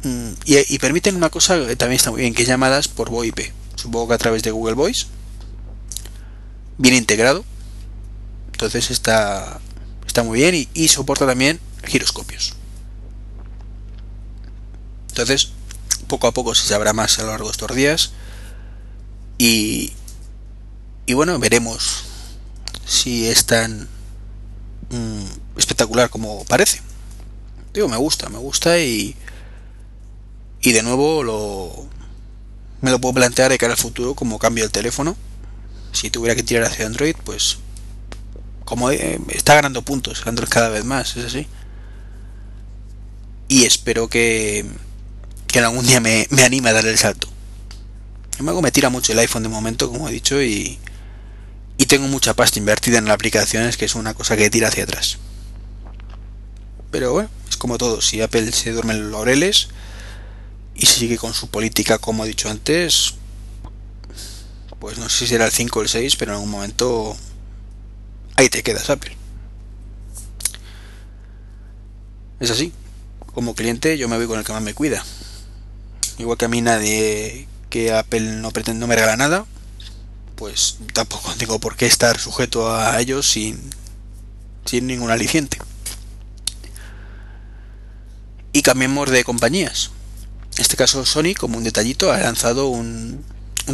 Mm, 0.03 0.31
y, 0.45 0.79
permiten 0.79 1.15
una 1.15 1.29
cosa 1.29 1.63
que 1.63 1.75
también 1.75 1.97
está 1.97 2.09
muy 2.09 2.21
bien, 2.21 2.33
que 2.33 2.41
es 2.41 2.47
llamadas 2.47 2.87
por 2.87 3.09
VoIP. 3.09 3.51
Supongo 3.75 4.07
que 4.09 4.13
a 4.15 4.17
través 4.17 4.41
de 4.43 4.51
Google 4.51 4.73
Voice. 4.73 5.05
Bien 6.77 6.95
integrado. 6.95 7.43
Entonces 8.51 8.91
está, 8.91 9.59
está 10.05 10.23
muy 10.23 10.39
bien 10.39 10.67
y, 10.73 10.87
soporta 10.87 11.25
también 11.25 11.59
giroscopios. 11.83 12.53
Entonces, 15.09 15.53
poco 16.07 16.27
a 16.27 16.31
poco 16.31 16.53
se 16.53 16.67
sabrá 16.67 16.93
más 16.93 17.17
a 17.19 17.23
lo 17.23 17.29
largo 17.29 17.47
de 17.47 17.51
estos 17.51 17.75
días. 17.75 18.11
Y, 19.37 19.93
y 21.05 21.13
bueno, 21.13 21.39
veremos 21.39 22.03
si 22.85 23.27
es 23.27 23.45
tan 23.45 23.87
mm, 24.89 25.57
espectacular 25.57 26.09
como 26.09 26.45
parece. 26.45 26.81
Digo, 27.73 27.87
me 27.87 27.97
gusta, 27.97 28.29
me 28.29 28.37
gusta 28.37 28.79
y, 28.79 29.15
y 30.61 30.71
de 30.71 30.83
nuevo 30.83 31.23
lo, 31.23 31.87
me 32.81 32.91
lo 32.91 32.99
puedo 32.99 33.15
plantear 33.15 33.49
de 33.49 33.57
cara 33.57 33.73
al 33.73 33.79
futuro 33.79 34.13
como 34.13 34.39
cambio 34.39 34.65
el 34.65 34.71
teléfono. 34.71 35.15
Si 35.91 36.09
tuviera 36.09 36.35
que 36.35 36.43
tirar 36.43 36.63
hacia 36.63 36.85
Android, 36.85 37.15
pues 37.23 37.57
como 38.65 38.89
eh, 38.91 39.19
está 39.29 39.55
ganando 39.55 39.81
puntos 39.81 40.25
Android 40.25 40.49
cada 40.49 40.69
vez 40.69 40.85
más, 40.85 41.17
es 41.17 41.25
así. 41.25 41.47
Y 43.47 43.65
espero 43.65 44.07
que, 44.07 44.65
que 45.47 45.59
algún 45.59 45.85
día 45.85 45.99
me, 45.99 46.27
me 46.29 46.43
anime 46.43 46.69
a 46.69 46.73
darle 46.73 46.91
el 46.91 46.97
salto. 46.97 47.27
Me 48.39 48.71
tira 48.71 48.89
mucho 48.89 49.11
el 49.11 49.19
iPhone 49.19 49.43
de 49.43 49.49
momento, 49.49 49.91
como 49.91 50.09
he 50.09 50.11
dicho, 50.13 50.41
y, 50.41 50.79
y 51.77 51.85
tengo 51.85 52.07
mucha 52.07 52.33
pasta 52.33 52.57
invertida 52.57 52.97
en 52.97 53.05
las 53.05 53.13
aplicaciones, 53.13 53.77
que 53.77 53.85
es 53.85 53.93
una 53.93 54.13
cosa 54.13 54.35
que 54.35 54.49
tira 54.49 54.69
hacia 54.69 54.85
atrás. 54.85 55.17
Pero 56.89 57.13
bueno, 57.13 57.29
es 57.49 57.57
como 57.57 57.77
todo, 57.77 58.01
si 58.01 58.21
Apple 58.21 58.51
se 58.51 58.71
duerme 58.71 58.93
en 58.93 59.03
los 59.03 59.11
laureles, 59.11 59.67
y 60.75 60.85
sigue 60.85 61.17
con 61.17 61.33
su 61.33 61.49
política 61.49 61.97
como 61.99 62.25
he 62.25 62.29
dicho 62.29 62.49
antes 62.49 63.15
pues 64.81 64.97
no 64.97 65.07
sé 65.07 65.19
si 65.19 65.27
será 65.27 65.45
el 65.45 65.51
5 65.51 65.79
o 65.79 65.81
el 65.83 65.89
6 65.89 66.15
pero 66.17 66.31
en 66.31 66.35
algún 66.37 66.49
momento 66.49 67.15
ahí 68.35 68.49
te 68.49 68.63
quedas 68.63 68.89
Apple. 68.89 69.15
Es 72.39 72.49
así. 72.49 72.73
Como 73.33 73.53
cliente 73.53 73.97
yo 73.97 74.09
me 74.09 74.17
voy 74.17 74.25
con 74.25 74.39
el 74.39 74.43
que 74.43 74.51
más 74.51 74.63
me 74.63 74.73
cuida. 74.73 75.05
Igual 76.17 76.37
que 76.39 76.45
a 76.45 76.49
mí 76.49 76.61
nadie 76.61 77.47
que 77.69 77.93
Apple 77.93 78.37
no 78.41 78.51
pretende 78.51 78.79
no 78.79 78.87
me 78.87 78.95
regala 78.95 79.15
nada 79.15 79.45
pues 80.35 80.77
tampoco 80.93 81.31
tengo 81.37 81.59
por 81.59 81.77
qué 81.77 81.85
estar 81.85 82.19
sujeto 82.19 82.75
a 82.75 82.99
ellos 82.99 83.29
sin 83.29 83.61
sin 84.65 84.87
ningún 84.87 85.11
aliciente. 85.11 85.59
Y 88.51 88.63
cambiemos 88.63 89.11
de 89.11 89.23
compañías. 89.23 89.91
En 90.55 90.61
este 90.61 90.75
caso 90.75 91.05
Sony, 91.05 91.35
como 91.37 91.59
un 91.59 91.63
detallito, 91.63 92.11
ha 92.11 92.17
lanzado 92.17 92.67
un, 92.67 93.23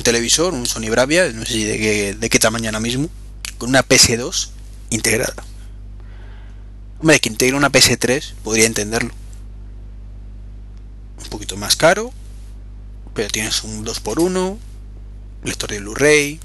televisor, 0.02 0.54
un 0.54 0.66
Sony 0.66 0.90
Bravia, 0.90 1.32
no 1.32 1.46
sé 1.46 1.58
de 1.66 1.78
qué, 1.78 2.14
de 2.14 2.30
qué 2.30 2.40
tamaño 2.40 2.68
ahora 2.68 2.80
mismo, 2.80 3.10
con 3.58 3.70
una 3.70 3.84
PS2 3.84 4.50
integrada. 4.90 5.44
Hombre, 7.00 7.20
que 7.20 7.30
integre 7.30 7.56
una 7.56 7.72
PS3 7.72 8.34
podría 8.44 8.66
entenderlo. 8.66 9.12
Un 11.24 11.30
poquito 11.30 11.58
más 11.58 11.76
caro, 11.76 12.12
pero 13.14 13.30
tienes 13.30 13.64
un 13.64 13.86
2x1, 13.86 14.58
lector 15.44 15.70
de 15.70 15.80
Blu-ray, 15.80 16.40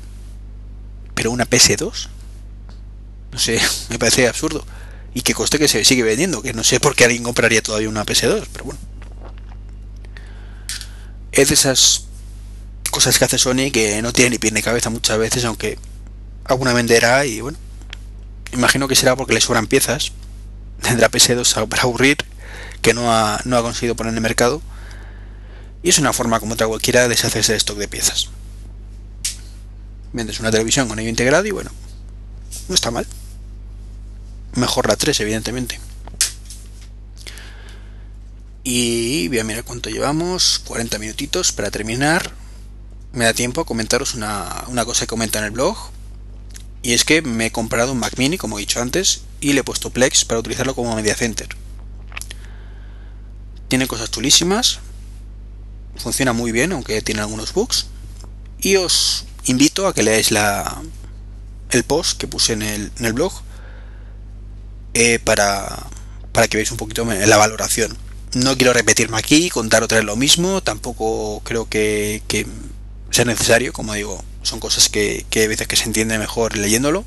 pero 1.14 1.30
una 1.30 1.48
PS2. 1.48 2.08
No 3.32 3.38
sé, 3.38 3.60
me 3.90 3.98
parece 3.98 4.28
absurdo. 4.28 4.66
Y 5.14 5.22
que 5.22 5.34
coste 5.34 5.58
que 5.58 5.68
se 5.68 5.84
sigue 5.84 6.02
vendiendo, 6.02 6.42
que 6.42 6.52
no 6.54 6.64
sé 6.64 6.80
por 6.80 6.94
qué 6.94 7.04
alguien 7.04 7.22
compraría 7.22 7.62
todavía 7.62 7.88
una 7.88 8.04
PS2, 8.04 8.46
pero 8.52 8.64
bueno 8.64 8.92
es 11.32 11.48
de 11.48 11.54
esas 11.54 12.04
cosas 12.92 13.18
que 13.18 13.24
hace 13.24 13.38
Sony 13.38 13.72
que 13.72 14.02
no 14.02 14.12
tiene 14.12 14.30
ni 14.30 14.38
pie 14.38 14.52
ni 14.52 14.62
cabeza 14.62 14.90
muchas 14.90 15.18
veces, 15.18 15.44
aunque 15.46 15.78
alguna 16.44 16.74
venderá 16.74 17.24
y 17.24 17.40
bueno, 17.40 17.56
imagino 18.52 18.86
que 18.86 18.94
será 18.94 19.16
porque 19.16 19.32
le 19.32 19.40
sobran 19.40 19.66
piezas, 19.66 20.12
tendrá 20.82 21.10
PS2 21.10 21.66
para 21.66 21.82
aburrir, 21.82 22.18
que 22.82 22.92
no 22.92 23.12
ha, 23.12 23.40
no 23.44 23.56
ha 23.56 23.62
conseguido 23.62 23.96
poner 23.96 24.12
en 24.12 24.18
el 24.18 24.22
mercado, 24.22 24.60
y 25.82 25.88
es 25.88 25.98
una 25.98 26.12
forma 26.12 26.38
como 26.38 26.52
otra 26.52 26.68
cualquiera 26.68 27.02
de 27.02 27.08
deshacerse 27.08 27.52
de 27.52 27.58
stock 27.58 27.78
de 27.78 27.88
piezas. 27.88 28.28
Vendes 30.12 30.38
una 30.38 30.50
televisión 30.50 30.86
con 30.86 30.98
ello 30.98 31.08
integrado 31.08 31.46
y 31.46 31.50
bueno, 31.50 31.70
no 32.68 32.74
está 32.74 32.90
mal. 32.90 33.06
Mejor 34.54 34.86
la 34.86 34.96
3, 34.96 35.18
evidentemente. 35.20 35.80
Y 38.64 39.28
voy 39.28 39.38
a 39.38 39.44
mirar 39.44 39.64
cuánto 39.64 39.88
llevamos. 39.88 40.60
40 40.66 40.98
minutitos 40.98 41.52
para 41.52 41.70
terminar. 41.70 42.41
Me 43.12 43.24
da 43.24 43.34
tiempo 43.34 43.60
a 43.60 43.66
comentaros 43.66 44.14
una, 44.14 44.64
cosa 44.84 45.00
que 45.00 45.08
comenta 45.08 45.38
en 45.38 45.46
el 45.46 45.50
blog. 45.50 45.76
Y 46.82 46.94
es 46.94 47.04
que 47.04 47.22
me 47.22 47.46
he 47.46 47.52
comprado 47.52 47.92
un 47.92 47.98
Mac 47.98 48.14
Mini, 48.16 48.38
como 48.38 48.58
he 48.58 48.60
dicho 48.60 48.80
antes, 48.80 49.22
y 49.40 49.52
le 49.52 49.60
he 49.60 49.64
puesto 49.64 49.90
Plex 49.90 50.24
para 50.24 50.40
utilizarlo 50.40 50.74
como 50.74 50.94
media 50.96 51.14
center. 51.14 51.48
Tiene 53.68 53.86
cosas 53.86 54.10
chulísimas. 54.10 54.80
Funciona 55.96 56.32
muy 56.32 56.52
bien, 56.52 56.72
aunque 56.72 57.02
tiene 57.02 57.20
algunos 57.20 57.52
bugs. 57.52 57.86
Y 58.60 58.76
os 58.76 59.26
invito 59.44 59.86
a 59.86 59.94
que 59.94 60.02
leáis 60.02 60.30
la, 60.30 60.82
el 61.70 61.84
post 61.84 62.18
que 62.18 62.26
puse 62.26 62.54
en 62.54 62.62
el, 62.62 62.92
en 62.98 63.06
el 63.06 63.12
blog 63.12 63.32
eh, 64.94 65.18
para, 65.18 65.86
para 66.32 66.48
que 66.48 66.56
veáis 66.56 66.70
un 66.70 66.76
poquito 66.76 67.04
la 67.04 67.36
valoración 67.36 67.96
no 68.34 68.56
quiero 68.56 68.72
repetirme 68.72 69.18
aquí, 69.18 69.50
contar 69.50 69.82
otra 69.82 69.98
vez 69.98 70.04
lo 70.04 70.16
mismo, 70.16 70.62
tampoco 70.62 71.40
creo 71.44 71.68
que, 71.68 72.22
sea 73.12 73.24
necesario, 73.24 73.72
como 73.72 73.94
digo, 73.94 74.24
son 74.42 74.58
cosas 74.58 74.88
que, 74.88 75.24
que 75.30 75.44
a 75.44 75.48
veces 75.48 75.68
que 75.68 75.76
se 75.76 75.84
entiende 75.84 76.18
mejor 76.18 76.56
leyéndolo. 76.56 77.04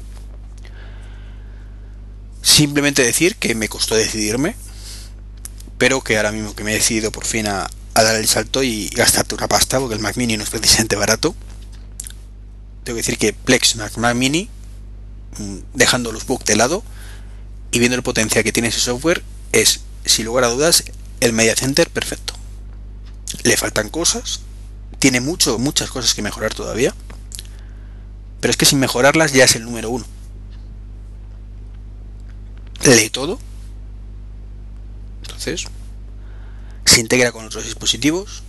Simplemente 2.42 3.04
decir 3.04 3.36
que 3.36 3.56
me 3.56 3.68
costó 3.68 3.96
decidirme, 3.96 4.56
pero 5.78 6.02
que 6.02 6.18
ahora 6.18 6.32
mismo 6.32 6.56
que 6.56 6.64
me 6.64 6.72
he 6.72 6.76
decidido 6.76 7.12
por 7.12 7.26
fin 7.26 7.48
a, 7.48 7.70
dar 7.94 8.16
el 8.16 8.28
salto 8.28 8.62
y 8.62 8.88
gastarte 8.90 9.36
una 9.36 9.48
pasta, 9.48 9.80
porque 9.80 9.96
el 9.96 10.02
Mac 10.02 10.16
Mini 10.18 10.38
no 10.38 10.44
es 10.44 10.50
precisamente 10.50 10.96
barato, 10.96 11.36
tengo 12.84 12.98
que 12.98 13.02
decir 13.02 13.18
que 13.18 13.34
Plex 13.34 13.78
Mac, 13.78 14.14
Mini, 14.14 14.50
mm, 15.40 15.58
dejando 15.74 16.12
los 16.12 16.26
bugs 16.28 16.46
de 16.46 16.56
lado 16.56 16.84
y 17.72 17.80
viendo 17.80 17.96
el 17.96 18.04
potencial 18.04 18.44
que 18.44 18.52
tiene 18.52 18.70
ese 18.70 18.80
software, 18.80 19.24
es, 19.54 19.82
sin 20.06 20.26
lugar 20.26 20.44
a 20.44 20.50
dudas, 20.50 20.84
el 21.20 21.34
Media 21.34 21.56
Center 21.56 21.90
perfecto. 21.90 22.36
Le 23.44 23.58
faltan 23.58 23.90
cosas, 23.90 24.42
tiene 25.06 25.22
mucho, 25.22 25.60
muchas 25.60 25.92
cosas 25.92 26.16
que 26.16 26.24
mejorar 26.24 26.56
todavía, 26.56 26.92
pero 28.42 28.50
es 28.50 28.58
que 28.58 28.66
sin 28.66 28.80
mejorarlas 28.80 29.34
ya 29.34 29.44
es 29.44 29.56
el 29.56 29.64
número 29.64 29.92
uno 29.92 30.04
lee 32.84 33.12
todo. 33.12 33.38
Entonces, 35.22 35.66
se 36.86 37.00
integra 37.00 37.32
con 37.32 37.46
otros 37.46 37.66
dispositivos. 37.66 38.42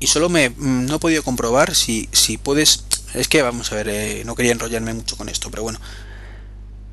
Y 0.00 0.06
solo 0.06 0.30
me 0.30 0.48
mm, 0.48 0.86
no 0.86 0.94
he 0.94 0.98
podido 0.98 1.22
comprobar 1.22 1.74
si, 1.74 2.08
si 2.10 2.38
puedes. 2.38 2.84
Es 3.12 3.28
que 3.28 3.42
vamos 3.42 3.70
a 3.70 3.74
ver, 3.74 3.88
eh, 3.90 4.22
no 4.24 4.34
quería 4.34 4.52
enrollarme 4.52 4.94
mucho 4.94 5.18
con 5.18 5.28
esto, 5.28 5.50
pero 5.50 5.62
bueno. 5.62 5.78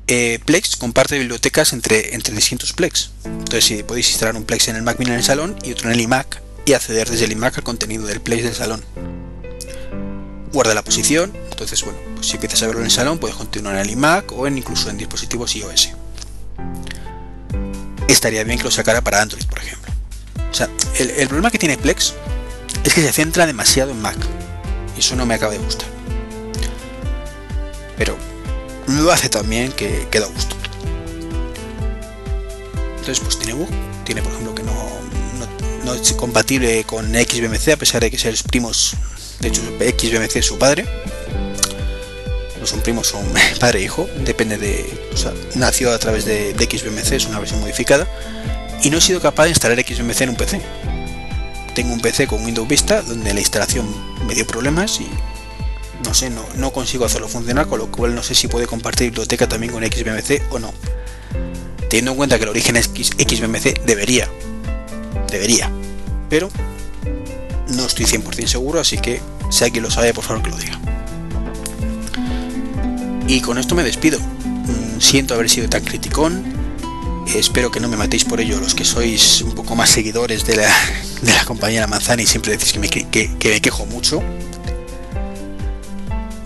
Eh, 0.08 0.40
Plex 0.44 0.76
comparte 0.76 1.18
bibliotecas 1.18 1.72
entre, 1.72 2.14
entre 2.14 2.34
distintos 2.34 2.74
Plex. 2.74 3.12
Entonces, 3.24 3.64
si 3.64 3.82
podéis 3.82 4.10
instalar 4.10 4.36
un 4.36 4.44
Plex 4.44 4.68
en 4.68 4.76
el 4.76 4.82
Mac 4.82 4.98
Mini 4.98 5.12
en 5.12 5.16
el 5.16 5.24
salón 5.24 5.56
y 5.64 5.72
otro 5.72 5.88
en 5.88 5.94
el 5.94 6.02
iMac 6.02 6.45
y 6.66 6.74
acceder 6.74 7.08
desde 7.08 7.24
el 7.24 7.32
iMac 7.32 7.56
al 7.56 7.64
contenido 7.64 8.04
del 8.06 8.20
Plex 8.20 8.42
del 8.44 8.54
salón. 8.54 8.84
Guarda 10.52 10.74
la 10.74 10.84
posición, 10.84 11.32
entonces, 11.50 11.82
bueno, 11.82 11.98
pues 12.14 12.26
si 12.26 12.34
empiezas 12.34 12.62
a 12.62 12.66
verlo 12.66 12.82
en 12.82 12.86
el 12.86 12.92
salón, 12.92 13.18
puedes 13.18 13.36
continuar 13.36 13.76
en 13.76 13.80
el 13.80 13.90
iMac 13.90 14.32
o 14.32 14.46
en 14.46 14.58
incluso 14.58 14.90
en 14.90 14.98
dispositivos 14.98 15.56
iOS 15.56 15.92
estaría 18.16 18.44
bien 18.44 18.58
que 18.58 18.64
lo 18.64 18.70
sacara 18.70 19.00
para 19.02 19.20
Android, 19.22 19.44
por 19.44 19.58
ejemplo. 19.58 19.92
O 20.50 20.54
sea, 20.54 20.68
el, 20.98 21.28
problema 21.28 21.50
que 21.50 21.58
tiene 21.58 21.76
Plex 21.76 22.14
es 22.84 22.94
que 22.94 23.02
se 23.02 23.12
centra 23.12 23.46
demasiado 23.46 23.90
en 23.90 24.00
Mac. 24.00 24.16
Y 24.96 25.00
eso 25.00 25.14
no 25.16 25.26
me 25.26 25.34
acaba 25.34 25.52
de 25.52 25.58
gustar. 25.58 25.88
Pero 27.96 28.16
lo 28.88 29.12
hace 29.12 29.28
también 29.28 29.72
que 29.72 30.08
queda 30.10 30.26
gusto. 30.26 30.56
Entonces, 32.90 33.20
pues 33.20 33.38
tiene 33.38 33.54
bug. 33.54 33.68
Tiene, 34.04 34.22
por 34.22 34.32
ejemplo, 34.32 34.54
que 34.54 34.62
no, 34.62 34.72
no, 35.86 35.94
es 35.94 36.12
compatible 36.12 36.84
con 36.84 37.14
XBMC, 37.14 37.68
a 37.72 37.76
pesar 37.76 38.02
de 38.02 38.10
que 38.10 38.18
sean 38.18 38.34
primos. 38.50 38.94
De 39.40 39.48
hecho, 39.48 39.62
XBMC 39.62 40.36
es 40.36 40.46
su 40.46 40.58
padre 40.58 40.86
son 42.66 42.80
primos, 42.80 43.06
son 43.08 43.24
padre 43.60 43.80
e 43.80 43.82
hijo, 43.82 44.08
depende 44.24 44.58
de. 44.58 44.84
O 45.12 45.16
sea, 45.16 45.32
nació 45.54 45.92
a 45.92 45.98
través 45.98 46.24
de, 46.24 46.54
XBMC, 46.54 47.12
es 47.12 47.26
una 47.26 47.38
versión 47.38 47.60
modificada, 47.60 48.06
y 48.82 48.90
no 48.90 48.98
he 48.98 49.00
sido 49.00 49.20
capaz 49.20 49.44
de 49.44 49.50
instalar 49.50 49.78
XBMC 49.80 50.20
en 50.22 50.30
un 50.30 50.36
PC. 50.36 50.60
Tengo 51.74 51.92
un 51.92 52.00
PC 52.00 52.26
con 52.26 52.44
Windows 52.44 52.68
Vista 52.68 53.02
donde 53.02 53.34
la 53.34 53.40
instalación 53.40 53.86
me 54.26 54.34
dio 54.34 54.46
problemas 54.46 54.98
y 55.00 55.06
no 56.04 56.14
sé, 56.14 56.30
no, 56.30 56.42
no 56.56 56.72
consigo 56.72 57.04
hacerlo 57.04 57.28
funcionar, 57.28 57.66
con 57.66 57.78
lo 57.78 57.90
cual 57.90 58.14
no 58.14 58.22
sé 58.22 58.34
si 58.34 58.48
puede 58.48 58.66
compartir 58.66 59.08
biblioteca 59.08 59.46
también 59.46 59.72
con 59.72 59.84
XBMC 59.84 60.52
o 60.52 60.58
no. 60.58 60.72
Teniendo 61.90 62.12
en 62.12 62.16
cuenta 62.16 62.38
que 62.38 62.44
el 62.44 62.50
origen 62.50 62.76
es 62.76 62.86
XBMC, 62.86 63.84
debería. 63.84 64.28
Debería. 65.30 65.70
Pero 66.28 66.48
no 67.68 67.86
estoy 67.86 68.06
100% 68.06 68.46
seguro, 68.46 68.80
así 68.80 68.98
que 68.98 69.20
si 69.50 69.64
alguien 69.64 69.82
lo 69.82 69.90
sabe, 69.90 70.12
por 70.14 70.24
favor 70.24 70.42
que 70.42 70.50
lo 70.50 70.56
diga. 70.56 70.78
Y 73.28 73.40
con 73.40 73.58
esto 73.58 73.74
me 73.74 73.82
despido. 73.82 74.20
Mm, 74.20 75.00
siento 75.00 75.34
haber 75.34 75.50
sido 75.50 75.68
tan 75.68 75.84
criticón. 75.84 76.44
Espero 77.34 77.70
que 77.70 77.80
no 77.80 77.88
me 77.88 77.96
matéis 77.96 78.24
por 78.24 78.40
ello 78.40 78.60
los 78.60 78.74
que 78.74 78.84
sois 78.84 79.42
un 79.42 79.52
poco 79.54 79.74
más 79.74 79.90
seguidores 79.90 80.46
de 80.46 80.56
la, 80.56 80.68
de 81.22 81.32
la 81.32 81.44
compañera 81.44 81.86
Manzana 81.86 82.22
y 82.22 82.26
siempre 82.26 82.52
decís 82.52 82.72
que 82.72 82.78
me, 82.78 82.88
que, 82.88 83.30
me 83.44 83.60
quejo 83.60 83.86
mucho. 83.86 84.22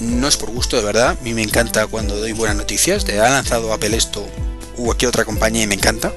No 0.01 0.27
es 0.27 0.37
por 0.39 0.51
gusto, 0.51 0.77
de 0.77 0.83
verdad. 0.83 1.19
A 1.21 1.23
mí 1.25 1.35
me 1.35 1.43
encanta 1.43 1.87
cuando 1.87 2.17
doy 2.17 2.33
buenas 2.33 2.57
noticias. 2.57 3.05
De 3.05 3.21
ha 3.21 3.29
lanzado 3.29 3.73
Apple 3.73 3.97
esto 3.97 4.27
u 4.79 4.85
cualquier 4.87 5.11
otra 5.11 5.27
compañía 5.27 5.65
y 5.65 5.67
me 5.67 5.75
encanta. 5.75 6.13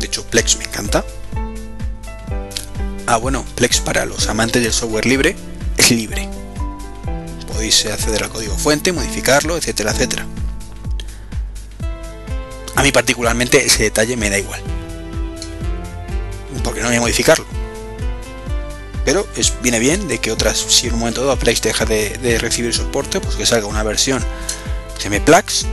De 0.00 0.06
hecho, 0.06 0.24
Plex 0.24 0.58
me 0.58 0.64
encanta. 0.64 1.04
Ah, 3.06 3.16
bueno, 3.16 3.44
Plex 3.54 3.80
para 3.80 4.06
los 4.06 4.28
amantes 4.28 4.62
del 4.62 4.72
software 4.72 5.06
libre 5.06 5.36
es 5.76 5.90
libre 5.90 6.28
podéis 7.54 7.86
acceder 7.86 8.24
al 8.24 8.30
código 8.30 8.56
fuente, 8.56 8.92
modificarlo, 8.92 9.56
etcétera, 9.56 9.92
etcétera. 9.92 10.26
A 12.74 12.82
mí 12.82 12.90
particularmente 12.90 13.64
ese 13.64 13.84
detalle 13.84 14.16
me 14.16 14.28
da 14.28 14.38
igual. 14.38 14.60
Porque 16.64 16.80
no 16.80 16.88
voy 16.88 16.96
a 16.96 17.00
modificarlo. 17.00 17.46
Pero 19.04 19.26
es, 19.36 19.52
viene 19.62 19.78
bien 19.78 20.08
de 20.08 20.18
que 20.18 20.32
otras, 20.32 20.58
si 20.58 20.88
en 20.88 20.94
un 20.94 21.00
momento 21.00 21.24
dado 21.24 21.38
Plex 21.38 21.62
deja 21.62 21.84
de, 21.84 22.38
recibir 22.40 22.74
soporte, 22.74 23.20
pues 23.20 23.36
que 23.36 23.46
salga 23.46 23.66
una 23.66 23.82
versión 23.82 24.24
de 25.08 25.20
Plex 25.20 25.66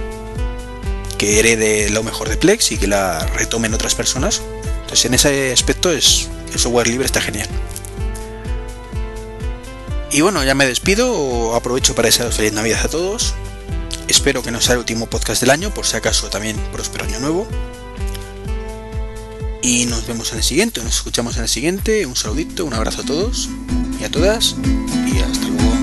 que 1.17 1.39
herede 1.39 1.89
lo 1.89 2.03
mejor 2.03 2.27
de 2.27 2.35
Plex 2.35 2.73
y 2.73 2.77
que 2.77 2.87
la 2.87 3.25
retomen 3.27 3.73
otras 3.73 3.95
personas. 3.95 4.41
Entonces 4.81 5.05
en 5.05 5.13
ese 5.13 5.53
aspecto 5.53 5.91
es 5.91 6.27
el 6.51 6.59
software 6.59 6.87
libre 6.87 7.05
está 7.05 7.21
genial. 7.21 7.47
Y 10.11 10.21
bueno, 10.21 10.43
ya 10.43 10.55
me 10.55 10.65
despido, 10.65 11.55
aprovecho 11.55 11.95
para 11.95 12.07
desearos 12.07 12.35
feliz 12.35 12.51
Navidad 12.51 12.81
a 12.83 12.89
todos. 12.89 13.33
Espero 14.07 14.43
que 14.43 14.51
no 14.51 14.59
sea 14.59 14.73
el 14.73 14.79
último 14.79 15.07
podcast 15.07 15.39
del 15.41 15.51
año, 15.51 15.73
por 15.73 15.85
si 15.85 15.95
acaso 15.95 16.29
también 16.29 16.57
próspero 16.73 17.05
año 17.05 17.19
nuevo. 17.19 17.47
Y 19.61 19.85
nos 19.85 20.05
vemos 20.07 20.31
en 20.31 20.39
el 20.39 20.43
siguiente, 20.43 20.83
nos 20.83 20.95
escuchamos 20.95 21.37
en 21.37 21.43
el 21.43 21.49
siguiente. 21.49 22.05
Un 22.05 22.15
saludito, 22.15 22.65
un 22.65 22.73
abrazo 22.73 23.01
a 23.01 23.05
todos 23.05 23.47
y 24.01 24.03
a 24.03 24.11
todas. 24.11 24.55
Y 25.07 25.19
hasta 25.19 25.47
luego. 25.47 25.80